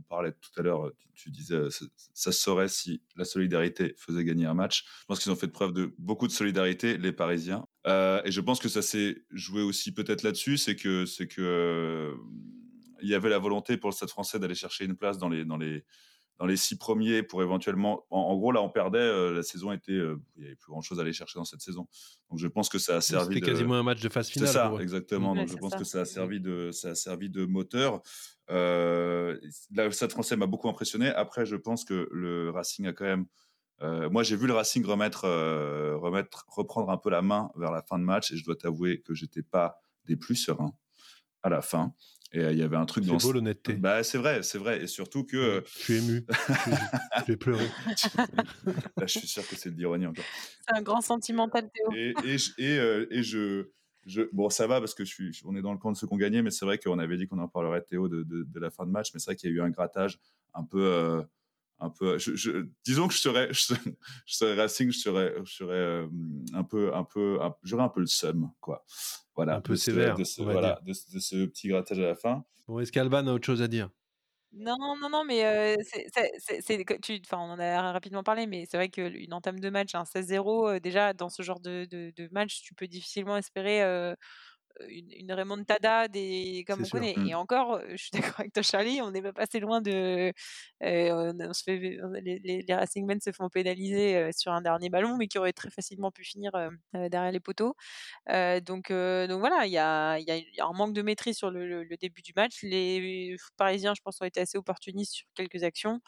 parlait 0.00 0.32
tout 0.32 0.60
à 0.60 0.62
l'heure, 0.62 0.90
tu, 1.14 1.30
disais, 1.30 1.70
ça, 1.70 1.84
ça, 2.14 2.32
se 2.32 2.40
saurait 2.40 2.68
si 2.68 3.02
la 3.16 3.24
solidarité 3.24 3.94
faisait 3.98 4.24
gagner 4.24 4.46
un 4.46 4.54
match. 4.54 4.84
Je 5.00 5.04
pense 5.06 5.20
qu'ils 5.20 5.30
ont 5.30 5.36
fait 5.36 5.48
preuve 5.48 5.72
de 5.72 5.94
beaucoup 5.98 6.26
de 6.26 6.32
solidarité, 6.32 6.96
les 6.96 7.12
Parisiens. 7.12 7.66
et 7.86 8.30
je 8.30 8.40
pense 8.40 8.58
que 8.58 8.68
ça 8.68 8.82
s'est 8.82 9.22
joué 9.30 9.62
aussi 9.62 9.92
peut-être 9.92 10.22
là-dessus, 10.22 10.56
c'est 10.56 10.76
que, 10.76 11.04
c'est 11.04 11.26
que 11.26 12.16
il 13.02 13.08
y 13.08 13.14
avait 13.14 13.28
la 13.28 13.38
volonté 13.38 13.76
pour 13.76 13.90
le 13.90 13.94
Stade 13.94 14.10
français 14.10 14.38
d'aller 14.38 14.54
chercher 14.54 14.84
une 14.84 14.96
place 14.96 15.18
dans 15.18 15.28
les, 15.28 15.44
dans 15.44 15.56
les, 15.56 15.84
dans 16.42 16.48
les 16.48 16.56
six 16.56 16.76
premiers 16.76 17.22
pour 17.22 17.40
éventuellement. 17.40 18.04
En, 18.10 18.36
gros, 18.36 18.50
là, 18.50 18.60
on 18.60 18.68
perdait. 18.68 19.32
la 19.32 19.44
saison 19.44 19.70
était. 19.70 19.92
il 19.92 20.16
n'y 20.36 20.46
avait 20.46 20.56
plus 20.56 20.72
grand 20.72 20.80
chose 20.80 20.98
à 20.98 21.02
aller 21.02 21.12
chercher 21.12 21.38
dans 21.38 21.44
cette 21.44 21.60
saison. 21.60 21.86
Donc, 22.30 22.40
je 22.40 22.48
pense 22.48 22.68
que 22.68 22.78
ça 22.78 22.96
a 22.96 23.00
servi. 23.00 23.36
C'était 23.36 23.46
quasiment 23.46 23.76
un 23.76 23.84
match 23.84 24.00
de 24.00 24.08
phase 24.08 24.28
finale. 24.28 24.48
C'est 24.48 24.54
ça, 24.54 24.72
exactement. 24.80 25.36
Donc, 25.36 25.46
je 25.46 25.56
pense 25.56 25.76
que 25.76 25.84
ça 25.84 26.00
a 26.00 26.04
servi 26.04 26.40
de, 26.40 26.72
ça 26.72 26.88
a 26.88 26.94
servi 26.96 27.30
de 27.30 27.44
moteur. 27.44 28.02
Euh, 28.50 29.38
là, 29.70 29.88
Stade 29.92 30.10
Français 30.10 30.34
m'a 30.34 30.46
beaucoup 30.46 30.68
impressionné. 30.68 31.10
Après, 31.10 31.46
je 31.46 31.54
pense 31.54 31.84
que 31.84 32.08
le 32.10 32.50
Racing 32.50 32.88
a 32.88 32.92
quand 32.92 33.04
même 33.04 33.26
euh, 33.82 34.08
moi, 34.10 34.22
j'ai 34.22 34.36
vu 34.36 34.46
le 34.46 34.52
Racing 34.52 34.84
remettre, 34.84 35.24
euh, 35.24 35.96
remettre, 35.96 36.44
reprendre 36.48 36.90
un 36.90 36.96
peu 36.96 37.10
la 37.10 37.22
main 37.22 37.50
vers 37.56 37.72
la 37.72 37.82
fin 37.82 37.98
de 37.98 38.04
match 38.04 38.30
et 38.30 38.36
je 38.36 38.44
dois 38.44 38.54
t'avouer 38.54 39.00
que 39.00 39.14
j'étais 39.14 39.42
pas 39.42 39.80
des 40.04 40.16
plus 40.16 40.36
sereins 40.36 40.72
à 41.42 41.48
la 41.48 41.62
fin. 41.62 41.92
Et 42.34 42.40
euh, 42.40 42.52
il 42.52 42.58
y 42.58 42.62
avait 42.62 42.76
un 42.76 42.86
truc 42.86 43.04
dans. 43.04 43.18
C'est 43.18 43.26
beau 43.26 43.32
l'honnêteté. 43.32 43.74
Bah, 43.74 44.02
c'est 44.02 44.18
vrai, 44.18 44.42
c'est 44.42 44.58
vrai. 44.58 44.82
Et 44.82 44.86
surtout 44.86 45.24
que. 45.24 45.62
Je 45.66 45.82
suis 45.82 45.94
ému. 45.94 46.26
je 47.20 47.24
vais 47.26 47.36
pleurer. 47.36 47.68
Là, 48.96 49.06
je 49.06 49.18
suis 49.18 49.28
sûr 49.28 49.46
que 49.46 49.54
c'est 49.54 49.70
de 49.70 49.76
l'ironie 49.76 50.06
encore. 50.06 50.24
C'est 50.66 50.76
un 50.76 50.82
grand 50.82 51.00
sentimental, 51.00 51.68
Théo. 51.70 51.92
Et, 51.94 52.14
et, 52.24 52.36
et, 52.58 53.06
et 53.10 53.22
je. 53.22 53.68
Je, 54.04 54.22
bon, 54.32 54.50
ça 54.50 54.66
va 54.66 54.80
parce 54.80 54.94
que 54.94 55.04
je 55.04 55.14
suis, 55.14 55.42
on 55.44 55.54
est 55.54 55.62
dans 55.62 55.70
le 55.70 55.78
camp 55.78 55.92
de 55.92 55.96
ceux 55.96 56.08
qui 56.08 56.12
ont 56.12 56.16
gagné, 56.16 56.42
mais 56.42 56.50
c'est 56.50 56.64
vrai 56.64 56.76
qu'on 56.76 56.98
avait 56.98 57.16
dit 57.16 57.28
qu'on 57.28 57.38
en 57.38 57.46
parlerait, 57.46 57.82
Théo, 57.82 58.08
de, 58.08 58.24
de, 58.24 58.42
de, 58.42 58.58
la 58.58 58.68
fin 58.68 58.84
de 58.84 58.90
match. 58.90 59.14
Mais 59.14 59.20
c'est 59.20 59.26
vrai 59.26 59.36
qu'il 59.36 59.48
y 59.48 59.52
a 59.52 59.56
eu 59.56 59.60
un 59.60 59.70
grattage 59.70 60.18
un 60.54 60.64
peu 60.64 61.22
un 61.82 61.90
peu. 61.90 62.16
Je, 62.18 62.66
disons 62.84 63.08
que 63.08 63.14
je 63.14 63.18
serais, 63.18 63.52
je 63.52 64.34
serais, 64.34 64.54
Racing, 64.54 64.90
je 64.92 64.98
serais, 64.98 65.34
je 65.44 65.52
serais 65.52 65.74
euh, 65.74 66.06
un 66.54 66.64
peu, 66.64 66.94
un 66.94 67.04
peu, 67.04 67.38
j'aurais 67.62 67.82
un 67.82 67.88
peu 67.88 68.00
le 68.00 68.06
seum, 68.06 68.50
quoi. 68.60 68.84
Voilà, 69.34 69.56
un 69.56 69.60
peu 69.60 69.76
sévère. 69.76 70.16
de, 70.16 70.24
ce, 70.24 70.42
voilà, 70.42 70.80
de, 70.84 70.92
ce 70.92 71.44
petit 71.46 71.68
grattage 71.68 71.98
à 71.98 72.06
la 72.06 72.14
fin. 72.14 72.44
Bon, 72.68 72.78
est-ce 72.78 72.92
qu'Alban 72.92 73.26
a 73.26 73.32
autre 73.32 73.46
chose 73.46 73.62
à 73.62 73.68
dire? 73.68 73.90
Non, 74.54 74.76
non, 74.78 75.08
non, 75.08 75.24
mais 75.24 75.46
euh, 75.46 75.76
c'est, 75.82 76.84
tu, 77.00 77.20
enfin, 77.24 77.38
on 77.38 77.52
en 77.52 77.58
a 77.58 77.92
rapidement 77.92 78.22
parlé, 78.22 78.46
mais 78.46 78.66
c'est 78.68 78.76
vrai 78.76 78.90
qu'une 78.90 79.32
entame 79.32 79.58
de 79.58 79.70
match, 79.70 79.94
un 79.94 80.04
16-0, 80.04 80.68
euh, 80.68 80.78
déjà 80.78 81.14
dans 81.14 81.30
ce 81.30 81.42
genre 81.42 81.58
de, 81.58 81.86
de, 81.90 82.28
match, 82.32 82.60
tu 82.60 82.74
peux 82.74 82.86
difficilement 82.86 83.38
espérer 83.38 84.14
une, 84.88 85.12
une 85.12 85.32
remontada 85.32 86.08
des, 86.08 86.64
comme 86.66 86.82
on 86.84 86.88
connaît. 86.88 87.14
Mmh. 87.16 87.28
Et 87.28 87.34
encore, 87.34 87.80
je 87.90 87.96
suis 87.96 88.10
d'accord 88.12 88.40
avec 88.40 88.52
toi, 88.52 88.62
Charlie, 88.62 89.00
on 89.00 89.10
n'est 89.10 89.22
pas 89.22 89.32
passé 89.32 89.60
loin 89.60 89.80
de. 89.80 90.32
on, 90.80 91.52
se 91.52 91.62
fait, 91.62 91.78
les, 92.22 92.38
les, 92.38 92.62
les 92.62 92.74
Racing 92.74 93.08
se 93.20 93.32
font 93.32 93.48
pénaliser 93.48 94.30
sur 94.32 94.52
un 94.52 94.62
dernier 94.62 94.90
ballon, 94.90 95.16
mais 95.16 95.28
qui 95.28 95.38
aurait 95.38 95.52
très 95.52 95.70
facilement 95.70 96.10
pu 96.10 96.24
finir 96.24 96.52
derrière 96.92 97.32
les 97.32 97.40
poteaux. 97.40 97.74
donc, 98.28 98.90
donc 98.90 99.40
voilà, 99.40 99.66
il 99.66 99.72
y 99.72 99.78
a, 99.78 100.18
y 100.18 100.60
a, 100.60 100.66
un 100.66 100.72
manque 100.72 100.94
de 100.94 101.02
maîtrise 101.02 101.36
sur 101.36 101.50
le, 101.50 101.84
le, 101.84 101.96
début 101.96 102.22
du 102.22 102.32
match. 102.34 102.62
Les 102.62 103.36
Parisiens, 103.56 103.94
je 103.94 104.00
pense, 104.02 104.20
ont 104.20 104.24
été 104.24 104.40
assez 104.40 104.58
opportunistes 104.58 105.12
sur 105.12 105.26
quelques 105.34 105.62
actions. 105.62 106.00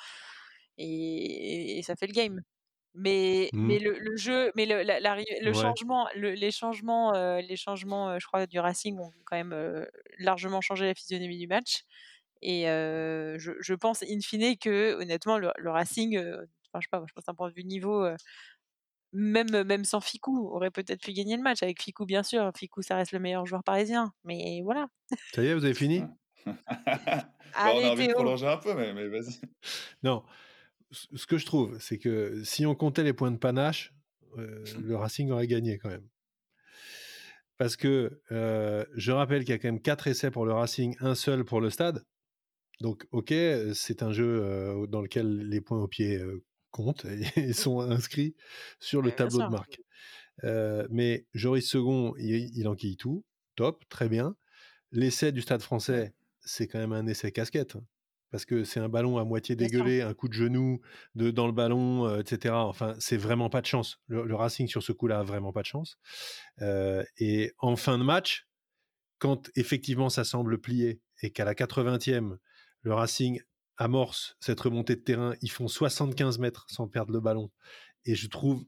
Et, 0.79 1.79
et 1.79 1.83
ça 1.83 1.96
fait 1.96 2.07
le 2.07 2.12
game. 2.12 2.42
Mais, 2.96 3.50
mmh. 3.52 3.66
mais 3.66 3.78
le, 3.80 3.98
le, 3.98 4.16
jeu, 4.16 4.52
mais 4.54 4.66
le, 4.66 4.83
la, 4.83 5.00
le 5.00 5.52
changement, 5.52 6.07
les 6.14 6.50
changements, 6.52 7.14
euh, 7.14 7.40
les 7.40 7.57
changements, 7.57 8.18
je 8.20 8.26
crois, 8.26 8.46
du 8.46 8.61
Racing 8.61 8.98
ont 9.00 9.11
quand 9.24 9.37
même 9.37 9.87
largement 10.18 10.61
changé 10.61 10.87
la 10.87 10.94
physionomie 10.94 11.38
du 11.38 11.48
match. 11.48 11.85
Et 12.40 12.64
je, 12.64 13.52
je, 13.61 13.74
pense, 13.74 14.02
in 14.02 14.20
fine, 14.20 14.57
que 14.57 14.94
honnêtement, 14.94 15.38
le, 15.38 15.50
Racing, 15.64 16.18
enfin, 16.18 16.80
je 16.80 16.87
sais 16.87 16.88
pas, 16.90 17.02
je 17.07 17.12
pense 17.12 17.24
d'un 17.24 17.35
point 17.35 17.48
de 17.48 17.54
vue 17.54 17.64
niveau, 17.64 18.07
même, 19.14 19.62
même 19.62 19.85
sans 19.85 20.00
Ficou, 20.00 20.48
aurait 20.52 20.72
peut-être 20.72 21.00
pu 21.00 21.12
gagner 21.12 21.37
le 21.37 21.42
match. 21.42 21.62
Avec 21.62 21.80
Ficou, 21.80 22.04
bien 22.04 22.22
sûr. 22.22 22.50
Ficou, 22.57 22.83
ça 22.83 22.96
reste 22.96 23.12
le 23.12 23.20
meilleur 23.20 23.46
joueur 23.46 23.62
parisien. 23.62 24.12
Mais 24.24 24.61
voilà. 24.62 24.88
Ça 25.33 25.42
y 25.42 25.46
est, 25.46 25.54
vous 25.54 25.64
avez 25.64 25.74
fini? 25.74 26.04
Bon, 27.57 27.70
On 27.76 27.85
a 27.85 27.90
envie 27.92 28.09
de 28.09 28.12
prolonger 28.12 28.48
un 28.48 28.57
peu, 28.57 28.74
mais, 28.74 28.92
mais 28.92 29.07
vas-y. 29.07 29.38
Non 30.02 30.24
ce 30.94 31.26
que 31.26 31.38
je 31.38 31.46
trouve, 31.46 31.78
c'est 31.80 31.98
que 31.98 32.42
si 32.44 32.66
on 32.66 32.74
comptait 32.74 33.02
les 33.02 33.12
points 33.12 33.30
de 33.30 33.37
panache, 33.37 33.92
euh, 34.38 34.64
le 34.83 34.96
Racing 34.96 35.30
aurait 35.30 35.46
gagné 35.46 35.78
quand 35.78 35.90
même. 35.90 36.09
Parce 37.57 37.76
que 37.76 38.20
euh, 38.33 38.85
je 38.94 39.12
rappelle 39.12 39.40
qu'il 39.40 39.50
y 39.50 39.54
a 39.54 39.59
quand 39.59 39.68
même 39.68 39.80
quatre 39.80 40.09
essais 40.09 40.30
pour 40.30 40.44
le 40.44 40.52
Racing, 40.52 40.96
un 41.00 41.14
seul 41.14 41.44
pour 41.44 41.61
le 41.61 41.70
Stade. 41.70 42.04
Donc, 42.80 43.07
ok, 43.12 43.33
c'est 43.74 44.02
un 44.02 44.12
jeu 44.12 44.42
euh, 44.42 44.87
dans 44.88 45.00
lequel 45.00 45.48
les 45.48 45.61
points 45.61 45.80
au 45.80 45.87
pied 45.87 46.20
comptent 46.70 47.04
et 47.37 47.52
sont 47.52 47.80
inscrits 47.80 48.35
sur 48.80 49.02
le 49.02 49.12
tableau 49.12 49.38
de 49.38 49.50
marque. 49.50 49.80
mais 50.90 51.26
Joris 51.35 51.68
Second, 51.68 52.14
il, 52.18 52.50
il 52.57 52.66
enquille 52.66 52.96
tout, 52.96 53.24
top, 53.54 53.85
très 53.88 54.09
bien. 54.09 54.37
L'essai 54.90 55.30
du 55.30 55.40
Stade 55.40 55.62
français, 55.62 56.14
c'est 56.40 56.66
quand 56.66 56.78
même 56.78 56.92
un 56.92 57.07
essai 57.07 57.30
casquette 57.30 57.76
parce 58.35 58.47
que 58.47 58.64
c'est 58.64 58.81
un 58.81 58.88
ballon 58.88 59.16
à 59.18 59.25
moitié 59.25 59.55
dégueulé, 59.55 60.03
un 60.03 60.12
coup 60.12 60.27
de 60.27 60.33
genou 60.33 60.81
de, 61.14 61.31
dans 61.31 61.47
le 61.47 61.53
ballon, 61.53 62.09
euh, 62.09 62.18
etc. 62.18 62.53
Enfin, 62.53 62.97
c'est 62.99 63.16
vraiment 63.16 63.49
pas 63.49 63.61
de 63.61 63.66
chance. 63.66 64.01
Le, 64.09 64.35
Racing 64.35 64.66
sur 64.66 64.83
ce 64.83 64.90
coup-là 64.90 65.20
a 65.20 65.23
vraiment 65.23 65.53
pas 65.53 65.61
de 65.61 65.66
chance. 65.66 65.99
Euh, 66.61 67.05
et 67.16 67.53
en 67.59 67.77
fin 67.77 67.97
de 67.97 68.03
match, 68.03 68.49
quand 69.20 69.53
effectivement 69.55 70.09
ça 70.09 70.25
semble 70.25 70.61
plier 70.61 71.01
et 71.23 71.31
qu'à 71.31 71.44
la 71.44 71.55
80e, 71.55 72.38
le 72.83 72.92
Racing 72.92 73.40
amorce 73.77 74.37
cette 74.40 74.61
remontée 74.61 74.97
de 74.97 75.03
terrain, 75.03 75.37
ils 75.40 75.53
font 75.53 75.68
75 75.68 76.40
mètres 76.40 76.66
sans 76.68 76.88
perdre 76.88 77.12
le 77.12 77.20
ballon. 77.20 77.53
Et 78.05 78.16
je 78.16 78.27
trouve, 78.27 78.64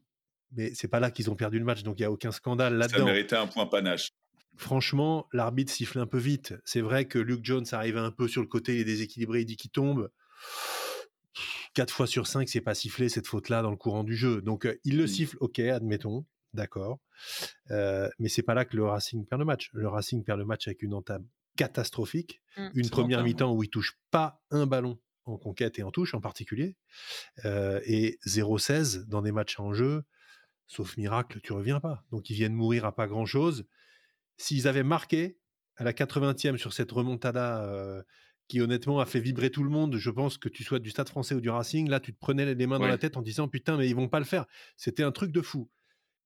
mais 0.53 0.73
c'est 0.75 0.87
pas 0.87 1.01
là 1.01 1.11
qu'ils 1.11 1.29
ont 1.29 1.35
perdu 1.35 1.59
le 1.59 1.65
match, 1.65 1.83
donc 1.83 1.99
il 1.99 2.03
y 2.03 2.05
a 2.05 2.11
aucun 2.11 2.31
scandale 2.31 2.75
là-dedans. 2.75 2.99
Ça 2.99 3.03
méritait 3.03 3.35
un 3.35 3.47
point 3.47 3.65
panache 3.65 4.11
franchement, 4.55 5.27
l'arbitre 5.33 5.71
siffle 5.71 5.99
un 5.99 6.07
peu 6.07 6.17
vite. 6.17 6.55
C'est 6.65 6.81
vrai 6.81 7.05
que 7.05 7.19
Luke 7.19 7.43
Jones 7.43 7.65
arrive 7.71 7.97
un 7.97 8.11
peu 8.11 8.27
sur 8.27 8.41
le 8.41 8.47
côté, 8.47 8.75
il 8.75 8.81
est 8.81 8.85
déséquilibré, 8.85 9.41
il 9.41 9.45
dit 9.45 9.57
qu'il 9.57 9.71
tombe. 9.71 10.09
Quatre 11.73 11.93
fois 11.93 12.07
sur 12.07 12.25
cinq, 12.27 12.49
c'est 12.49 12.61
pas 12.61 12.73
sifflé 12.73 13.09
cette 13.09 13.27
faute-là 13.27 13.61
dans 13.61 13.69
le 13.69 13.77
courant 13.77 14.03
du 14.03 14.15
jeu. 14.15 14.41
Donc 14.41 14.65
euh, 14.65 14.79
il 14.83 14.97
le 14.97 15.03
mmh. 15.03 15.07
siffle, 15.07 15.37
ok, 15.39 15.59
admettons, 15.59 16.25
d'accord. 16.53 16.99
Euh, 17.71 18.09
mais 18.19 18.29
c'est 18.29 18.41
pas 18.41 18.55
là 18.55 18.65
que 18.65 18.75
le 18.75 18.85
Racing 18.85 19.25
perd 19.25 19.39
le 19.39 19.45
match. 19.45 19.69
Le 19.73 19.87
Racing 19.87 20.23
perd 20.23 20.39
le 20.39 20.45
match 20.45 20.67
avec 20.67 20.81
une 20.81 20.93
entame 20.93 21.25
catastrophique, 21.55 22.41
mmh. 22.57 22.67
une 22.75 22.89
première 22.89 23.23
mi-temps 23.23 23.53
où 23.53 23.63
il 23.63 23.69
touche 23.69 23.99
pas 24.09 24.41
un 24.49 24.65
ballon 24.65 24.99
en 25.25 25.37
conquête 25.37 25.77
et 25.77 25.83
en 25.83 25.91
touche 25.91 26.13
en 26.13 26.21
particulier, 26.21 26.75
euh, 27.45 27.81
et 27.85 28.17
0-16 28.25 29.05
dans 29.07 29.21
des 29.21 29.31
matchs 29.31 29.59
en 29.59 29.73
jeu. 29.73 30.03
Sauf 30.67 30.97
miracle, 30.97 31.39
tu 31.41 31.53
reviens 31.53 31.79
pas. 31.79 32.05
Donc 32.11 32.29
ils 32.29 32.35
viennent 32.35 32.53
mourir 32.53 32.85
à 32.85 32.95
pas 32.95 33.07
grand 33.07 33.25
chose 33.25 33.65
s'ils 34.37 34.67
avaient 34.67 34.83
marqué 34.83 35.37
à 35.75 35.83
la 35.83 35.93
80e 35.93 36.57
sur 36.57 36.73
cette 36.73 36.91
remontada 36.91 37.63
euh, 37.63 38.01
qui 38.47 38.61
honnêtement 38.61 38.99
a 38.99 39.05
fait 39.05 39.19
vibrer 39.19 39.49
tout 39.49 39.63
le 39.63 39.69
monde, 39.69 39.97
je 39.97 40.09
pense 40.09 40.37
que 40.37 40.49
tu 40.49 40.63
sois 40.63 40.79
du 40.79 40.89
Stade 40.89 41.09
français 41.09 41.35
ou 41.35 41.41
du 41.41 41.49
Racing, 41.49 41.89
là 41.89 41.99
tu 41.99 42.13
te 42.13 42.19
prenais 42.19 42.53
les 42.53 42.67
mains 42.67 42.79
dans 42.79 42.87
la 42.87 42.97
tête 42.97 43.17
en 43.17 43.21
disant 43.21 43.47
putain 43.47 43.77
mais 43.77 43.89
ils 43.89 43.95
vont 43.95 44.07
pas 44.07 44.19
le 44.19 44.25
faire. 44.25 44.45
C'était 44.75 45.03
un 45.03 45.11
truc 45.11 45.31
de 45.31 45.41
fou. 45.41 45.69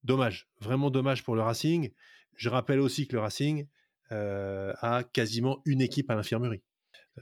Dommage, 0.04 0.50
vraiment 0.60 0.89
dommage 0.89 1.24
pour 1.24 1.36
le 1.36 1.41
Racing. 1.41 1.91
Je 2.36 2.50
rappelle 2.50 2.80
aussi 2.80 3.08
que 3.08 3.15
le 3.15 3.21
Racing 3.21 3.67
euh, 4.12 4.74
a 4.80 5.04
quasiment 5.04 5.62
une 5.65 5.82
équipe 5.82 6.10
à 6.10 6.15
l'infirmerie. 6.15 6.63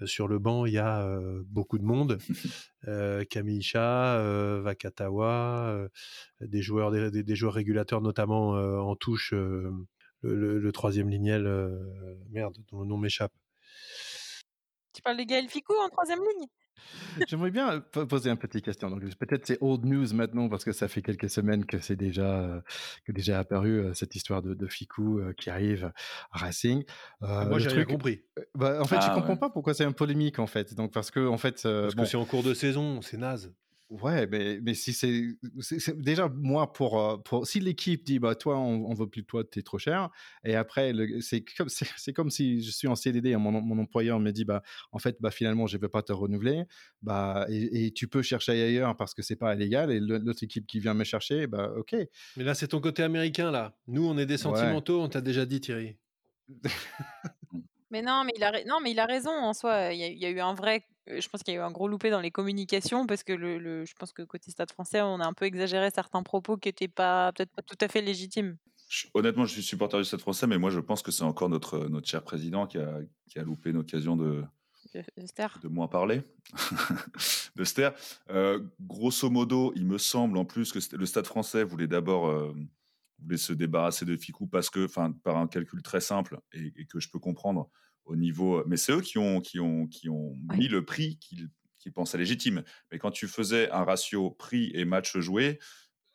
Euh, 0.01 0.05
sur 0.05 0.27
le 0.27 0.37
banc, 0.37 0.65
il 0.65 0.73
y 0.73 0.77
a 0.77 1.19
beaucoup 1.45 1.77
de 1.77 1.83
monde. 1.83 2.19
Camille 3.29 3.61
Chat, 3.61 4.21
Vakatawa, 4.61 5.87
des 6.41 6.61
joueurs, 6.61 6.91
des, 6.91 7.35
joueurs 7.35 7.53
régulateurs, 7.53 8.01
notamment 8.01 8.51
en 8.51 8.95
touche 8.95 9.33
le, 10.21 10.71
troisième 10.71 11.09
lignel, 11.09 11.45
euh, 11.45 12.15
merde, 12.29 12.57
dont 12.71 12.81
le 12.81 12.87
nom 12.87 12.97
m'échappe. 12.97 13.33
Tu 14.93 15.01
parles 15.01 15.17
de 15.17 15.23
Gaël 15.23 15.47
Ficou 15.47 15.73
en 15.73 15.89
troisième 15.89 16.19
ligne? 16.19 16.47
J'aimerais 17.27 17.51
bien 17.51 17.81
poser 17.81 18.29
une 18.29 18.37
petite 18.37 18.63
question. 18.63 18.89
Donc, 18.89 19.01
peut-être 19.17 19.45
c'est 19.45 19.57
old 19.59 19.83
news 19.83 20.13
maintenant 20.13 20.47
parce 20.47 20.63
que 20.63 20.71
ça 20.71 20.87
fait 20.87 21.01
quelques 21.01 21.29
semaines 21.29 21.65
que 21.65 21.79
c'est 21.79 21.97
déjà 21.97 22.39
euh, 22.39 22.61
que 23.05 23.11
déjà 23.11 23.39
apparu 23.39 23.79
euh, 23.79 23.93
cette 23.93 24.15
histoire 24.15 24.41
de, 24.41 24.53
de 24.53 24.67
Ficou 24.67 25.21
qui 25.37 25.49
arrive 25.49 25.91
à 26.31 26.37
Racing. 26.39 26.85
Ah, 27.21 27.45
moi, 27.45 27.59
j'ai 27.59 27.69
rien 27.69 27.85
compris. 27.85 28.23
Bah, 28.55 28.79
en 28.81 28.85
fait, 28.85 28.95
je 28.95 29.01
je 29.01 29.07
ah, 29.11 29.13
comprends 29.13 29.37
pas 29.37 29.49
pourquoi 29.49 29.73
c'est 29.73 29.83
un 29.83 29.91
polémique 29.91 30.39
en 30.39 30.47
fait. 30.47 30.73
Donc 30.73 30.93
parce 30.93 31.11
que 31.11 31.27
en 31.27 31.37
fait, 31.37 31.61
parce 31.63 31.95
que 31.95 32.05
c'est 32.05 32.17
en 32.17 32.25
cours 32.25 32.43
de 32.43 32.53
saison, 32.53 33.01
c'est 33.01 33.17
naze. 33.17 33.53
Ouais, 33.89 34.27
mais, 34.27 34.59
mais 34.61 34.75
si 34.75 34.93
c'est, 34.93 35.35
déjà 35.97 36.29
moi 36.29 36.71
pour 36.71 37.01
euh, 37.01 37.17
pour 37.17 37.47
si 37.47 37.59
l'équipe 37.59 38.03
dit 38.03 38.19
bah 38.19 38.35
toi 38.35 38.55
on, 38.59 38.85
on 38.85 38.93
veut 38.93 39.07
plus 39.07 39.23
de 39.23 39.25
toi 39.25 39.43
t'es 39.43 39.63
trop 39.63 39.79
cher 39.79 40.09
et 40.43 40.53
après 40.53 40.93
c'est 41.21 41.43
comme 41.57 41.69
c'est 41.69 42.13
comme 42.13 42.29
si 42.29 42.61
je 42.61 42.69
suis 42.69 42.87
en 42.87 42.93
CDD 42.93 43.31
et 43.31 43.35
mon, 43.37 43.51
mon 43.51 43.81
employeur 43.81 44.19
me 44.19 44.29
dit 44.29 44.45
bah 44.45 44.61
en 44.91 44.99
fait 44.99 45.17
bah 45.19 45.31
finalement 45.31 45.65
je 45.65 45.75
vais 45.79 45.89
pas 45.89 46.03
te 46.03 46.13
renouveler 46.13 46.65
bah 47.01 47.47
et, 47.49 47.91
tu 47.91 48.07
peux 48.07 48.21
chercher 48.21 48.51
ailleurs 48.51 48.95
parce 48.95 49.15
que 49.15 49.23
c'est 49.23 49.35
pas 49.35 49.55
illégal 49.55 49.91
et 49.91 49.99
l'autre 49.99 50.43
équipe 50.43 50.67
qui 50.67 50.79
vient 50.79 50.93
me 50.93 51.03
chercher 51.03 51.47
bah 51.47 51.71
ok. 51.75 51.95
Mais 52.37 52.43
là 52.43 52.53
c'est 52.53 52.67
ton 52.67 52.81
côté 52.81 53.01
américain 53.01 53.49
là. 53.49 53.75
Nous 53.87 54.05
on 54.07 54.19
est 54.19 54.27
des 54.27 54.37
sentimentaux, 54.37 55.01
on 55.01 55.09
t'a 55.09 55.21
déjà 55.21 55.47
dit 55.47 55.61
Thierry. 55.61 55.97
mais 57.89 58.03
non 58.03 58.23
mais 58.23 58.33
il 58.35 58.43
a 58.43 58.51
non 58.65 58.81
mais 58.83 58.91
il 58.91 58.99
a 58.99 59.07
raison 59.07 59.31
en 59.31 59.53
soi. 59.53 59.93
Il 59.93 59.99
y 59.99 60.25
a, 60.25 60.29
eu 60.29 60.39
un 60.39 60.53
vrai 60.53 60.85
je 61.09 61.27
pense 61.29 61.43
qu'il 61.43 61.53
y 61.53 61.57
a 61.57 61.59
eu 61.59 61.63
un 61.63 61.71
gros 61.71 61.87
loupé 61.87 62.09
dans 62.09 62.19
les 62.19 62.31
communications 62.31 63.07
parce 63.07 63.23
que 63.23 63.33
le, 63.33 63.85
je 63.85 63.93
pense 63.95 64.11
que 64.11 64.21
côté 64.21 64.51
Stade 64.51 64.71
français, 64.71 65.01
on 65.01 65.19
a 65.19 65.25
un 65.25 65.33
peu 65.33 65.45
exagéré 65.45 65.89
certains 65.93 66.23
propos 66.23 66.57
qui 66.57 66.69
n'étaient 66.69 66.87
pas 66.87 67.31
peut-être 67.33 67.51
pas 67.51 67.61
tout 67.61 67.77
à 67.81 67.87
fait 67.87 68.01
légitimes. 68.01 68.57
honnêtement, 69.13 69.45
je 69.45 69.53
suis 69.53 69.63
supporter 69.63 69.97
du 69.97 70.05
Stade 70.05 70.21
français, 70.21 70.47
mais 70.47 70.57
moi 70.57 70.69
je 70.69 70.79
pense 70.79 71.01
que 71.01 71.11
c'est 71.11 71.23
encore 71.23 71.49
notre, 71.49 71.87
notre 71.87 72.07
cher 72.07 72.23
président 72.23 72.67
qui 72.67 72.77
a, 72.77 72.99
qui 73.29 73.39
a 73.39 73.43
loupé 73.43 73.71
une 73.71 73.77
occasion 73.77 74.15
de, 74.15 74.43
de, 74.93 75.03
de 75.61 75.67
moins 75.67 75.87
parler 75.87 76.21
de 77.55 77.63
Ster. 77.63 77.91
grosso 78.81 79.29
modo, 79.29 79.73
il 79.75 79.85
me 79.85 79.97
semble 79.97 80.37
en 80.37 80.45
plus 80.45 80.71
que 80.71 80.79
le 80.95 81.05
Stade 81.05 81.27
français 81.27 81.63
voulait 81.63 81.87
d'abord 81.87 82.53
voulait 83.21 83.37
se 83.37 83.53
débarrasser 83.53 84.05
de 84.05 84.15
Ficou 84.15 84.47
parce 84.47 84.69
que, 84.69 84.85
enfin, 84.85 85.11
par 85.23 85.37
un 85.37 85.47
calcul 85.47 85.81
très 85.81 86.01
simple 86.01 86.39
et, 86.53 86.85
que 86.85 86.99
je 86.99 87.09
peux 87.09 87.19
comprendre 87.19 87.69
au 88.05 88.15
niveau. 88.15 88.63
Mais 88.65 88.77
c'est 88.77 88.91
eux 88.91 89.01
qui 89.01 89.17
ont, 89.17 89.41
qui 89.41 89.59
ont, 89.59 89.87
qui 89.87 90.09
ont 90.09 90.35
mis 90.55 90.67
le 90.67 90.85
prix 90.85 91.19
qu'ils 91.19 91.93
pensaient 91.93 92.17
légitime. 92.17 92.63
Mais 92.91 92.99
quand 92.99 93.11
tu 93.11 93.27
faisais 93.27 93.69
un 93.71 93.83
ratio 93.83 94.31
prix 94.31 94.71
et 94.73 94.85
match 94.85 95.17
joué, 95.17 95.59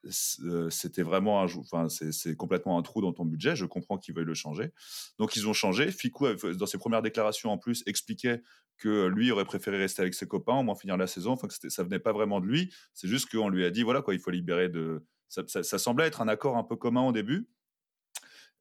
c'était 0.08 1.02
vraiment 1.02 1.42
un, 1.42 1.46
enfin, 1.46 1.88
c'est 1.88 2.36
complètement 2.36 2.78
un 2.78 2.82
trou 2.82 3.00
dans 3.00 3.12
ton 3.12 3.24
budget. 3.24 3.56
Je 3.56 3.64
comprends 3.64 3.98
qu'ils 3.98 4.14
veuillent 4.14 4.24
le 4.24 4.34
changer. 4.34 4.72
Donc 5.18 5.36
ils 5.36 5.48
ont 5.48 5.52
changé. 5.52 5.90
Ficou, 5.90 6.26
dans 6.34 6.66
ses 6.66 6.78
premières 6.78 7.02
déclarations 7.02 7.50
en 7.50 7.58
plus, 7.58 7.82
expliquait 7.86 8.42
que 8.76 9.06
lui 9.06 9.30
aurait 9.30 9.44
préféré 9.44 9.78
rester 9.78 10.02
avec 10.02 10.14
ses 10.14 10.26
copains, 10.26 10.56
au 10.56 10.62
moins 10.62 10.74
finir 10.74 10.96
la 10.96 11.06
saison. 11.06 11.32
Enfin, 11.32 11.48
que 11.48 11.70
ça 11.70 11.82
venait 11.82 11.98
pas 11.98 12.12
vraiment 12.12 12.40
de 12.40 12.46
lui. 12.46 12.72
C'est 12.92 13.08
juste 13.08 13.30
qu'on 13.30 13.48
lui 13.48 13.64
a 13.64 13.70
dit 13.70 13.82
voilà 13.82 14.02
quoi, 14.02 14.14
il 14.14 14.20
faut 14.20 14.30
libérer 14.30 14.68
de 14.68 15.04
ça, 15.28 15.78
semblait 15.78 16.06
être 16.06 16.20
un 16.20 16.28
accord 16.28 16.56
un 16.56 16.64
peu 16.64 16.76
commun 16.76 17.02
au 17.02 17.12
début. 17.12 17.48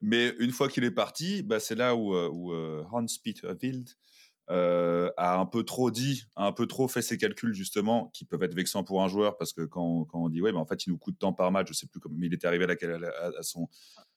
Mais 0.06 0.36
une 0.39 0.51
fois 0.51 0.68
qu'il 0.68 0.84
est 0.84 0.91
parti, 0.91 1.43
bah, 1.43 1.62
c'est 1.62 1.76
là 1.76 1.95
où, 1.95 2.14
euh, 2.14 2.30
où 2.30 2.51
euh, 2.51 2.84
Hans-Peter 2.91 3.47
Wild 3.62 3.89
euh, 4.49 5.10
a 5.16 5.38
un 5.38 5.45
peu 5.45 5.64
trop 5.64 5.91
dit, 5.91 6.26
a 6.36 6.45
un 6.45 6.51
peu 6.51 6.68
trop 6.68 6.89
fait 6.89 7.01
ses 7.01 7.18
calculs 7.18 7.54
justement, 7.54 8.10
qui 8.14 8.26
peuvent 8.26 8.43
être 8.43 8.54
vexants 8.54 8.84
pour 8.84 9.01
un 9.01 9.08
joueur 9.08 9.38
parce 9.38 9.54
que 9.54 9.62
quand, 9.62 10.04
quand 10.04 10.22
on 10.22 10.28
dit 10.28 10.41
ouais, 10.41 10.51
mais 10.51 10.58
en 10.58 10.66
fait 10.66 10.86
il 10.86 10.89
nous 10.89 10.97
coûte 10.97 11.16
tant 11.18 11.32
par 11.32 11.54
match, 11.54 11.70
je 11.70 11.74
sais 11.74 11.88
plus 11.88 12.01
comment, 12.01 12.18
il 12.22 12.34
était 12.34 12.47
arrivé 12.47 12.66
à, 12.66 13.28
à, 13.39 13.43
son 13.43 13.70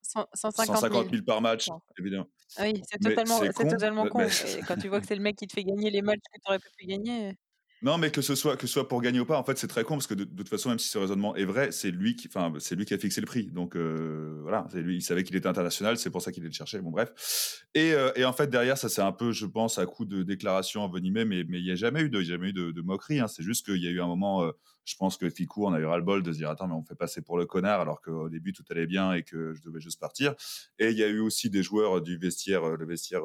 150 0.02 1.10
000. 1.10 1.22
par 1.24 1.40
match, 1.40 1.68
évidemment. 2.00 2.26
Oui, 2.58 2.82
c'est 2.90 2.98
totalement, 2.98 3.38
con. 3.38 3.68
Totalement 3.68 4.08
con. 4.08 4.26
quand 4.66 4.76
tu 4.76 4.88
vois 4.88 5.00
que 5.00 5.06
c'est 5.06 5.14
le 5.14 5.22
mec 5.22 5.36
qui 5.36 5.46
te 5.46 5.52
fait 5.52 5.62
gagner 5.62 5.90
les 5.90 6.02
matchs 6.02 6.18
que 6.34 6.40
tu 6.44 6.48
aurais 6.48 6.58
pu 6.58 6.86
gagner. 6.86 7.38
Non, 7.82 7.98
mais 7.98 8.10
que 8.10 8.22
ce 8.22 8.34
soit 8.34 8.56
que 8.56 8.66
soit 8.66 8.88
pour 8.88 9.02
gagner 9.02 9.20
ou 9.20 9.26
pas, 9.26 9.38
en 9.38 9.44
fait, 9.44 9.58
c'est 9.58 9.66
très 9.66 9.84
con 9.84 9.94
parce 9.96 10.06
que 10.06 10.14
de, 10.14 10.24
toute 10.24 10.48
façon, 10.48 10.70
même 10.70 10.78
si 10.78 10.88
ce 10.88 10.96
raisonnement 10.96 11.36
est 11.36 11.44
vrai, 11.44 11.72
c'est 11.72 11.90
lui 11.90 12.16
qui, 12.16 12.26
enfin, 12.26 12.52
c'est 12.58 12.74
lui 12.74 12.86
qui 12.86 12.94
a 12.94 12.98
fixé 12.98 13.20
le 13.20 13.26
prix. 13.26 13.48
Donc 13.48 13.76
euh, 13.76 14.38
voilà, 14.42 14.66
lui. 14.74 14.96
Il 14.96 15.02
savait 15.02 15.24
qu'il 15.24 15.36
était 15.36 15.48
international, 15.48 15.98
c'est 15.98 16.10
pour 16.10 16.22
ça 16.22 16.32
qu'il 16.32 16.42
allait 16.42 16.48
le 16.48 16.54
chercher. 16.54 16.80
Bon, 16.80 16.90
bref. 16.90 17.66
Et, 17.74 17.92
euh, 17.92 18.10
et 18.16 18.24
en 18.24 18.32
fait, 18.32 18.48
derrière, 18.48 18.78
ça, 18.78 18.88
c'est 18.88 19.02
un 19.02 19.12
peu, 19.12 19.32
je 19.32 19.44
pense, 19.44 19.78
à 19.78 19.84
coup 19.84 20.06
de 20.06 20.22
déclaration 20.22 20.82
envenimée, 20.82 21.26
mais 21.26 21.44
mais 21.44 21.58
il 21.58 21.64
n'y 21.64 21.70
a 21.70 21.74
jamais 21.74 22.00
eu 22.00 22.08
de, 22.08 22.22
jamais 22.22 22.48
eu 22.48 22.52
de, 22.52 22.80
moquerie. 22.80 23.20
Hein. 23.20 23.28
C'est 23.28 23.42
juste 23.42 23.66
qu'il 23.66 23.82
y 23.82 23.88
a 23.88 23.90
eu 23.90 24.00
un 24.00 24.06
moment. 24.06 24.42
Euh, 24.44 24.52
je 24.86 24.94
pense 24.96 25.16
que 25.16 25.28
Ficou, 25.28 25.66
on 25.66 25.72
a 25.72 25.80
eu 25.80 25.84
ras 25.84 25.96
le 25.96 26.04
bol 26.04 26.22
de 26.22 26.32
se 26.32 26.38
dire 26.38 26.48
attends, 26.48 26.68
mais 26.68 26.74
on 26.74 26.84
fait 26.84 26.94
passer 26.94 27.20
pour 27.20 27.36
le 27.36 27.44
connard 27.44 27.80
alors 27.80 28.00
qu'au 28.00 28.28
début 28.28 28.52
tout 28.52 28.62
allait 28.70 28.86
bien 28.86 29.12
et 29.14 29.24
que 29.24 29.52
je 29.52 29.60
devais 29.60 29.80
juste 29.80 29.98
partir. 29.98 30.34
Et 30.78 30.90
il 30.90 30.96
y 30.96 31.02
a 31.02 31.08
eu 31.08 31.18
aussi 31.18 31.50
des 31.50 31.64
joueurs 31.64 32.00
du 32.00 32.16
vestiaire, 32.16 32.76
le 32.76 32.86
vestiaire 32.86 33.22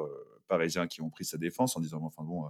parisien, 0.48 0.88
qui 0.88 1.02
ont 1.02 1.08
pris 1.08 1.24
sa 1.24 1.38
défense 1.38 1.76
en 1.76 1.80
disant 1.80 2.00
enfin 2.02 2.24
bon 2.24 2.44
euh, 2.44 2.48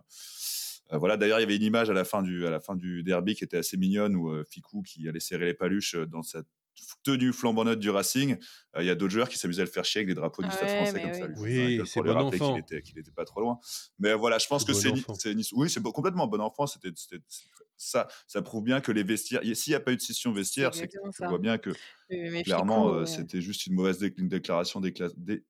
voilà, 0.90 1.16
d'ailleurs, 1.16 1.38
il 1.38 1.42
y 1.42 1.44
avait 1.44 1.56
une 1.56 1.62
image 1.62 1.90
à 1.90 1.92
la 1.92 2.04
fin 2.04 2.22
du, 2.22 2.46
à 2.46 2.50
la 2.50 2.60
fin 2.60 2.76
du 2.76 3.02
derby 3.02 3.34
qui 3.34 3.44
était 3.44 3.56
assez 3.56 3.76
mignonne 3.76 4.14
où 4.14 4.30
euh, 4.30 4.44
Ficou 4.44 4.82
qui 4.82 5.08
allait 5.08 5.20
serrer 5.20 5.46
les 5.46 5.54
paluches 5.54 5.94
euh, 5.94 6.06
dans 6.06 6.22
cette 6.22 6.46
tenue 7.02 7.32
flambant 7.32 7.74
du 7.74 7.90
Racing. 7.90 8.36
Il 8.78 8.84
y 8.84 8.90
a 8.90 8.94
d'autres 8.94 9.12
joueurs 9.12 9.28
qui 9.28 9.38
s'amésaient 9.38 9.62
à 9.62 9.64
le 9.64 9.70
faire 9.70 9.84
chier 9.84 10.00
avec 10.00 10.08
des 10.08 10.14
drapeaux 10.14 10.42
du 10.42 10.50
Stade 10.50 10.70
français 10.70 11.02
comme 11.02 11.14
ça. 11.14 11.26
Oui, 11.40 11.80
c'est 11.84 12.00
bon 12.00 12.16
enfant. 12.16 12.60
Qu'il 12.62 12.96
n'était 12.96 13.10
pas 13.10 13.24
trop 13.24 13.40
loin. 13.40 13.58
Mais 13.98 14.14
voilà, 14.14 14.38
je 14.38 14.46
pense 14.46 14.64
que 14.64 14.72
c'est 14.72 14.92
oui, 15.52 15.68
c'est 15.68 15.82
complètement 15.82 16.26
bon 16.26 16.40
enfant. 16.40 16.66
C'était 16.66 16.90
ça, 17.76 18.08
ça 18.26 18.42
prouve 18.42 18.64
bien 18.64 18.80
que 18.80 18.90
les 18.90 19.02
vestiaires. 19.02 19.42
S'il 19.54 19.72
n'y 19.72 19.74
a 19.74 19.80
pas 19.80 19.92
eu 19.92 19.96
de 19.96 20.00
session 20.00 20.32
vestiaire, 20.32 20.74
c'est 20.74 20.88
qu'on 20.88 21.28
voit 21.28 21.38
bien 21.38 21.58
que 21.58 21.70
clairement 22.42 23.04
c'était 23.04 23.42
juste 23.42 23.66
une 23.66 23.74
mauvaise 23.74 23.98
déclaration 23.98 24.80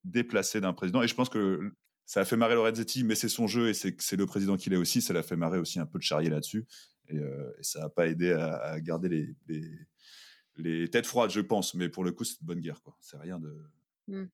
déplacée 0.05 0.61
d'un 0.61 0.73
président. 0.73 1.03
Et 1.03 1.09
je 1.09 1.15
pense 1.15 1.29
que 1.29 1.73
ça 2.13 2.21
a 2.21 2.25
fait 2.27 2.37
marrer 2.37 2.55
Lorenzetti, 2.55 3.05
mais 3.05 3.15
c'est 3.15 3.31
son 3.31 3.47
jeu 3.47 3.71
et 3.71 3.73
c'est 3.73 4.17
le 4.17 4.27
président 4.27 4.59
qu'il 4.59 4.75
est 4.75 4.77
aussi. 4.77 5.01
Ça 5.01 5.15
l'a 5.15 5.23
fait 5.23 5.35
marrer 5.35 5.59
aussi 5.59 5.81
un 5.81 5.87
peu 5.87 5.99
de 5.99 6.05
charrier 6.05 6.29
là-dessus. 6.29 6.67
Et, 7.09 7.17
euh, 7.17 7.51
ça 7.63 7.81
n'a 7.81 7.89
pas 7.89 8.07
aidé 8.07 8.33
à, 8.33 8.79
garder 8.83 9.35
les, 9.49 9.67
les, 10.59 10.91
têtes 10.91 11.07
froides, 11.07 11.31
je 11.31 11.41
pense. 11.41 11.73
Mais 11.73 11.89
pour 11.89 12.05
le 12.05 12.13
coup, 12.13 12.25
c'est 12.25 12.39
une 12.43 12.47
bonne 12.47 12.61
guerre. 12.61 12.83
C'est 13.01 13.17
rien 13.17 13.39
de. 13.39 13.57
Mmh. 14.09 14.25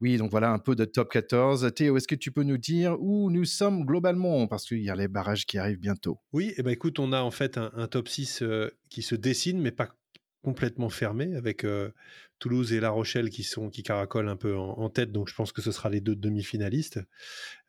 Oui, 0.00 0.16
donc 0.16 0.30
voilà 0.30 0.52
un 0.52 0.58
peu 0.58 0.74
de 0.74 0.86
top 0.86 1.10
14. 1.10 1.70
Théo, 1.74 1.98
est-ce 1.98 2.08
que 2.08 2.14
tu 2.14 2.32
peux 2.32 2.44
nous 2.44 2.56
dire 2.56 2.96
où 2.98 3.30
nous 3.30 3.44
sommes 3.44 3.84
globalement? 3.84 4.46
Parce 4.46 4.64
qu'il 4.64 4.82
y 4.82 4.88
a 4.88 4.96
les 4.96 5.06
barrages 5.06 5.44
qui 5.44 5.58
arrivent 5.58 5.80
bientôt. 5.80 6.18
Oui, 6.32 6.46
et 6.46 6.54
eh 6.56 6.62
ben 6.62 6.70
écoute, 6.70 6.98
on 6.98 7.12
a 7.12 7.20
en 7.20 7.30
fait 7.30 7.58
un, 7.58 7.88
top 7.88 8.08
6 8.08 8.40
euh, 8.40 8.70
qui 8.88 9.02
se 9.02 9.14
dessine, 9.14 9.60
mais 9.60 9.70
pas 9.70 9.94
complètement 10.44 10.90
fermé, 10.90 11.34
avec 11.34 11.66
Toulouse 12.38 12.72
et 12.72 12.80
La 12.80 12.90
Rochelle 12.90 13.30
qui 13.30 13.42
sont 13.42 13.70
qui 13.70 13.82
caracolent 13.82 14.28
un 14.28 14.36
peu 14.36 14.54
en, 14.54 14.90
tête. 14.90 15.10
Donc 15.10 15.28
je 15.28 15.34
pense 15.34 15.52
que 15.52 15.62
ce 15.62 15.72
sera 15.72 15.88
les 15.88 16.00
deux 16.00 16.14
demi-finalistes. 16.14 17.00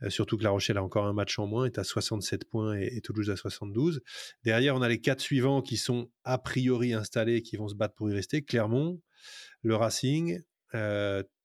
Surtout 0.10 0.38
que 0.38 0.44
La 0.44 0.50
Rochelle 0.50 0.78
a 0.78 0.84
encore 0.84 1.06
un 1.06 1.14
match 1.14 1.40
en 1.40 1.48
moins, 1.48 1.66
est 1.66 1.80
à 1.80 1.84
67 1.84 2.46
points 2.46 2.78
et, 2.78 3.02
Toulouse 3.02 3.30
à 3.30 3.38
72. 3.38 4.02
Derrière, 4.44 4.76
on 4.76 4.82
a 4.82 4.90
les 4.90 5.00
quatre 5.00 5.22
suivants 5.22 5.62
qui 5.62 5.78
sont 5.78 6.12
a 6.26 6.38
priori 6.38 6.94
installés, 6.94 7.42
qui 7.42 7.56
vont 7.56 7.70
se 7.70 7.76
battre 7.76 7.96
pour 7.96 8.10
y 8.10 8.14
rester. 8.14 8.44
Clermont, 8.44 9.02
le 9.62 9.76
Racing, 9.76 10.42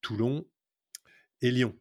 Toulon 0.03 0.45
et 1.41 1.51
Lyon. 1.51 1.80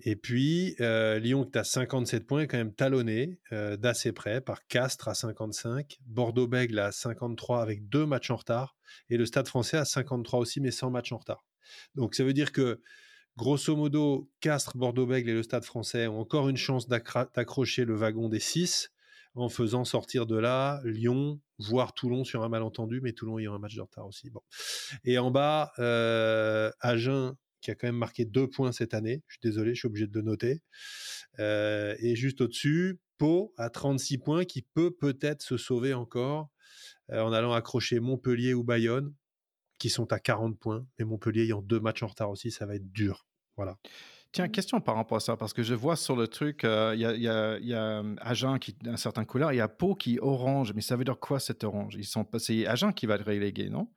Et 0.00 0.14
puis, 0.16 0.76
euh, 0.80 1.18
Lyon 1.18 1.44
qui 1.44 1.50
est 1.50 1.58
à 1.58 1.64
57 1.64 2.26
points 2.26 2.42
est 2.42 2.46
quand 2.46 2.56
même 2.56 2.74
talonné 2.74 3.40
d'assez 3.50 4.12
près 4.12 4.40
par 4.40 4.66
Castres 4.66 5.08
à 5.08 5.14
55, 5.14 5.98
Bordeaux-Bègle 6.06 6.78
à 6.78 6.92
53 6.92 7.62
avec 7.62 7.88
deux 7.88 8.06
matchs 8.06 8.30
en 8.30 8.36
retard, 8.36 8.76
et 9.10 9.16
le 9.16 9.26
Stade 9.26 9.48
français 9.48 9.76
à 9.76 9.84
53 9.84 10.38
aussi, 10.38 10.60
mais 10.60 10.70
sans 10.70 10.90
match 10.90 11.12
en 11.12 11.18
retard. 11.18 11.44
Donc 11.94 12.14
ça 12.14 12.24
veut 12.24 12.32
dire 12.32 12.52
que, 12.52 12.80
grosso 13.36 13.74
modo, 13.76 14.30
Castres, 14.40 14.76
Bordeaux-Bègle 14.76 15.30
et 15.30 15.34
le 15.34 15.42
Stade 15.42 15.64
français 15.64 16.06
ont 16.06 16.20
encore 16.20 16.48
une 16.48 16.56
chance 16.56 16.88
d'accrocher 16.88 17.84
le 17.84 17.94
wagon 17.94 18.28
des 18.28 18.40
6 18.40 18.90
en 19.34 19.48
faisant 19.48 19.84
sortir 19.84 20.26
de 20.26 20.36
là 20.36 20.80
Lyon, 20.84 21.40
voire 21.58 21.92
Toulon 21.92 22.24
sur 22.24 22.42
un 22.42 22.48
malentendu, 22.48 23.00
mais 23.00 23.12
Toulon 23.12 23.38
ayant 23.38 23.54
un 23.54 23.58
match 23.58 23.76
de 23.76 23.80
retard 23.80 24.06
aussi. 24.06 24.30
Bon. 24.30 24.42
Et 25.04 25.18
en 25.18 25.30
bas, 25.30 25.72
euh, 25.78 26.70
Agen 26.80 27.34
qui 27.60 27.70
a 27.70 27.74
quand 27.74 27.88
même 27.88 27.96
marqué 27.96 28.24
deux 28.24 28.48
points 28.48 28.72
cette 28.72 28.94
année. 28.94 29.22
Je 29.26 29.34
suis 29.34 29.40
désolé, 29.42 29.74
je 29.74 29.80
suis 29.80 29.86
obligé 29.86 30.06
de 30.06 30.14
le 30.14 30.22
noter. 30.22 30.62
Euh, 31.38 31.94
et 32.00 32.16
juste 32.16 32.40
au-dessus, 32.40 33.00
Pau 33.18 33.52
à 33.56 33.68
36 33.68 34.18
points 34.18 34.44
qui 34.44 34.62
peut 34.62 34.92
peut-être 34.92 35.42
se 35.42 35.56
sauver 35.56 35.92
encore 35.92 36.50
euh, 37.10 37.20
en 37.20 37.32
allant 37.32 37.52
accrocher 37.52 37.98
Montpellier 38.00 38.54
ou 38.54 38.62
Bayonne 38.62 39.12
qui 39.78 39.90
sont 39.90 40.12
à 40.12 40.18
40 40.18 40.58
points. 40.58 40.86
Mais 40.98 41.04
Montpellier 41.04 41.44
ayant 41.44 41.62
deux 41.62 41.80
matchs 41.80 42.02
en 42.02 42.08
retard 42.08 42.30
aussi, 42.30 42.50
ça 42.50 42.66
va 42.66 42.74
être 42.76 42.92
dur. 42.92 43.26
Voilà. 43.56 43.76
Tiens, 44.30 44.48
question 44.48 44.80
par 44.80 44.96
rapport 44.96 45.16
à 45.16 45.20
ça, 45.20 45.36
parce 45.36 45.54
que 45.54 45.62
je 45.62 45.74
vois 45.74 45.96
sur 45.96 46.14
le 46.14 46.28
truc, 46.28 46.64
euh, 46.64 46.92
il 46.94 47.00
y, 47.00 47.74
a, 47.74 48.02
Agen 48.18 48.58
qui 48.58 48.76
a 48.86 48.90
un 48.90 48.96
certain 48.96 49.24
couleur, 49.24 49.52
il 49.52 49.56
y 49.56 49.60
a 49.60 49.68
Pau 49.68 49.94
qui 49.94 50.16
est 50.16 50.20
orange, 50.20 50.74
mais 50.74 50.82
ça 50.82 50.96
veut 50.96 51.04
dire 51.04 51.18
quoi 51.18 51.40
cet 51.40 51.64
orange? 51.64 51.96
C'est 52.38 52.66
Agen 52.66 52.92
qui 52.92 53.06
va 53.06 53.16
le 53.16 53.24
reléguer, 53.24 53.70
non? 53.70 53.88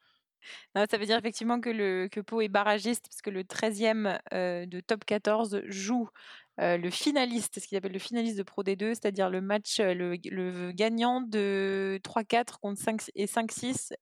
Ça 0.75 0.97
veut 0.97 1.05
dire 1.05 1.17
effectivement 1.17 1.59
que, 1.59 1.69
le, 1.69 2.09
Pau 2.23 2.41
est 2.41 2.47
barragiste, 2.47 3.05
parce 3.07 3.21
que 3.21 3.29
le 3.29 3.43
13e 3.43 4.19
de 4.65 4.79
top 4.81 5.05
14 5.05 5.61
joue 5.65 6.09
le 6.57 6.89
finaliste, 6.89 7.59
ce 7.59 7.67
qu'il 7.67 7.77
appelle 7.77 7.93
le 7.93 7.99
finaliste 7.99 8.37
de 8.37 8.43
Pro 8.43 8.63
D2, 8.63 8.89
c'est-à-dire 8.89 9.29
le 9.29 9.41
match, 9.41 9.79
le, 9.79 10.71
gagnant 10.71 11.21
de 11.21 11.99
3-4 12.03 12.59
contre 12.61 12.81
5 12.81 13.01
et 13.15 13.25
5-6. 13.25 13.93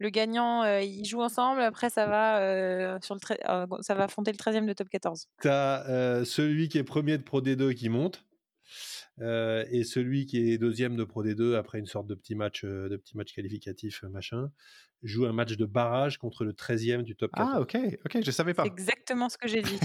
Le 0.00 0.08
gagnant, 0.10 0.64
ils 0.78 1.04
jouent 1.04 1.22
ensemble, 1.22 1.60
après 1.62 1.88
ça 1.88 2.06
va, 2.06 2.98
va 2.98 4.04
affronter 4.04 4.32
le 4.32 4.36
13e 4.36 4.66
de 4.66 4.72
top 4.72 4.88
14. 4.88 5.28
Tu 5.40 5.48
as 5.48 6.24
celui 6.24 6.68
qui 6.68 6.78
est 6.78 6.84
premier 6.84 7.16
de 7.18 7.22
Pro 7.22 7.40
D2 7.40 7.74
qui 7.74 7.88
monte. 7.88 8.24
Et 9.20 9.84
celui 9.84 10.26
qui 10.26 10.50
est 10.50 10.58
deuxième 10.58 10.96
de 10.96 11.04
Pro 11.04 11.24
D2 11.24 11.54
après 11.54 11.78
une 11.78 11.86
sorte 11.86 12.06
de 12.06 12.14
petit 12.14 12.34
match, 12.34 12.64
de 12.64 12.96
petit 12.96 13.16
match 13.16 13.32
qualificatif, 13.32 14.02
machin, 14.04 14.50
joue 15.04 15.26
un 15.26 15.32
match 15.32 15.56
de 15.56 15.66
barrage 15.66 16.18
contre 16.18 16.44
le 16.44 16.52
13e 16.52 17.02
du 17.02 17.14
top 17.14 17.30
14. 17.32 17.52
Ah, 17.54 17.60
ok, 17.60 17.76
ok, 18.04 18.24
je 18.24 18.30
savais 18.30 18.54
pas. 18.54 18.64
C'est 18.64 18.70
exactement 18.70 19.28
ce 19.28 19.38
que 19.38 19.46
j'ai 19.46 19.62
dit. 19.62 19.78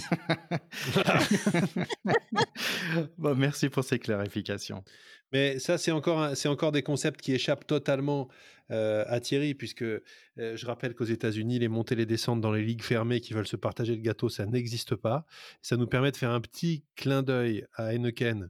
bon, 3.17 3.35
merci 3.35 3.69
pour 3.69 3.83
ces 3.83 3.99
clarifications. 3.99 4.83
Mais 5.31 5.59
ça, 5.59 5.77
c'est 5.77 5.91
encore, 5.91 6.35
c'est 6.35 6.47
encore 6.47 6.71
des 6.71 6.81
concepts 6.81 7.21
qui 7.21 7.33
échappent 7.33 7.67
totalement 7.67 8.29
euh, 8.71 9.03
à 9.07 9.19
Thierry, 9.19 9.53
puisque 9.53 9.83
euh, 9.83 10.01
je 10.37 10.65
rappelle 10.65 10.95
qu'aux 10.95 11.03
États-Unis, 11.05 11.59
les 11.59 11.67
montées 11.67 11.93
et 11.93 11.97
les 11.97 12.05
descentes 12.05 12.41
dans 12.41 12.51
les 12.51 12.63
ligues 12.63 12.83
fermées 12.83 13.19
qui 13.19 13.33
veulent 13.33 13.47
se 13.47 13.57
partager 13.57 13.95
le 13.95 14.01
gâteau, 14.01 14.29
ça 14.29 14.45
n'existe 14.45 14.95
pas. 14.95 15.25
Ça 15.61 15.75
nous 15.75 15.87
permet 15.87 16.11
de 16.11 16.17
faire 16.17 16.31
un 16.31 16.41
petit 16.41 16.85
clin 16.95 17.23
d'œil 17.23 17.65
à 17.75 17.93
Heineken 17.93 18.49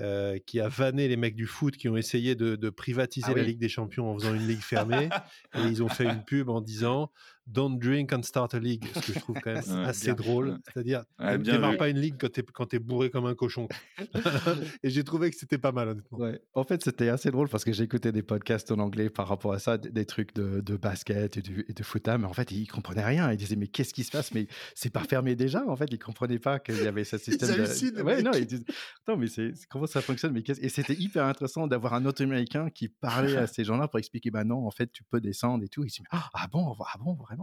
euh, 0.00 0.38
qui 0.44 0.60
a 0.60 0.68
vanné 0.68 1.08
les 1.08 1.16
mecs 1.16 1.36
du 1.36 1.46
foot 1.46 1.76
qui 1.76 1.88
ont 1.88 1.96
essayé 1.96 2.34
de, 2.34 2.70
privatiser 2.70 3.28
ah 3.30 3.34
la 3.34 3.42
Ligue 3.42 3.58
des 3.58 3.68
Champions 3.68 4.10
en 4.10 4.18
faisant 4.18 4.34
une 4.34 4.46
ligue 4.46 4.60
fermée. 4.60 5.08
et 5.54 5.62
ils 5.62 5.82
ont 5.82 5.88
fait 5.88 6.04
une 6.04 6.22
pub 6.22 6.48
en 6.48 6.60
disant 6.60 7.10
Don't 7.46 7.78
drink 7.78 8.12
and 8.12 8.22
start 8.22 8.54
a 8.54 8.58
league, 8.58 8.84
ce 8.94 9.00
que 9.00 9.12
je 9.12 9.18
trouve 9.20 9.36
quand 9.40 9.52
même 9.52 9.62
assez 9.86 10.14
drôle. 10.14 10.58
C'est-à-dire, 10.64 11.04
Ouais, 11.18 11.38
démarre 11.38 11.76
pas 11.76 11.88
une 11.88 12.00
ligue 12.00 12.16
quand 12.18 12.30
t'es 12.32 12.42
quand 12.42 12.74
bourré 12.80 13.10
comme 13.10 13.26
un 13.26 13.34
cochon. 13.34 13.68
Et 14.82 14.90
j'ai 14.90 15.04
trouvé 15.04 15.30
que 15.30 15.36
c'était 15.36 15.58
pas 15.58 15.72
mal, 15.72 15.88
honnêtement. 15.88 16.18
Ouais. 16.18 16.40
En 16.54 16.64
fait, 16.64 16.82
c'était 16.82 17.08
assez 17.08 17.30
drôle 17.30 17.48
parce 17.48 17.64
que 17.64 17.72
j'écoutais 17.72 18.12
des 18.12 18.22
podcasts 18.22 18.70
en 18.70 18.78
anglais 18.78 19.10
par 19.10 19.28
rapport 19.28 19.52
à 19.52 19.58
ça, 19.58 19.78
des, 19.78 20.04
trucs 20.06 20.34
de, 20.34 20.60
de 20.60 20.76
basket 20.76 21.36
et 21.36 21.42
de, 21.42 21.64
et 21.68 21.72
de 21.72 21.82
foot, 21.82 22.06
mais 22.06 22.24
en 22.24 22.32
fait, 22.32 22.50
ils 22.50 22.66
comprenaient 22.66 23.04
rien. 23.04 23.30
Ils 23.30 23.36
disaient, 23.36 23.56
mais 23.56 23.68
qu'est-ce 23.68 23.94
qui 23.94 24.04
se 24.04 24.10
passe? 24.10 24.32
Mais 24.32 24.46
c'est 24.74 24.90
pas 24.90 25.04
fermé 25.04 25.36
déjà. 25.36 25.64
En 25.66 25.76
fait, 25.76 25.88
ils 25.90 25.98
comprenaient 25.98 26.38
pas 26.38 26.58
qu'il 26.58 26.82
y 26.82 26.86
avait 26.86 27.04
ce 27.04 27.18
système. 27.18 27.48
de- 27.48 27.54
hallucinent, 27.54 27.96
les 27.96 28.02
Ouais, 28.02 28.22
non, 28.22 28.32
ils 28.34 28.46
disent, 28.46 28.64
attends, 29.02 29.16
mais 29.16 29.28
c'est 29.28 29.52
comment 29.68 29.86
ça 29.86 30.00
fonctionne? 30.00 30.32
Mais 30.32 30.42
Et 30.60 30.68
c'était 30.68 30.94
hyper 30.94 31.24
intéressant 31.24 31.66
d'avoir 31.66 31.94
un 31.94 32.04
autre 32.06 32.22
américain 32.22 32.70
qui 32.70 32.88
parlait 32.88 33.36
à 33.36 33.46
ces 33.46 33.64
gens-là 33.64 33.88
pour 33.88 33.98
expliquer, 33.98 34.30
bah 34.30 34.44
non, 34.44 34.66
en 34.66 34.70
fait, 34.70 34.90
tu 34.92 35.04
peux 35.04 35.20
descendre 35.20 35.64
et 35.64 35.68
tout. 35.68 35.84
Ils 35.84 35.88
disent, 35.88 36.02
ah 36.10 36.28
ah 36.34 36.46
bon, 36.50 36.74
ah 36.80 36.98
bon, 36.98 37.14
vraiment? 37.14 37.35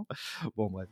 Bon, 0.55 0.69
bref. 0.69 0.89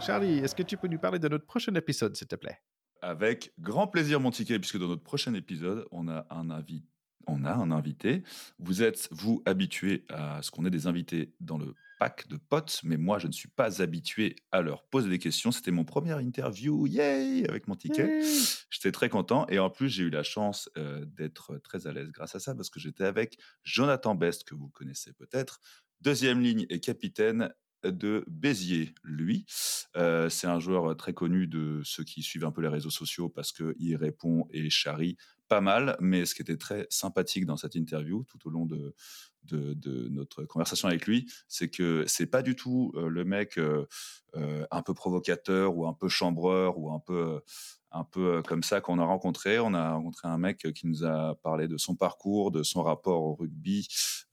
Charlie, 0.00 0.38
est-ce 0.38 0.54
que 0.54 0.62
tu 0.62 0.76
peux 0.76 0.88
nous 0.88 0.98
parler 0.98 1.18
de 1.18 1.28
notre 1.28 1.46
prochain 1.46 1.74
épisode, 1.74 2.16
s'il 2.16 2.26
te 2.26 2.34
plaît? 2.34 2.58
Avec 3.02 3.52
grand 3.60 3.86
plaisir, 3.86 4.18
mon 4.18 4.30
ticket, 4.30 4.58
puisque 4.58 4.78
dans 4.78 4.88
notre 4.88 5.02
prochain 5.02 5.34
épisode, 5.34 5.86
on 5.92 6.08
a 6.08 6.26
un 6.30 6.50
invité. 6.50 6.86
On 7.28 7.44
a 7.44 7.52
un 7.52 7.70
invité. 7.70 8.24
Vous 8.58 8.82
êtes, 8.82 9.08
vous, 9.12 9.42
habitués 9.46 10.04
à 10.08 10.42
ce 10.42 10.50
qu'on 10.50 10.64
ait 10.64 10.70
des 10.70 10.88
invités 10.88 11.32
dans 11.40 11.56
le 11.56 11.74
pack 12.02 12.26
de 12.26 12.36
potes, 12.36 12.80
mais 12.82 12.96
moi, 12.96 13.20
je 13.20 13.28
ne 13.28 13.32
suis 13.32 13.48
pas 13.48 13.80
habitué 13.80 14.34
à 14.50 14.60
leur 14.60 14.82
poser 14.82 15.08
des 15.08 15.20
questions. 15.20 15.52
C'était 15.52 15.70
mon 15.70 15.84
première 15.84 16.18
interview, 16.18 16.84
yay, 16.88 17.48
avec 17.48 17.68
mon 17.68 17.76
ticket. 17.76 18.20
J'étais 18.70 18.90
très 18.90 19.08
content. 19.08 19.46
Et 19.46 19.60
en 19.60 19.70
plus, 19.70 19.88
j'ai 19.88 20.02
eu 20.02 20.10
la 20.10 20.24
chance 20.24 20.68
euh, 20.76 21.04
d'être 21.04 21.58
très 21.58 21.86
à 21.86 21.92
l'aise 21.92 22.10
grâce 22.10 22.34
à 22.34 22.40
ça, 22.40 22.56
parce 22.56 22.70
que 22.70 22.80
j'étais 22.80 23.04
avec 23.04 23.38
Jonathan 23.62 24.16
Best, 24.16 24.42
que 24.42 24.56
vous 24.56 24.68
connaissez 24.68 25.12
peut-être, 25.12 25.60
deuxième 26.00 26.40
ligne 26.40 26.66
et 26.70 26.80
capitaine 26.80 27.54
de 27.84 28.24
Béziers, 28.26 28.96
lui. 29.04 29.46
Euh, 29.96 30.28
c'est 30.28 30.48
un 30.48 30.58
joueur 30.58 30.96
très 30.96 31.12
connu 31.12 31.46
de 31.46 31.82
ceux 31.84 32.02
qui 32.02 32.24
suivent 32.24 32.44
un 32.44 32.50
peu 32.50 32.62
les 32.62 32.68
réseaux 32.68 32.90
sociaux 32.90 33.28
parce 33.28 33.52
qu'il 33.52 33.96
répond 33.96 34.48
et 34.50 34.70
charrie 34.70 35.16
pas 35.46 35.60
mal. 35.60 35.96
Mais 36.00 36.24
ce 36.24 36.34
qui 36.34 36.42
était 36.42 36.56
très 36.56 36.88
sympathique 36.90 37.46
dans 37.46 37.56
cette 37.56 37.76
interview, 37.76 38.24
tout 38.24 38.44
au 38.48 38.50
long 38.50 38.66
de, 38.66 38.92
de, 39.44 40.08
notre 40.08 40.44
conversation 40.44 40.88
avec 40.88 41.06
lui, 41.06 41.30
c'est 41.48 41.68
que 41.68 42.04
c'est 42.06 42.26
pas 42.26 42.42
du 42.42 42.56
tout 42.56 42.92
euh, 42.94 43.08
le 43.08 43.24
mec 43.24 43.58
euh, 43.58 43.86
euh, 44.36 44.66
un 44.70 44.82
peu 44.82 44.94
provocateur 44.94 45.76
ou 45.76 45.86
un 45.86 45.92
peu 45.92 46.08
chambreur 46.08 46.78
ou 46.78 46.92
un 46.92 47.00
peu 47.00 47.40
un 47.92 48.04
peu 48.04 48.36
euh, 48.38 48.42
comme 48.42 48.62
ça 48.62 48.80
qu'on 48.80 48.98
a 48.98 49.04
rencontré. 49.04 49.58
On 49.58 49.74
a 49.74 49.92
rencontré 49.94 50.28
un 50.28 50.38
mec 50.38 50.66
qui 50.74 50.86
nous 50.86 51.04
a 51.04 51.34
parlé 51.42 51.68
de 51.68 51.76
son 51.78 51.94
parcours, 51.96 52.50
de 52.50 52.62
son 52.62 52.82
rapport 52.82 53.22
au 53.22 53.34
rugby, 53.34 53.88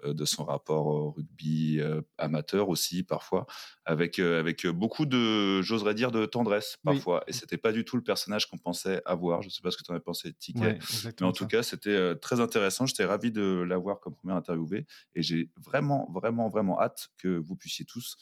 euh, 0.06 0.14
de 0.14 0.26
son 0.26 0.46
rapport 0.46 0.88
au 0.88 1.12
rugby 1.12 1.80
euh, 1.80 2.02
amateur 2.18 2.70
aussi 2.70 3.04
parfois, 3.04 3.46
avec 3.86 4.20
euh, 4.20 4.40
avec 4.40 4.66
beaucoup 4.68 5.06
de, 5.06 5.62
j'oserais 5.62 5.94
dire, 5.96 6.12
de 6.12 6.26
tendresse 6.26 6.78
Oui. 6.84 6.96
parfois. 6.96 7.24
Et 7.28 7.34
c'était 7.34 7.58
pas 7.58 7.72
du 7.72 7.84
tout 7.86 7.96
le 7.98 8.04
personnage 8.04 8.50
qu'on 8.50 8.58
pensait 8.58 9.02
avoir. 9.06 9.42
Je 9.42 9.50
sais 9.50 9.62
pas 9.62 9.72
ce 9.72 9.78
que 9.78 9.84
tu 9.84 9.92
en 9.92 9.96
as 9.96 10.00
pensé, 10.00 10.34
Ticket. 10.34 10.78
Ouais, 10.78 10.80
Mais 11.20 11.26
en 11.26 11.34
tout 11.34 11.46
ça. 11.46 11.48
cas, 11.48 11.64
c'était 11.64 11.90
euh, 11.90 12.16
très 12.16 12.40
intéressant. 12.40 12.86
J'étais 12.86 13.06
ravi 13.06 13.32
de 13.32 13.44
l'avoir 13.68 14.00
comme 14.00 14.16
premier 14.16 14.34
interviewé. 14.34 14.86
Et 15.16 15.22
j'ai 15.22 15.50
vraiment, 15.58 16.10
vraiment, 16.14 16.50
vraiment 16.50 16.80
hâte 16.82 17.10
que 17.18 17.28
vous 17.38 17.56
puissiez 17.56 17.86
tous 17.86 18.18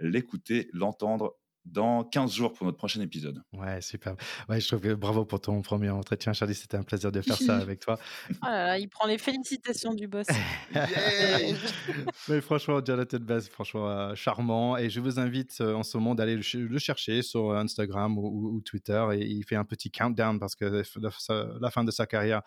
l'écouter, 0.00 0.68
l'entendre 0.72 1.36
dans 1.64 2.04
15 2.04 2.32
jours 2.32 2.52
pour 2.52 2.66
notre 2.66 2.76
prochain 2.78 3.00
épisode. 3.00 3.42
Ouais, 3.52 3.80
super. 3.80 4.14
Ouais, 4.48 4.60
je 4.60 4.66
trouve 4.66 4.80
que 4.80 4.94
bravo 4.94 5.24
pour 5.24 5.40
ton 5.40 5.62
premier 5.62 5.90
entretien, 5.90 6.32
Charlie. 6.32 6.54
C'était 6.54 6.76
un 6.76 6.82
plaisir 6.82 7.12
de 7.12 7.20
faire 7.20 7.36
ça 7.36 7.56
avec 7.58 7.80
toi. 7.80 7.98
Oh 8.30 8.34
là 8.46 8.66
là, 8.66 8.78
il 8.78 8.88
prend 8.88 9.06
les 9.06 9.18
félicitations 9.18 9.94
du 9.94 10.08
boss. 10.08 10.26
Mais 12.28 12.40
franchement, 12.40 12.80
Jonathan 12.84 13.18
Best, 13.20 13.48
franchement 13.52 13.88
euh, 13.88 14.14
charmant. 14.14 14.76
Et 14.76 14.90
je 14.90 15.00
vous 15.00 15.18
invite 15.18 15.56
euh, 15.60 15.74
en 15.74 15.82
ce 15.82 15.96
moment 15.96 16.14
d'aller 16.14 16.36
le, 16.36 16.42
ch- 16.42 16.62
le 16.62 16.78
chercher 16.78 17.22
sur 17.22 17.52
Instagram 17.54 18.18
ou, 18.18 18.26
ou- 18.26 18.56
ou 18.56 18.60
Twitter. 18.60 19.04
Et 19.14 19.26
il 19.26 19.44
fait 19.44 19.56
un 19.56 19.64
petit 19.64 19.90
countdown 19.90 20.38
parce 20.38 20.54
que 20.54 20.82
la, 21.60 21.70
fin 21.70 21.84
de 21.84 21.90
sa 21.90 22.06
carrière, 22.06 22.42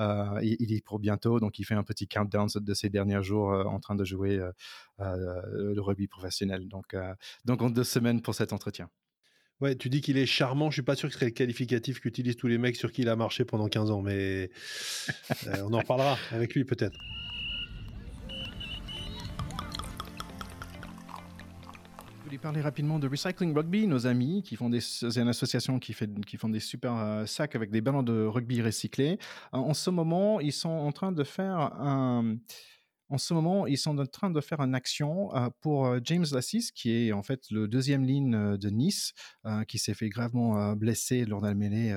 euh, 0.00 0.38
il, 0.42 0.56
il 0.60 0.72
est 0.72 0.84
pour 0.84 0.98
bientôt. 0.98 1.40
Donc, 1.40 1.58
il 1.58 1.64
fait 1.64 1.74
un 1.74 1.82
petit 1.84 2.06
countdown 2.08 2.48
de 2.54 2.74
ses 2.74 2.88
derniers 2.88 3.22
jours 3.22 3.52
euh, 3.52 3.64
en 3.64 3.80
train 3.80 3.94
de 3.94 4.04
jouer 4.04 4.38
euh, 4.38 4.50
euh, 5.00 5.72
le 5.74 5.80
rugby 5.80 6.06
professionnel. 6.06 6.68
Donc, 6.68 6.94
euh, 6.94 7.14
donc, 7.44 7.62
en 7.62 7.70
deux 7.70 7.84
semaines 7.84 8.22
pour 8.22 8.34
cet 8.34 8.52
entretien. 8.56 8.90
Ouais, 9.60 9.74
tu 9.74 9.88
dis 9.88 10.02
qu'il 10.02 10.18
est 10.18 10.26
charmant. 10.26 10.70
Je 10.70 10.74
suis 10.74 10.82
pas 10.82 10.96
sûr 10.96 11.08
que 11.08 11.14
ce 11.14 11.18
serait 11.18 11.30
le 11.30 11.32
qualificatif 11.32 12.00
qu'utilisent 12.00 12.36
tous 12.36 12.46
les 12.46 12.58
mecs 12.58 12.76
sur 12.76 12.92
qui 12.92 13.02
il 13.02 13.08
a 13.08 13.16
marché 13.16 13.46
pendant 13.46 13.68
15 13.68 13.90
ans, 13.90 14.02
mais 14.02 14.50
euh, 15.46 15.62
on 15.64 15.72
en 15.72 15.78
reparlera 15.78 16.18
avec 16.30 16.54
lui 16.54 16.64
peut-être. 16.64 16.98
Je 22.18 22.24
voulais 22.24 22.38
parler 22.38 22.60
rapidement 22.60 22.98
de 22.98 23.08
Recycling 23.08 23.54
Rugby, 23.54 23.86
nos 23.86 24.06
amis 24.06 24.42
qui 24.42 24.56
font 24.56 24.68
des, 24.68 24.80
c'est 24.80 25.16
une 25.16 25.28
association 25.28 25.78
qui 25.78 25.94
fait, 25.94 26.10
qui 26.26 26.36
font 26.36 26.50
des 26.50 26.60
super 26.60 26.94
euh, 26.94 27.24
sacs 27.24 27.54
avec 27.54 27.70
des 27.70 27.80
ballons 27.80 28.02
de 28.02 28.26
rugby 28.26 28.60
recyclés. 28.60 29.18
En, 29.52 29.60
en 29.60 29.74
ce 29.74 29.88
moment, 29.88 30.38
ils 30.40 30.52
sont 30.52 30.68
en 30.68 30.92
train 30.92 31.12
de 31.12 31.24
faire 31.24 31.56
un, 31.80 32.36
en 33.08 33.18
ce 33.18 33.34
moment, 33.34 33.66
ils 33.66 33.78
sont 33.78 33.96
en 33.98 34.06
train 34.06 34.30
de 34.30 34.40
faire 34.40 34.60
une 34.60 34.74
action 34.74 35.34
euh, 35.36 35.48
pour 35.60 35.86
euh, 35.86 36.00
James 36.02 36.24
Lassis, 36.32 36.70
qui 36.74 36.90
est 36.90 37.12
en 37.12 37.22
fait 37.22 37.42
le 37.50 37.68
deuxième 37.68 38.04
ligne 38.04 38.34
euh, 38.34 38.56
de 38.56 38.68
Nice, 38.68 39.12
qui 39.68 39.78
s'est 39.78 39.94
fait 39.94 40.08
gravement 40.08 40.72
blesser 40.74 41.24
lors 41.24 41.40
d'un 41.40 41.54
mêlée 41.54 41.94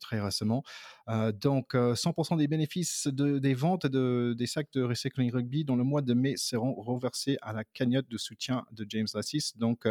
très 0.00 0.20
récemment. 0.20 0.62
Donc, 1.40 1.74
euh, 1.74 1.94
100% 1.94 2.36
des 2.36 2.46
bénéfices 2.48 3.06
de- 3.06 3.38
des 3.38 3.54
ventes 3.54 3.86
de, 3.86 4.34
des 4.36 4.46
sacs 4.46 4.68
de 4.74 4.82
recycling 4.82 5.30
rugby 5.32 5.64
dans 5.64 5.76
le 5.76 5.84
mois 5.84 6.02
de 6.02 6.12
mai 6.14 6.34
seront 6.36 6.74
reversés 6.74 7.38
à 7.42 7.52
la 7.52 7.64
cagnotte 7.64 8.08
de 8.08 8.18
soutien 8.18 8.64
de 8.72 8.84
James 8.88 9.06
Lassis. 9.14 9.52
Donc, 9.56 9.86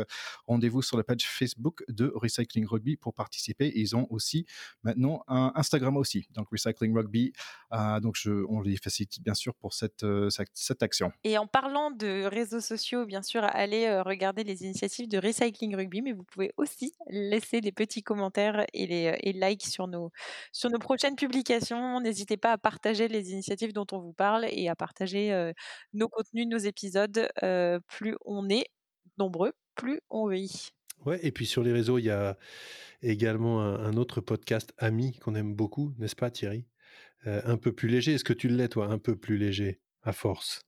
rendez-vous 0.48 0.82
sur 0.82 0.98
la 0.98 1.04
page 1.04 1.24
Facebook 1.26 1.84
de 1.88 2.12
Recycling 2.16 2.66
Rugby 2.66 2.96
pour 2.96 3.14
participer. 3.14 3.72
Ils 3.76 3.96
ont 3.96 4.08
aussi 4.10 4.46
maintenant 4.84 5.24
un 5.28 5.52
Instagram 5.56 5.98
aussi, 5.98 6.28
donc 6.32 6.50
Recycling 6.52 6.96
Rugby. 6.96 7.34
Donc, 8.02 8.18
on 8.50 8.62
les 8.62 8.78
félicite 8.78 9.22
bien 9.22 9.34
sûr 9.34 9.56
pour 9.56 9.74
cette, 9.74 10.06
cette 10.54 10.84
action. 10.84 11.12
Et 11.24 11.38
en 11.38 11.48
parlant 11.48 11.92
de 11.92 12.26
réseaux 12.26 12.60
sociaux, 12.60 13.06
bien 13.06 13.22
sûr, 13.22 13.44
allez 13.44 13.86
euh, 13.86 14.04
regarder 14.04 14.44
les 14.44 14.64
initiatives 14.64 15.08
de 15.08 15.18
Recycling 15.18 15.76
Rugby, 15.76 16.02
mais 16.02 16.12
vous 16.12 16.24
pouvez 16.24 16.52
aussi 16.58 16.94
laisser 17.10 17.62
des 17.62 17.72
petits 17.72 18.04
commentaires 18.04 18.66
et 18.74 18.88
les 18.88 19.08
euh, 19.08 19.18
et 19.22 19.34
likes 19.34 19.66
sur 19.66 19.88
nos, 19.88 20.12
sur 20.52 20.70
nos 20.70 20.80
prochaines 20.80 21.16
publications. 21.16 22.00
N'hésitez 22.02 22.38
pas 22.38 22.52
à 22.52 22.58
partager 22.58 23.08
les 23.08 23.32
initiatives 23.32 23.74
dont 23.74 23.88
on 23.92 24.00
vous 24.00 24.14
parle 24.14 24.46
et 24.50 24.68
à 24.70 24.76
partager 24.76 25.34
euh, 25.34 25.54
nos 25.94 26.08
contenus, 26.08 26.48
nos 26.48 26.58
épisodes. 26.58 27.30
Euh, 27.44 27.80
plus 27.88 28.16
on 28.26 28.50
est 28.50 28.66
nombreux, 29.18 29.54
plus 29.76 30.02
on 30.10 30.24
rit. 30.26 30.70
Ouais, 31.06 31.20
et 31.22 31.32
puis 31.32 31.46
sur 31.46 31.64
les 31.64 31.74
réseaux, 31.74 31.98
il 31.98 32.06
y 32.06 32.12
a 32.12 32.38
également 33.02 33.62
un, 33.62 33.76
un 33.84 33.98
autre 33.98 34.22
podcast 34.22 34.74
ami 34.78 35.18
qu'on 35.20 35.36
aime 35.36 35.54
beaucoup, 35.54 35.94
n'est-ce 35.98 36.16
pas 36.16 36.32
Thierry? 36.32 36.66
Euh, 37.28 37.42
Un 37.46 37.58
peu 37.58 37.74
plus 37.74 37.90
léger. 37.90 38.14
Est-ce 38.14 38.24
que 38.24 38.34
tu 38.34 38.48
l'es, 38.48 38.70
toi, 38.70 38.88
un 38.88 38.98
peu 38.98 39.16
plus 39.16 39.38
léger, 39.38 39.80
à 40.06 40.12
force 40.12 40.62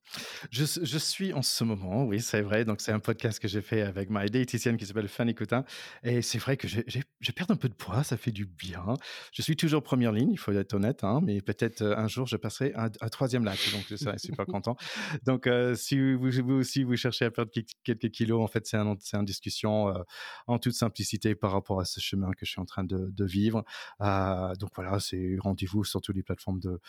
Je, 0.49 0.63
je 0.63 0.97
suis 0.97 1.33
en 1.33 1.41
ce 1.41 1.63
moment, 1.63 2.05
oui, 2.05 2.21
c'est 2.21 2.41
vrai. 2.41 2.63
Donc, 2.63 2.79
c'est 2.79 2.91
un 2.93 2.99
podcast 2.99 3.39
que 3.39 3.47
j'ai 3.47 3.61
fait 3.61 3.81
avec 3.81 4.09
ma 4.09 4.25
diététicienne 4.25 4.77
qui 4.77 4.86
s'appelle 4.86 5.09
Fanny 5.09 5.36
Coutin. 5.36 5.65
Et 6.03 6.21
c'est 6.21 6.38
vrai 6.38 6.55
que 6.55 6.67
je 6.67 7.31
perds 7.31 7.51
un 7.51 7.57
peu 7.57 7.67
de 7.67 7.73
poids, 7.73 8.03
ça 8.03 8.15
fait 8.15 8.31
du 8.31 8.45
bien. 8.45 8.86
Je 9.33 9.41
suis 9.41 9.57
toujours 9.57 9.83
première 9.83 10.13
ligne, 10.13 10.31
il 10.31 10.38
faut 10.38 10.53
être 10.53 10.73
honnête, 10.73 11.03
hein, 11.03 11.19
mais 11.23 11.41
peut-être 11.41 11.81
euh, 11.81 11.97
un 11.97 12.07
jour 12.07 12.27
je 12.27 12.38
passerai 12.38 12.71
un, 12.75 12.86
un 13.01 13.09
troisième 13.09 13.43
lac. 13.43 13.59
Donc, 13.73 13.83
je 13.89 13.97
serai 13.97 14.17
super 14.17 14.45
content. 14.45 14.77
Donc, 15.25 15.47
euh, 15.47 15.75
si 15.75 15.99
vous, 15.99 16.29
vous 16.31 16.53
aussi 16.53 16.83
vous 16.83 16.95
cherchez 16.95 17.25
à 17.25 17.31
perdre 17.31 17.51
quelques 17.83 18.09
kilos, 18.11 18.41
en 18.41 18.47
fait, 18.47 18.65
c'est 18.65 18.77
un, 18.77 18.95
c'est 18.99 19.17
une 19.17 19.25
discussion 19.25 19.89
euh, 19.89 20.01
en 20.47 20.59
toute 20.59 20.73
simplicité 20.73 21.36
par 21.36 21.51
rapport 21.51 21.81
à 21.81 21.86
ce 21.86 21.99
chemin 21.99 22.31
que 22.31 22.45
je 22.45 22.51
suis 22.51 22.61
en 22.61 22.65
train 22.65 22.86
de, 22.86 23.09
de 23.11 23.25
vivre. 23.25 23.65
Euh, 24.01 24.53
donc, 24.55 24.69
voilà, 24.75 24.99
c'est 24.99 25.36
rendez-vous 25.39 25.83
sur 25.83 25.99
toutes 25.99 26.15
les 26.15 26.23
plateformes 26.23 26.59
de, 26.59 26.79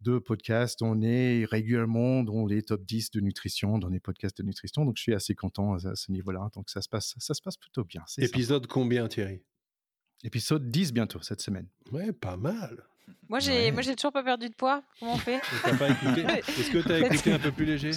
de 0.00 0.18
podcast. 0.18 0.82
On 0.82 1.00
est 1.00 1.44
régulièrement 1.44 1.91
dans 1.92 2.46
les 2.46 2.62
top 2.62 2.84
10 2.84 3.10
de 3.12 3.20
nutrition, 3.20 3.78
dans 3.78 3.88
les 3.88 4.00
podcasts 4.00 4.36
de 4.38 4.42
nutrition. 4.42 4.84
Donc, 4.84 4.96
je 4.96 5.02
suis 5.02 5.14
assez 5.14 5.34
content 5.34 5.74
à 5.74 5.94
ce 5.94 6.10
niveau-là. 6.12 6.48
Donc, 6.54 6.70
ça 6.70 6.80
se 6.82 6.88
passe, 6.88 7.14
ça 7.18 7.34
se 7.34 7.42
passe 7.42 7.56
plutôt 7.56 7.84
bien. 7.84 8.02
Sympa. 8.06 8.26
Épisode 8.26 8.66
combien, 8.66 9.08
Thierry? 9.08 9.42
Épisode 10.24 10.70
10 10.70 10.92
bientôt 10.92 11.20
cette 11.22 11.40
semaine. 11.40 11.66
Ouais, 11.90 12.12
pas 12.12 12.36
mal. 12.36 12.84
Moi, 13.28 13.40
j'ai 13.40 13.52
Ouais. 13.66 13.72
moi, 13.72 13.82
j'ai 13.82 13.96
toujours 13.96 14.12
pas 14.12 14.22
perdu 14.22 14.48
de 14.48 14.54
poids. 14.54 14.82
Comment 15.00 15.14
on 15.14 15.18
fait? 15.18 15.40
T'as 15.62 15.72
Est-ce 16.38 16.70
que 16.70 16.78
tu 16.78 16.92
as 16.92 16.98
écouté 17.00 17.32
un 17.32 17.38
peu 17.38 17.50
plus 17.50 17.64
léger? 17.64 17.90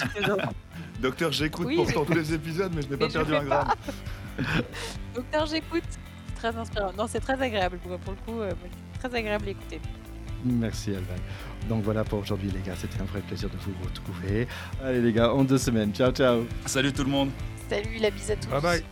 Docteur, 1.01 1.31
j'écoute 1.31 1.67
Oui, 1.67 1.75
pourtant 1.75 2.05
tous 2.05 2.13
les 2.13 2.33
épisodes, 2.33 2.71
mais 2.75 2.81
je 2.81 2.87
n'ai 2.89 2.97
pas 2.97 3.07
perdu 3.09 3.35
un 3.35 3.43
gramme. 3.43 3.67
Docteur, 5.13 5.45
j'écoute. 5.45 5.83
C'est 6.27 6.35
très 6.35 6.55
inspirant. 6.55 6.93
Non, 6.93 7.07
c'est 7.07 7.19
très 7.19 7.39
agréable 7.41 7.77
pour, 7.79 7.97
pour 7.99 8.13
le 8.13 8.19
coup. 8.19 8.39
euh, 8.41 8.51
très 8.99 9.13
agréable 9.13 9.47
à 9.47 9.51
écouter. 9.51 9.79
Merci, 10.45 10.91
Alban. 10.91 11.15
Donc, 11.67 11.83
voilà 11.83 12.03
pour 12.03 12.19
aujourd'hui, 12.19 12.51
les 12.51 12.61
gars. 12.61 12.75
C'était 12.77 13.01
un 13.01 13.05
vrai 13.05 13.21
plaisir 13.21 13.49
de 13.49 13.57
vous 13.57 13.73
retrouver. 13.83 14.47
Allez, 14.83 15.01
les 15.01 15.11
gars, 15.11 15.33
en 15.33 15.43
deux 15.43 15.57
semaines. 15.57 15.93
Ciao, 15.93 16.11
ciao. 16.11 16.45
Salut 16.65 16.93
tout 16.93 17.03
le 17.03 17.11
monde. 17.11 17.29
Salut, 17.69 17.97
la 17.99 18.11
bise 18.11 18.31
à 18.31 18.35
tous. 18.35 18.49
Bye 18.49 18.61
bye 18.61 18.83